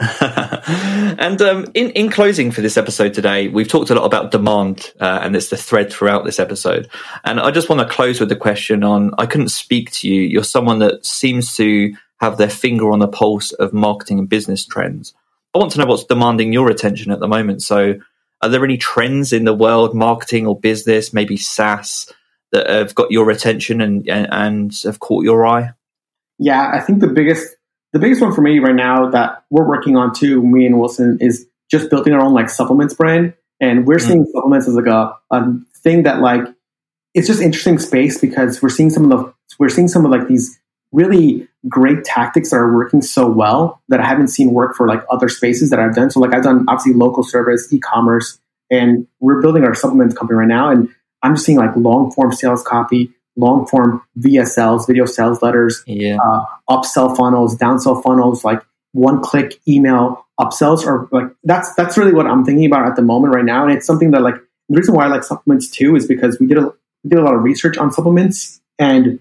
and 1.18 1.42
um, 1.42 1.66
in 1.74 1.90
in 1.90 2.10
closing 2.10 2.50
for 2.50 2.62
this 2.62 2.78
episode 2.78 3.12
today, 3.12 3.48
we've 3.48 3.68
talked 3.68 3.90
a 3.90 3.94
lot 3.94 4.06
about 4.06 4.30
demand, 4.30 4.92
uh, 4.98 5.20
and 5.22 5.36
it's 5.36 5.50
the 5.50 5.58
thread 5.58 5.92
throughout 5.92 6.24
this 6.24 6.40
episode. 6.40 6.88
And 7.24 7.38
I 7.38 7.50
just 7.50 7.68
want 7.68 7.86
to 7.86 7.94
close 7.94 8.18
with 8.18 8.30
the 8.30 8.36
question 8.36 8.82
on: 8.82 9.12
I 9.18 9.26
couldn't 9.26 9.50
speak 9.50 9.90
to 9.92 10.08
you. 10.08 10.22
You're 10.22 10.42
someone 10.42 10.78
that 10.78 11.04
seems 11.04 11.54
to 11.56 11.94
have 12.20 12.38
their 12.38 12.48
finger 12.48 12.90
on 12.92 12.98
the 12.98 13.08
pulse 13.08 13.52
of 13.52 13.74
marketing 13.74 14.18
and 14.18 14.28
business 14.28 14.64
trends. 14.64 15.12
I 15.54 15.58
want 15.58 15.72
to 15.72 15.78
know 15.78 15.86
what's 15.86 16.04
demanding 16.04 16.52
your 16.52 16.70
attention 16.70 17.10
at 17.10 17.20
the 17.20 17.28
moment. 17.28 17.62
So, 17.62 17.94
are 18.42 18.48
there 18.48 18.64
any 18.64 18.78
trends 18.78 19.32
in 19.32 19.44
the 19.44 19.54
world, 19.54 19.94
marketing 19.94 20.46
or 20.46 20.58
business, 20.58 21.12
maybe 21.12 21.36
SaaS, 21.36 22.12
that 22.52 22.68
have 22.68 22.94
got 22.94 23.10
your 23.10 23.30
attention 23.30 23.80
and 23.80 24.08
and, 24.08 24.28
and 24.30 24.80
have 24.84 25.00
caught 25.00 25.24
your 25.24 25.46
eye? 25.46 25.72
Yeah, 26.38 26.70
I 26.72 26.80
think 26.80 27.00
the 27.00 27.08
biggest 27.08 27.56
the 27.92 27.98
biggest 27.98 28.22
one 28.22 28.32
for 28.32 28.40
me 28.40 28.58
right 28.60 28.74
now 28.74 29.10
that 29.10 29.44
we're 29.50 29.68
working 29.68 29.96
on 29.96 30.14
too, 30.14 30.42
me 30.42 30.66
and 30.66 30.78
Wilson, 30.78 31.18
is 31.20 31.46
just 31.70 31.90
building 31.90 32.12
our 32.12 32.20
own 32.20 32.34
like 32.34 32.48
supplements 32.48 32.94
brand. 32.94 33.34
And 33.60 33.86
we're 33.86 33.96
mm-hmm. 33.96 34.08
seeing 34.08 34.26
supplements 34.32 34.68
as 34.68 34.74
like 34.74 34.86
a, 34.86 35.14
a 35.30 35.52
thing 35.82 36.04
that 36.04 36.20
like 36.20 36.44
it's 37.14 37.26
just 37.26 37.42
interesting 37.42 37.78
space 37.78 38.18
because 38.18 38.62
we're 38.62 38.70
seeing 38.70 38.90
some 38.90 39.10
of 39.10 39.10
the 39.10 39.34
we're 39.58 39.68
seeing 39.68 39.88
some 39.88 40.04
of 40.04 40.10
like 40.10 40.28
these 40.28 40.58
really 40.92 41.48
great 41.68 42.04
tactics 42.04 42.50
that 42.50 42.56
are 42.56 42.74
working 42.74 43.02
so 43.02 43.28
well 43.28 43.82
that 43.88 44.00
I 44.00 44.06
haven't 44.06 44.28
seen 44.28 44.52
work 44.52 44.76
for 44.76 44.86
like 44.88 45.02
other 45.10 45.28
spaces 45.28 45.70
that 45.70 45.78
I've 45.78 45.94
done. 45.94 46.10
So 46.10 46.20
like 46.20 46.34
I've 46.34 46.42
done 46.42 46.64
obviously 46.68 46.94
local 46.94 47.22
service, 47.22 47.72
e-commerce, 47.72 48.38
and 48.70 49.06
we're 49.20 49.42
building 49.42 49.64
our 49.64 49.74
supplements 49.74 50.14
company 50.14 50.38
right 50.38 50.48
now. 50.48 50.70
And 50.70 50.88
I'm 51.22 51.34
just 51.34 51.44
seeing 51.44 51.58
like 51.58 51.76
long 51.76 52.12
form 52.12 52.32
sales 52.32 52.62
copy, 52.62 53.12
long 53.36 53.66
form 53.66 54.02
VSLs, 54.18 54.86
video 54.86 55.04
sales 55.04 55.42
letters, 55.42 55.82
yeah. 55.86 56.16
uh, 56.16 56.44
upsell 56.68 57.16
funnels, 57.16 57.56
downsell 57.56 58.02
funnels, 58.02 58.44
like 58.44 58.62
one 58.92 59.22
click 59.22 59.60
email 59.68 60.26
upsells 60.40 60.86
or 60.86 61.08
like 61.12 61.30
that's 61.44 61.74
that's 61.74 61.98
really 61.98 62.14
what 62.14 62.26
I'm 62.26 62.44
thinking 62.44 62.64
about 62.64 62.86
at 62.86 62.96
the 62.96 63.02
moment 63.02 63.34
right 63.34 63.44
now. 63.44 63.64
And 63.64 63.76
it's 63.76 63.86
something 63.86 64.12
that 64.12 64.22
like 64.22 64.36
the 64.68 64.76
reason 64.76 64.94
why 64.94 65.04
I 65.04 65.08
like 65.08 65.24
supplements 65.24 65.68
too 65.68 65.96
is 65.96 66.06
because 66.06 66.38
we 66.40 66.46
did 66.46 66.58
a 66.58 66.72
we 67.04 67.10
did 67.10 67.18
a 67.18 67.22
lot 67.22 67.34
of 67.34 67.42
research 67.42 67.76
on 67.76 67.92
supplements 67.92 68.60
and 68.78 69.20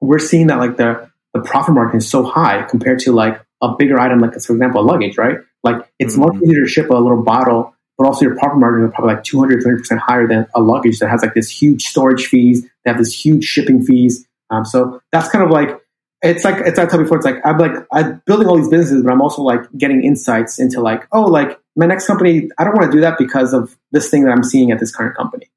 we're 0.00 0.18
seeing 0.18 0.46
that 0.48 0.58
like 0.58 0.76
the 0.76 1.10
the 1.36 1.42
profit 1.42 1.74
margin 1.74 1.98
is 1.98 2.08
so 2.08 2.24
high 2.24 2.62
compared 2.62 2.98
to 3.00 3.12
like 3.12 3.40
a 3.62 3.74
bigger 3.76 3.98
item 3.98 4.20
like 4.20 4.32
for 4.40 4.52
example 4.52 4.80
a 4.80 4.84
luggage, 4.84 5.18
right? 5.18 5.38
Like 5.62 5.88
it's 5.98 6.16
mm-hmm. 6.16 6.38
much 6.38 6.42
easier 6.42 6.62
to 6.62 6.68
ship 6.68 6.90
a 6.90 6.94
little 6.94 7.22
bottle 7.22 7.74
but 7.98 8.06
also 8.06 8.26
your 8.26 8.36
profit 8.36 8.58
margin 8.58 8.86
is 8.86 8.92
probably 8.94 9.14
like 9.14 9.24
200, 9.24 9.64
300% 9.64 9.98
higher 9.98 10.28
than 10.28 10.46
a 10.54 10.60
luggage 10.60 10.98
that 10.98 11.08
has 11.08 11.22
like 11.22 11.34
this 11.34 11.50
huge 11.50 11.84
storage 11.84 12.26
fees, 12.26 12.62
they 12.84 12.90
have 12.90 12.98
this 12.98 13.12
huge 13.12 13.44
shipping 13.44 13.82
fees. 13.82 14.26
Um, 14.50 14.64
so 14.64 15.00
that's 15.12 15.28
kind 15.28 15.44
of 15.44 15.50
like 15.50 15.80
it's 16.22 16.44
like 16.44 16.56
it's 16.66 16.78
like 16.78 16.88
I 16.88 16.90
told 16.90 17.02
before. 17.02 17.18
It's 17.18 17.26
like 17.26 17.44
I'm 17.44 17.58
like 17.58 17.72
I'm 17.92 18.22
building 18.26 18.48
all 18.48 18.56
these 18.56 18.68
businesses, 18.68 19.02
but 19.02 19.12
I'm 19.12 19.20
also 19.20 19.42
like 19.42 19.60
getting 19.76 20.04
insights 20.04 20.58
into 20.58 20.80
like 20.80 21.06
oh 21.12 21.22
like 21.22 21.58
my 21.74 21.86
next 21.86 22.06
company. 22.06 22.48
I 22.58 22.64
don't 22.64 22.74
want 22.74 22.90
to 22.90 22.96
do 22.96 23.00
that 23.02 23.18
because 23.18 23.52
of 23.52 23.76
this 23.92 24.10
thing 24.10 24.24
that 24.24 24.30
I'm 24.30 24.42
seeing 24.42 24.70
at 24.70 24.78
this 24.78 24.94
current 24.94 25.16
company. 25.16 25.50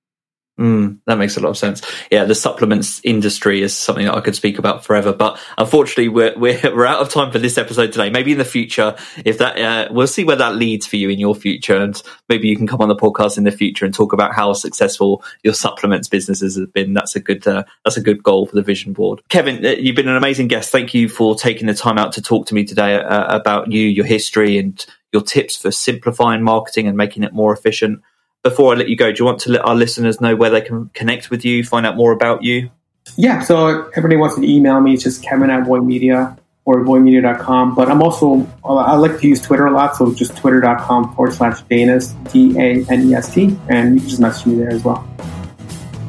Mm, 0.60 0.98
that 1.06 1.18
makes 1.18 1.38
a 1.38 1.40
lot 1.40 1.50
of 1.50 1.58
sense. 1.58 1.82
Yeah, 2.12 2.26
the 2.26 2.36
supplements 2.36 3.00
industry 3.06 3.62
is 3.62 3.74
something 3.74 4.06
that 4.06 4.16
I 4.16 4.20
could 4.20 4.36
speak 4.36 4.60
about 4.60 4.84
forever, 4.84 5.14
but 5.14 5.40
unfortunately, 5.58 6.10
we're 6.10 6.34
we're, 6.38 6.60
we're 6.64 6.86
out 6.86 7.00
of 7.00 7.10
time 7.10 7.32
for 7.32 7.40
this 7.40 7.58
episode 7.58 7.94
today. 7.94 8.10
Maybe 8.10 8.34
in 8.34 8.38
the 8.38 8.46
future, 8.46 8.96
if 9.24 9.38
that 9.38 9.58
uh, 9.58 9.88
we'll 9.94 10.08
see 10.08 10.26
where 10.26 10.36
that 10.36 10.56
leads 10.56 10.86
for 10.86 10.98
you 10.98 11.10
in 11.10 11.18
your 11.18 11.34
future, 11.34 11.78
and 11.78 12.02
maybe 12.28 12.50
you 12.50 12.58
can 12.58 12.68
come 12.68 12.82
on 12.82 12.90
the 12.90 12.96
podcast 12.96 13.38
in 13.38 13.46
the 13.46 13.52
future 13.52 13.86
and 13.86 13.94
talk 13.94 14.12
about 14.12 14.36
how 14.36 14.52
successful 14.52 15.24
your 15.44 15.54
supplements 15.54 16.10
businesses 16.10 16.58
have 16.58 16.74
been. 16.74 16.94
That's 16.94 17.16
a 17.16 17.22
good 17.22 17.48
uh, 17.48 17.64
that's 17.86 17.96
a 17.96 18.02
good 18.02 18.22
goal 18.22 18.46
for 18.46 18.56
the 18.56 18.62
vision 18.62 18.92
board. 18.92 19.22
Kevin, 19.30 19.66
uh, 19.66 19.70
you've 19.70 19.96
been 19.96 20.10
an 20.10 20.18
amazing 20.18 20.50
guest. 20.50 20.74
Thank 20.74 20.94
you 20.94 21.08
for 21.08 21.36
taking 21.36 21.68
the 21.68 21.74
time 21.74 21.98
out 21.98 22.12
to 22.14 22.22
talk 22.22 22.48
to 22.48 22.54
me 22.54 22.66
today 22.66 22.96
uh, 22.96 23.34
about 23.34 23.72
you, 23.72 23.88
your 23.88 24.06
history, 24.06 24.58
and 24.58 24.86
your 25.14 25.22
tips 25.22 25.56
for 25.56 25.72
simplifying 25.72 26.44
marketing 26.44 26.88
and 26.88 26.98
making 26.98 27.24
it 27.24 27.34
more 27.34 27.54
efficient 27.54 28.02
before 28.44 28.74
I 28.74 28.78
let 28.78 28.90
you 28.90 28.96
go, 28.96 29.12
do 29.12 29.20
you 29.20 29.26
want 29.26 29.40
to 29.42 29.52
let 29.52 29.66
our 29.66 29.76
listeners 29.76 30.22
know 30.22 30.36
where 30.36 30.50
they 30.50 30.62
can 30.62 30.90
connect 30.94 31.30
with 31.30 31.44
you, 31.46 31.64
find 31.64 31.86
out 31.86 31.96
more 31.96 32.12
about 32.12 32.44
you? 32.44 32.70
Yeah, 33.18 33.42
so 33.42 33.90
everybody 33.96 34.18
wants 34.18 34.36
to 34.36 34.44
email 34.44 34.80
me. 34.82 34.94
It's 34.94 35.04
just 35.04 35.24
Kevin 35.24 35.50
at 35.50 35.64
Voymedia 35.64 36.38
or 36.66 36.84
voymedia.com. 36.84 37.76
But 37.76 37.90
I'm 37.90 38.02
also, 38.02 38.48
I 38.64 38.96
like 38.96 39.20
to 39.20 39.28
use 39.28 39.42
Twitter 39.42 39.66
a 39.66 39.72
lot. 39.72 39.96
So 39.96 40.14
just 40.14 40.38
twitter.com 40.38 41.16
forward 41.16 41.34
slash 41.34 41.62
Danes, 41.64 42.14
D 42.32 42.56
A 42.58 42.86
N 42.90 43.10
E 43.10 43.16
S 43.16 43.34
T. 43.34 43.58
And 43.68 43.96
you 43.96 44.02
can 44.02 44.10
just 44.10 44.22
message 44.22 44.46
me 44.46 44.56
there 44.56 44.70
as 44.70 44.84
well. 44.84 45.08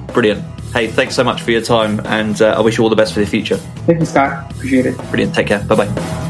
Brilliant. 0.08 0.44
Hey, 0.72 0.86
thanks 0.88 1.14
so 1.14 1.24
much 1.24 1.42
for 1.42 1.50
your 1.50 1.62
time. 1.62 2.00
And 2.06 2.40
uh, 2.42 2.54
I 2.56 2.60
wish 2.60 2.78
you 2.78 2.84
all 2.84 2.90
the 2.90 2.96
best 2.96 3.14
for 3.14 3.20
the 3.20 3.26
future. 3.26 3.56
Thank 3.86 4.00
you, 4.00 4.06
Scott. 4.06 4.52
Appreciate 4.52 4.86
it. 4.86 4.96
Brilliant. 5.08 5.34
Take 5.34 5.46
care. 5.46 5.64
Bye 5.64 5.76
bye. 5.86 6.29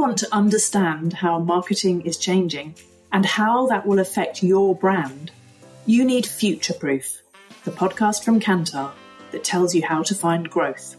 Want 0.00 0.16
to 0.20 0.34
understand 0.34 1.12
how 1.12 1.38
marketing 1.40 2.00
is 2.06 2.16
changing 2.16 2.74
and 3.12 3.26
how 3.26 3.66
that 3.66 3.86
will 3.86 3.98
affect 3.98 4.42
your 4.42 4.74
brand, 4.74 5.30
you 5.84 6.06
need 6.06 6.24
Future 6.24 6.72
Proof, 6.72 7.20
the 7.64 7.70
podcast 7.70 8.24
from 8.24 8.40
Kantar 8.40 8.92
that 9.30 9.44
tells 9.44 9.74
you 9.74 9.84
how 9.84 10.02
to 10.04 10.14
find 10.14 10.48
growth. 10.48 10.96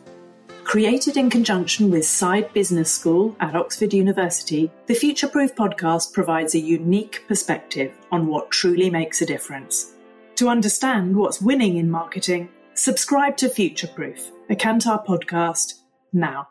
Created 0.63 1.17
in 1.17 1.31
conjunction 1.31 1.89
with 1.89 2.03
Saïd 2.03 2.53
Business 2.53 2.91
School 2.91 3.35
at 3.39 3.55
Oxford 3.55 3.91
University, 3.91 4.69
the 4.85 4.93
Future 4.93 5.27
Proof 5.27 5.55
podcast 5.55 6.13
provides 6.13 6.53
a 6.53 6.59
unique 6.59 7.23
perspective 7.27 7.91
on 8.11 8.27
what 8.27 8.51
truly 8.51 8.91
makes 8.91 9.23
a 9.23 9.25
difference. 9.25 9.95
To 10.35 10.47
understand 10.47 11.15
what's 11.15 11.41
winning 11.41 11.77
in 11.77 11.89
marketing, 11.89 12.49
subscribe 12.75 13.35
to 13.37 13.49
Future 13.49 13.87
Proof, 13.87 14.29
a 14.51 14.55
Kantar 14.55 15.03
podcast, 15.03 15.73
now. 16.13 16.50